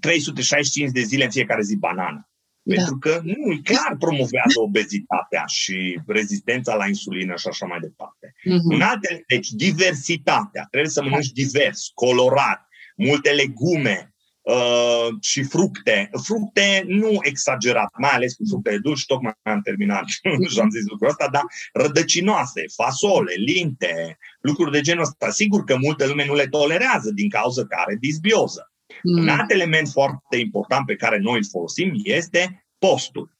365 0.00 0.90
de 0.90 1.00
zile 1.00 1.24
în 1.24 1.30
fiecare 1.30 1.62
zi 1.62 1.76
banană. 1.76 2.26
Da. 2.62 2.74
Pentru 2.74 2.98
că 2.98 3.20
nu, 3.24 3.60
clar 3.62 3.96
promovează 3.98 4.60
obezitatea 4.60 5.44
și 5.46 6.00
rezistența 6.06 6.74
la 6.74 6.86
insulină 6.86 7.34
și 7.36 7.48
așa 7.48 7.66
mai 7.66 7.80
departe. 7.80 8.34
Mm-hmm. 8.34 8.74
În 8.74 8.80
alte, 8.80 9.24
deci 9.26 9.48
diversitatea. 9.48 10.66
Trebuie 10.70 10.90
să 10.90 11.02
mănânci 11.02 11.32
divers, 11.32 11.90
colorat, 11.94 12.68
multe 12.96 13.30
legume 13.30 14.14
uh, 14.42 15.08
și 15.20 15.42
fructe. 15.42 16.10
Fructe 16.22 16.84
nu 16.86 17.18
exagerat, 17.20 17.90
mai 17.98 18.10
ales 18.10 18.34
cu 18.34 18.42
fructele 18.48 18.78
dulci, 18.78 19.06
tocmai 19.06 19.32
am 19.42 19.62
terminat 19.62 20.04
și 20.52 20.60
am 20.60 20.70
zis 20.70 20.86
lucrul 20.86 21.08
ăsta, 21.08 21.28
dar 21.32 21.42
rădăcinoase, 21.72 22.64
fasole, 22.74 23.34
linte, 23.36 24.18
lucruri 24.40 24.72
de 24.72 24.80
genul 24.80 25.02
ăsta. 25.02 25.30
Sigur 25.30 25.64
că 25.64 25.76
multă 25.76 26.06
lume 26.06 26.26
nu 26.26 26.34
le 26.34 26.46
tolerează 26.46 27.10
din 27.10 27.28
cauza 27.28 27.62
că 27.66 27.76
are 27.78 27.96
disbioză. 28.00 28.71
Mm. 29.02 29.18
Un 29.22 29.28
alt 29.28 29.50
element 29.50 29.88
foarte 29.88 30.36
important 30.36 30.86
pe 30.86 30.96
care 30.96 31.18
noi 31.18 31.36
îl 31.36 31.44
folosim 31.44 31.92
este 32.02 32.66
postul. 32.78 33.36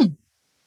Mm. 0.00 0.18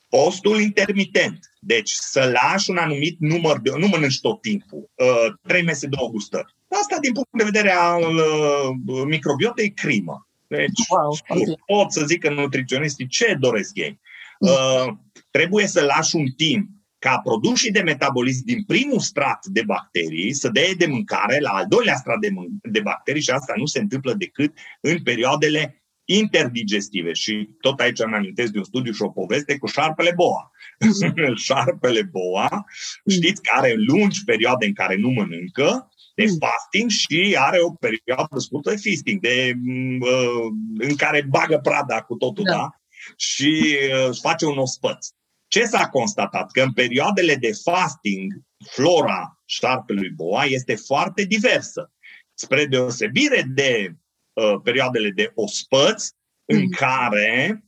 Postul 0.09 0.59
intermitent. 0.59 1.39
Deci 1.59 1.91
să 1.91 2.31
lași 2.41 2.69
un 2.69 2.77
anumit 2.77 3.19
număr 3.19 3.59
de... 3.59 3.71
Nu 3.77 3.87
mănânci 3.87 4.19
tot 4.19 4.41
timpul. 4.41 4.89
Uh, 4.95 5.33
trei 5.47 5.63
mese, 5.63 5.87
două 5.87 6.09
gustări. 6.09 6.55
Asta, 6.67 6.97
din 6.99 7.13
punct 7.13 7.29
de 7.31 7.43
vedere 7.43 7.71
al 7.71 8.15
uh, 8.15 9.03
microbiotei, 9.05 9.65
e 9.65 9.69
crimă. 9.69 10.27
Deci, 10.47 10.87
wow, 10.89 11.17
okay. 11.29 11.57
pot 11.65 11.91
să 11.91 12.05
zic 12.05 12.21
că 12.21 12.29
nutriționistii 12.29 13.07
ce 13.07 13.37
doresc 13.39 13.77
ei. 13.77 13.99
Mm. 14.39 14.49
Uh, 14.49 14.93
trebuie 15.31 15.67
să 15.67 15.83
lași 15.83 16.15
un 16.15 16.25
timp 16.25 16.69
ca 17.05 17.19
produsii 17.23 17.71
de 17.71 17.81
metabolism 17.81 18.41
din 18.45 18.63
primul 18.63 18.99
strat 18.99 19.45
de 19.45 19.63
bacterii 19.65 20.33
să 20.33 20.49
dea 20.49 20.63
de 20.77 20.85
mâncare 20.85 21.39
la 21.39 21.49
al 21.49 21.65
doilea 21.67 21.95
strat 21.95 22.19
de, 22.19 22.29
de 22.61 22.79
bacterii 22.79 23.21
și 23.21 23.29
asta 23.29 23.53
nu 23.57 23.65
se 23.65 23.79
întâmplă 23.79 24.13
decât 24.13 24.57
în 24.81 25.01
perioadele 25.03 25.83
interdigestive. 26.05 27.13
Și 27.13 27.49
tot 27.61 27.79
aici 27.79 27.99
îmi 27.99 28.13
amintesc 28.15 28.51
de 28.51 28.57
un 28.57 28.63
studiu 28.63 28.91
și 28.91 29.01
o 29.01 29.09
poveste 29.09 29.57
cu 29.57 29.67
șarpele 29.67 30.11
boa. 30.15 30.51
Mm. 30.79 31.35
șarpele 31.47 32.01
boa, 32.01 32.49
mm. 32.51 33.13
știți 33.13 33.41
că 33.41 33.49
are 33.55 33.73
lungi 33.77 34.23
perioade 34.23 34.65
în 34.65 34.73
care 34.73 34.95
nu 34.95 35.09
mănâncă, 35.09 35.89
de 36.15 36.25
mm. 36.27 36.37
fasting 36.39 36.89
și 36.89 37.37
are 37.39 37.57
o 37.61 37.71
perioadă 37.71 38.39
scurtă 38.39 38.69
de 38.69 38.81
feasting, 38.83 39.19
de, 39.19 39.53
uh, 39.99 40.47
în 40.77 40.95
care 40.95 41.25
bagă 41.29 41.59
prada 41.63 42.01
cu 42.01 42.15
totul, 42.15 42.43
da? 42.43 42.51
da? 42.51 42.69
Și 43.15 43.77
uh, 43.91 44.09
își 44.09 44.19
face 44.21 44.45
un 44.45 44.57
ospăț. 44.57 45.07
Ce 45.51 45.65
s-a 45.65 45.89
constatat? 45.89 46.51
Că 46.51 46.61
în 46.61 46.73
perioadele 46.73 47.35
de 47.35 47.51
fasting, 47.63 48.33
flora 48.69 49.41
șarpelui 49.45 50.09
boa 50.09 50.43
este 50.43 50.75
foarte 50.75 51.23
diversă. 51.23 51.91
Spre 52.33 52.65
deosebire 52.65 53.45
de 53.53 53.95
uh, 54.33 54.61
perioadele 54.63 55.09
de 55.09 55.31
ospăț, 55.35 56.09
mm. 56.09 56.57
în 56.57 56.71
care 56.71 57.63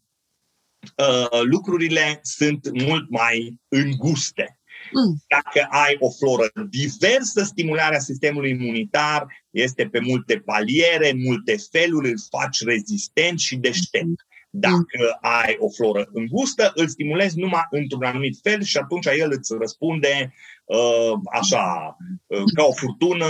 uh, 0.97 1.41
lucrurile 1.41 2.19
sunt 2.21 2.71
mult 2.71 3.09
mai 3.09 3.61
înguste. 3.67 4.59
Mm. 4.91 5.23
Dacă 5.27 5.67
ai 5.69 5.95
o 5.99 6.09
floră 6.11 6.51
diversă, 6.69 7.43
stimularea 7.43 7.99
sistemului 7.99 8.49
imunitar 8.49 9.27
este 9.49 9.88
pe 9.88 9.99
multe 9.99 10.39
paliere, 10.39 11.09
în 11.09 11.21
multe 11.21 11.55
feluri, 11.71 12.09
îl 12.09 12.17
faci 12.29 12.61
rezistent 12.61 13.39
și 13.39 13.55
deștept. 13.55 14.25
Mm. 14.54 14.60
Dacă 14.60 15.18
ai 15.22 15.56
o 15.60 15.70
floră 15.70 16.10
îngustă, 16.12 16.72
îl 16.76 16.88
stimulezi 16.88 17.39
numai 17.39 17.68
într-un 17.70 18.04
anumit 18.04 18.39
fel 18.41 18.62
și 18.62 18.78
atunci 18.78 19.06
el 19.06 19.32
îți 19.32 19.54
răspunde 19.60 20.34
uh, 20.66 21.20
așa, 21.32 21.97
uh, 22.28 22.43
ca 22.56 22.64
o 22.64 22.74
furtună 22.74 23.28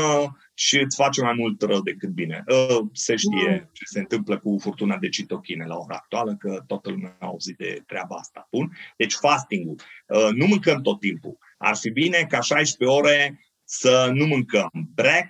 și 0.53 0.79
îți 0.79 0.95
face 0.95 1.21
mai 1.21 1.33
mult 1.37 1.61
rău 1.61 1.81
decât 1.81 2.09
bine. 2.09 2.43
Uh, 2.47 2.87
se 2.93 3.15
știe 3.15 3.69
ce 3.71 3.83
se 3.85 3.99
întâmplă 3.99 4.39
cu 4.39 4.57
furtuna 4.61 4.97
de 4.97 5.09
citochine 5.09 5.65
la 5.65 5.75
ora 5.75 5.95
actuală, 5.95 6.35
că 6.39 6.63
toată 6.67 6.89
lumea 6.89 7.15
a 7.19 7.25
auzit 7.25 7.57
de 7.57 7.83
treaba 7.87 8.15
asta. 8.15 8.47
Bun? 8.51 8.77
Deci 8.97 9.13
fasting-ul. 9.13 9.75
Uh, 10.07 10.29
nu 10.33 10.45
mâncăm 10.45 10.81
tot 10.81 10.99
timpul. 10.99 11.37
Ar 11.57 11.75
fi 11.75 11.89
bine 11.89 12.25
ca 12.29 12.41
16 12.41 12.97
ore 12.97 13.39
să 13.63 14.11
nu 14.13 14.25
mâncăm. 14.25 14.69
Break, 14.95 15.29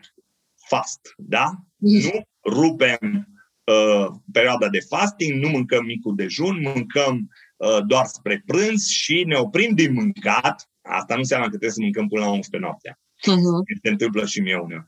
fast. 0.68 1.00
Da? 1.18 1.52
Nu 1.78 2.28
rupem 2.46 3.33
uh, 3.64 4.08
perioada 4.32 4.70
de 4.70 4.80
fasting, 4.80 5.44
nu 5.44 5.50
mâncăm 5.50 5.86
micul 5.86 6.16
dejun, 6.16 6.62
mâncăm 6.62 7.30
uh, 7.58 7.80
doar 7.88 8.06
spre 8.06 8.44
prânz 8.46 8.88
și 8.88 9.24
ne 9.28 9.36
oprim 9.36 9.76
din 9.76 9.94
mâncat. 9.94 10.70
Asta 10.82 11.14
nu 11.14 11.20
înseamnă 11.20 11.46
că 11.46 11.52
trebuie 11.52 11.78
să 11.78 11.82
mâncăm 11.82 12.08
până 12.08 12.26
la 12.26 12.32
11 12.32 12.70
noaptea. 12.70 13.00
Uh-huh. 13.24 13.82
Se 13.84 13.90
întâmplă 13.90 14.26
și 14.26 14.42
mie 14.42 14.56
uneori. 14.56 14.88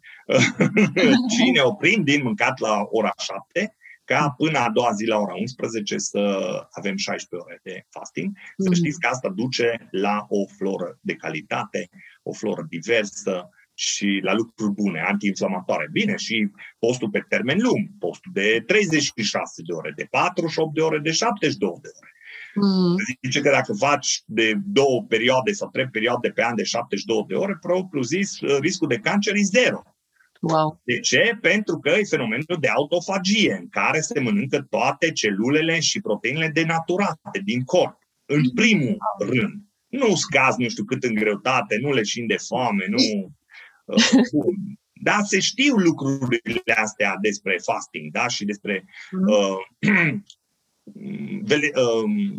și 1.35 1.49
ne 1.53 1.61
oprim 1.61 2.03
din 2.03 2.23
mâncat 2.23 2.59
la 2.59 2.87
ora 2.89 3.13
7 3.17 3.75
ca 4.05 4.33
până 4.37 4.59
a 4.59 4.69
doua 4.69 4.91
zi 4.91 5.05
la 5.05 5.17
ora 5.17 5.33
11 5.33 5.97
să 5.97 6.19
avem 6.71 6.97
16 6.97 7.47
ore 7.47 7.59
de 7.63 7.85
fasting. 7.89 8.37
Să 8.57 8.69
mhm. 8.69 8.73
știți 8.73 8.99
că 8.99 9.07
asta 9.07 9.29
duce 9.29 9.87
la 9.91 10.25
o 10.29 10.45
floră 10.57 10.97
de 11.01 11.15
calitate, 11.15 11.89
o 12.23 12.33
floră 12.33 12.65
diversă, 12.69 13.49
și 13.75 14.19
la 14.23 14.33
lucruri 14.33 14.73
bune, 14.73 14.99
antiinflamatoare. 15.07 15.87
Bine, 15.91 16.15
și 16.15 16.47
postul 16.79 17.09
pe 17.09 17.25
termen 17.29 17.57
lung, 17.61 17.89
postul 17.99 18.31
de 18.33 18.63
36 18.67 19.61
de 19.65 19.73
ore, 19.73 19.93
de 19.95 20.07
48 20.09 20.73
de 20.73 20.81
ore, 20.81 20.99
de 20.99 21.11
72 21.11 21.69
de 21.81 21.89
ore. 21.99 22.09
Mm. 22.55 22.95
Zice 23.23 23.41
că 23.41 23.49
dacă 23.49 23.73
faci 23.73 24.21
de 24.25 24.53
două 24.65 25.03
perioade 25.07 25.51
sau 25.51 25.69
trei 25.69 25.87
perioade 25.87 26.29
pe 26.29 26.43
an 26.43 26.55
de 26.55 26.63
72 26.63 27.25
de 27.27 27.33
ore, 27.33 27.57
propriu 27.61 28.01
zis, 28.01 28.39
riscul 28.59 28.87
de 28.87 28.97
cancer 28.97 29.35
e 29.35 29.41
zero. 29.41 29.83
Wow. 30.41 30.81
De 30.83 30.99
ce? 30.99 31.37
Pentru 31.41 31.79
că 31.79 31.89
e 31.89 32.03
fenomenul 32.03 32.57
de 32.59 32.67
autofagie, 32.67 33.57
în 33.59 33.69
care 33.69 33.99
se 33.99 34.19
mănâncă 34.19 34.61
toate 34.69 35.11
celulele 35.11 35.79
și 35.79 36.01
proteinele 36.01 36.47
denaturate 36.47 37.41
din 37.43 37.63
corp, 37.63 37.97
în 38.25 38.49
primul 38.53 38.97
rând. 39.19 39.53
Nu 39.87 40.15
scazi 40.15 40.61
nu 40.61 40.69
știu 40.69 40.83
cât 40.83 41.03
în 41.03 41.13
greutate, 41.13 41.77
nu 41.81 41.93
leșin 41.93 42.27
de 42.27 42.37
foame, 42.47 42.85
nu 42.89 42.97
da, 45.03 45.21
se 45.23 45.39
știu 45.39 45.75
lucrurile 45.75 46.73
astea 46.75 47.17
despre 47.21 47.57
fasting, 47.63 48.11
da, 48.11 48.27
și 48.27 48.45
despre 48.45 48.85
mm. 49.11 49.27
uh, 49.27 49.57
vele, 51.49 51.71
uh, 51.75 52.35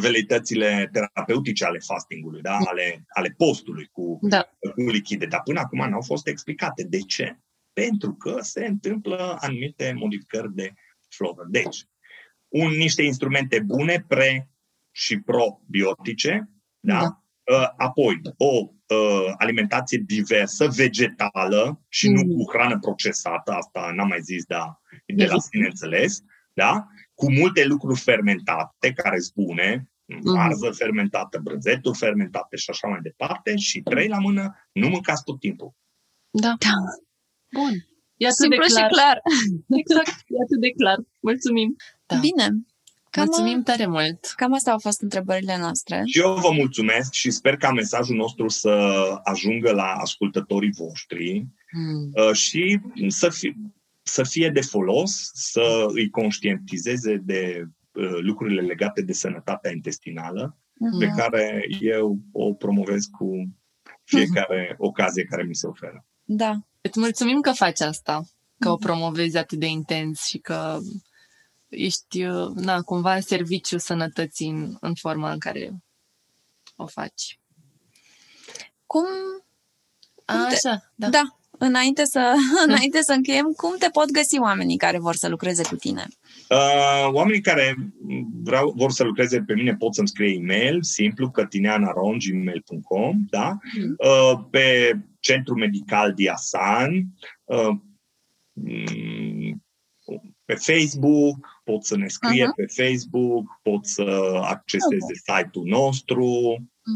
veleitățile 0.00 0.88
terapeutice 0.92 1.64
ale 1.64 1.78
fastingului, 1.78 2.40
da, 2.40 2.56
ale, 2.56 3.04
ale 3.08 3.34
postului 3.36 3.88
cu, 3.92 4.18
da. 4.22 4.50
cu 4.74 4.80
lichide. 4.80 5.26
Dar 5.26 5.42
până 5.42 5.60
acum 5.60 5.88
nu 5.88 5.94
au 5.94 6.02
fost 6.02 6.26
explicate. 6.26 6.82
De 6.82 6.98
ce? 6.98 7.38
Pentru 7.72 8.14
că 8.14 8.38
se 8.40 8.66
întâmplă 8.66 9.36
anumite 9.40 9.92
modificări 9.96 10.54
de 10.54 10.72
floră. 11.08 11.46
Deci, 11.48 11.86
un, 12.48 12.70
niște 12.70 13.02
instrumente 13.02 13.60
bune 13.60 14.04
pre 14.08 14.48
și 14.90 15.20
probiotice, 15.20 16.50
da? 16.80 16.98
da. 16.98 17.22
Uh, 17.54 17.68
apoi, 17.76 18.20
o 18.36 18.73
uh, 18.88 19.34
alimentație 19.38 20.02
diversă, 20.06 20.68
vegetală 20.76 21.84
și 21.88 22.08
mm. 22.08 22.14
nu 22.14 22.22
cu 22.34 22.50
hrană 22.52 22.78
procesată, 22.78 23.52
asta 23.52 23.92
n-am 23.94 24.08
mai 24.08 24.20
zis, 24.20 24.44
dar 24.44 24.80
de 25.06 25.24
la 25.24 25.38
sine 25.38 25.66
înțeles, 25.66 26.22
da? 26.52 26.86
cu 27.14 27.32
multe 27.32 27.64
lucruri 27.64 28.00
fermentate 28.00 28.92
care 28.94 29.18
sunt 29.18 29.46
bune, 29.46 29.90
mm. 30.04 30.38
arză 30.38 30.70
fermentată, 30.70 31.40
brânzeturi 31.42 31.98
fermentate 31.98 32.56
și 32.56 32.70
așa 32.70 32.88
mai 32.88 33.00
departe 33.02 33.56
și 33.56 33.80
trei 33.80 34.08
la 34.08 34.18
mână, 34.18 34.68
nu 34.72 34.88
mâncați 34.88 35.24
tot 35.24 35.38
timpul. 35.40 35.74
Da. 36.30 36.54
da. 36.58 36.76
Bun. 37.52 37.72
E 38.16 38.26
atât 38.26 38.38
Simplu 38.38 38.64
de 38.66 38.72
clar. 38.72 38.84
și 38.84 38.94
clar. 38.94 39.16
Exact, 39.80 40.16
e 40.34 40.36
atât 40.44 40.60
de 40.60 40.70
clar. 40.80 40.98
Mulțumim. 41.20 41.76
Da. 42.06 42.16
Bine. 42.26 42.46
Cam 43.14 43.24
Mulțumim 43.24 43.62
tare 43.62 43.86
mult! 43.86 44.32
Cam 44.36 44.52
astea 44.52 44.72
au 44.72 44.78
fost 44.78 45.02
întrebările 45.02 45.56
noastre. 45.58 46.02
Și 46.04 46.18
eu 46.18 46.34
vă 46.34 46.50
mulțumesc 46.52 47.12
și 47.12 47.30
sper 47.30 47.56
ca 47.56 47.72
mesajul 47.72 48.16
nostru 48.16 48.48
să 48.48 48.70
ajungă 49.22 49.72
la 49.72 49.92
ascultătorii 49.92 50.72
voștri 50.76 51.46
mm. 51.72 52.32
și 52.32 52.80
să 53.08 53.28
fie, 53.28 53.56
să 54.02 54.22
fie 54.22 54.50
de 54.50 54.60
folos, 54.60 55.30
să 55.32 55.84
îi 55.88 56.10
conștientizeze 56.10 57.16
de 57.16 57.64
uh, 57.92 58.18
lucrurile 58.20 58.60
legate 58.60 59.02
de 59.02 59.12
sănătatea 59.12 59.70
intestinală, 59.72 60.58
mm. 60.78 60.98
pe 60.98 61.06
care 61.16 61.66
eu 61.80 62.18
o 62.32 62.52
promovez 62.52 63.04
cu 63.04 63.56
fiecare 64.04 64.68
mm. 64.70 64.86
ocazie 64.86 65.24
care 65.24 65.42
mi 65.42 65.54
se 65.54 65.66
oferă. 65.66 66.06
Da. 66.24 66.54
Îți 66.80 66.98
mulțumim 66.98 67.40
că 67.40 67.52
faci 67.52 67.80
asta, 67.80 68.22
că 68.58 68.68
mm. 68.68 68.74
o 68.74 68.76
promovezi 68.76 69.36
atât 69.36 69.58
de 69.58 69.66
intens 69.66 70.24
și 70.24 70.38
că 70.38 70.78
ești, 71.74 72.24
uh, 72.24 72.50
na, 72.54 72.80
cumva 72.80 73.14
în 73.14 73.20
serviciu 73.20 73.78
sănătății 73.78 74.48
în, 74.48 74.76
în 74.80 74.94
forma 74.94 75.32
în 75.32 75.38
care 75.38 75.72
o 76.76 76.86
faci. 76.86 77.38
Cum... 78.86 79.04
A, 80.24 80.46
te- 80.48 80.54
așa, 80.54 80.92
da. 80.94 81.08
Da, 81.08 81.22
înainte 81.58 82.04
să, 82.04 82.34
înainte 82.66 83.02
să 83.02 83.12
încheiem, 83.12 83.52
cum 83.56 83.76
te 83.78 83.88
pot 83.88 84.10
găsi 84.10 84.38
oamenii 84.38 84.76
care 84.76 84.98
vor 84.98 85.14
să 85.14 85.28
lucreze 85.28 85.62
cu 85.62 85.76
tine? 85.76 86.06
Uh, 86.48 87.08
oamenii 87.12 87.40
care 87.40 87.76
vreau, 88.42 88.72
vor 88.76 88.90
să 88.90 89.04
lucreze 89.04 89.42
pe 89.42 89.54
mine 89.54 89.74
pot 89.76 89.94
să-mi 89.94 90.08
scrie 90.08 90.34
e-mail, 90.34 90.82
simplu, 90.82 91.30
cătineanaron.gmail.com, 91.30 93.24
da? 93.30 93.58
Mm. 93.78 93.94
Uh, 93.98 94.44
pe 94.50 94.98
Centru 95.20 95.54
Medical 95.54 96.12
Diasan, 96.14 97.04
uh, 97.44 97.76
mm, 98.52 99.64
pe 100.44 100.54
Facebook, 100.54 101.53
pot 101.64 101.84
să 101.84 101.96
ne 101.96 102.08
scrie 102.08 102.42
Aha. 102.42 102.52
pe 102.56 102.82
Facebook, 102.82 103.60
pot 103.62 103.86
să 103.86 104.02
acceseze 104.42 105.14
site-ul 105.14 105.66
nostru. 105.66 106.24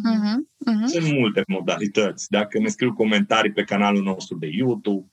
Mhm, 0.04 0.50
mhm. 0.56 0.86
Sunt 0.86 1.12
multe 1.12 1.42
modalități. 1.46 2.30
Dacă 2.30 2.58
ne 2.58 2.68
scriu 2.68 2.92
comentarii 2.92 3.52
pe 3.52 3.62
canalul 3.62 4.02
nostru 4.02 4.36
de 4.38 4.46
YouTube, 4.52 5.08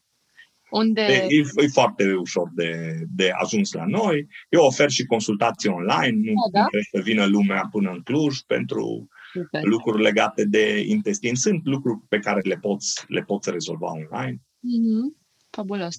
Unde... 0.70 1.02
E, 1.02 1.36
e, 1.36 1.64
e 1.64 1.68
foarte 1.68 2.14
ușor 2.14 2.50
de, 2.56 2.96
de 3.16 3.30
ajuns 3.30 3.72
la 3.72 3.86
noi. 3.86 4.28
Eu 4.50 4.62
ofer 4.62 4.90
și 4.90 5.06
consultații 5.06 5.70
online, 5.70 6.32
nu 6.32 6.32
Ah, 6.32 6.52
da? 6.52 6.60
trebuie 6.60 6.88
să 6.92 7.02
vină 7.02 7.26
lumea 7.26 7.68
până 7.72 7.92
în 7.92 8.02
Cluj 8.02 8.40
pentru 8.40 9.08
Super. 9.34 9.64
lucruri 9.64 10.02
legate 10.02 10.46
de 10.46 10.84
intestin. 10.88 11.36
Sunt 11.36 11.66
lucruri 11.66 12.00
pe 12.10 12.20
care 12.20 12.40
le 12.44 12.56
poți, 12.56 13.04
le 13.08 13.22
poți 13.22 13.52
rezolva 13.52 13.88
online. 13.92 14.42
Mhm. 14.60 15.18
Fabulos. 15.50 15.96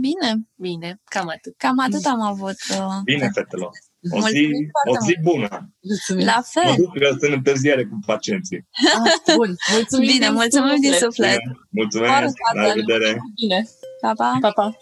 Bine, 0.00 0.40
Bine, 0.54 1.00
cam 1.04 1.28
atât. 1.28 1.54
cam 1.56 1.78
atât 1.78 2.04
am 2.04 2.20
avut. 2.20 2.56
uh, 2.70 2.94
Bine, 3.04 3.30
fetelor! 3.34 3.70
O 4.10 4.18
zi, 4.18 4.20
Mulțumim 4.20 4.70
o 4.88 4.92
foarte 4.92 5.04
zi 5.12 5.18
bună! 5.22 5.70
Mulțumim. 5.80 6.24
La 6.26 6.34
Mă 6.36 6.42
fel. 6.62 6.74
duc 6.76 6.98
că 6.98 7.06
sunt 7.08 7.22
în 7.22 7.32
întârziere 7.32 7.84
cu 7.84 7.98
pacienții. 8.06 8.66
Ah, 9.04 9.34
bun. 9.36 9.54
Mulțumim 9.72 10.06
Bine, 10.12 10.24
din 10.26 10.34
mulțumim 10.34 10.80
din 10.80 10.92
suflet. 10.92 11.38
Bine, 11.38 11.58
Mulțumesc! 11.70 12.10
Foarte 12.10 12.32
La 12.54 12.60
tare. 12.62 12.72
revedere! 12.74 13.20
Bine. 13.40 13.68
Pa, 14.00 14.12
pa. 14.16 14.36
Pa, 14.40 14.50
pa. 14.50 14.76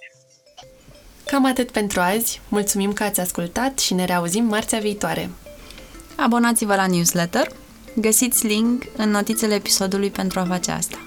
Cam 1.25 1.45
atât 1.45 1.71
pentru 1.71 2.01
azi. 2.01 2.41
Mulțumim 2.49 2.93
că 2.93 3.03
ați 3.03 3.21
ascultat 3.21 3.79
și 3.79 3.95
ne 3.95 4.05
reauzim 4.05 4.45
marțea 4.45 4.79
viitoare. 4.79 5.31
Abonați-vă 6.17 6.75
la 6.75 6.87
newsletter, 6.87 7.49
găsiți 7.97 8.47
link 8.47 8.83
în 8.97 9.11
notițele 9.11 9.55
episodului 9.55 10.11
pentru 10.11 10.41
a 10.41 10.45
face 10.45 10.71
asta. 10.71 10.99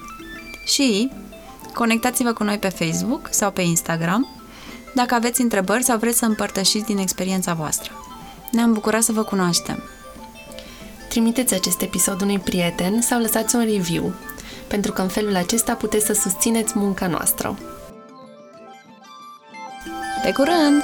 Și 0.66 1.12
conectați-vă 1.74 2.34
cu 2.34 2.44
noi 2.44 2.58
pe 2.58 2.70
Facebook 2.70 3.28
sau 3.30 3.52
pe 3.52 3.62
Instagram 3.62 4.28
dacă 4.94 5.16
aveți 5.16 5.42
întrebări 5.42 5.84
sau 5.84 5.98
vreți 5.98 6.18
să 6.18 6.26
împărtășiți 6.26 6.86
din 6.86 6.98
experiența 6.98 7.54
voastră. 7.54 7.92
Ne-am 8.52 8.74
bucurat 8.74 9.02
să 9.02 9.12
vă 9.12 9.24
cunoaștem. 9.24 9.84
Trimiteți 11.10 11.54
acest 11.54 11.82
episod 11.82 12.22
unui 12.22 12.40
prieten 12.40 13.02
sau 13.02 13.20
lăsați 13.20 13.56
un 13.56 13.64
review, 13.64 14.14
pentru 14.68 14.92
că 14.92 15.02
în 15.02 15.08
felul 15.08 15.36
acesta 15.36 15.74
puteți 15.74 16.06
să 16.06 16.14
susțineți 16.14 16.78
munca 16.78 17.08
noastră. 17.08 17.58
Pe 20.24 20.32
curând! 20.32 20.84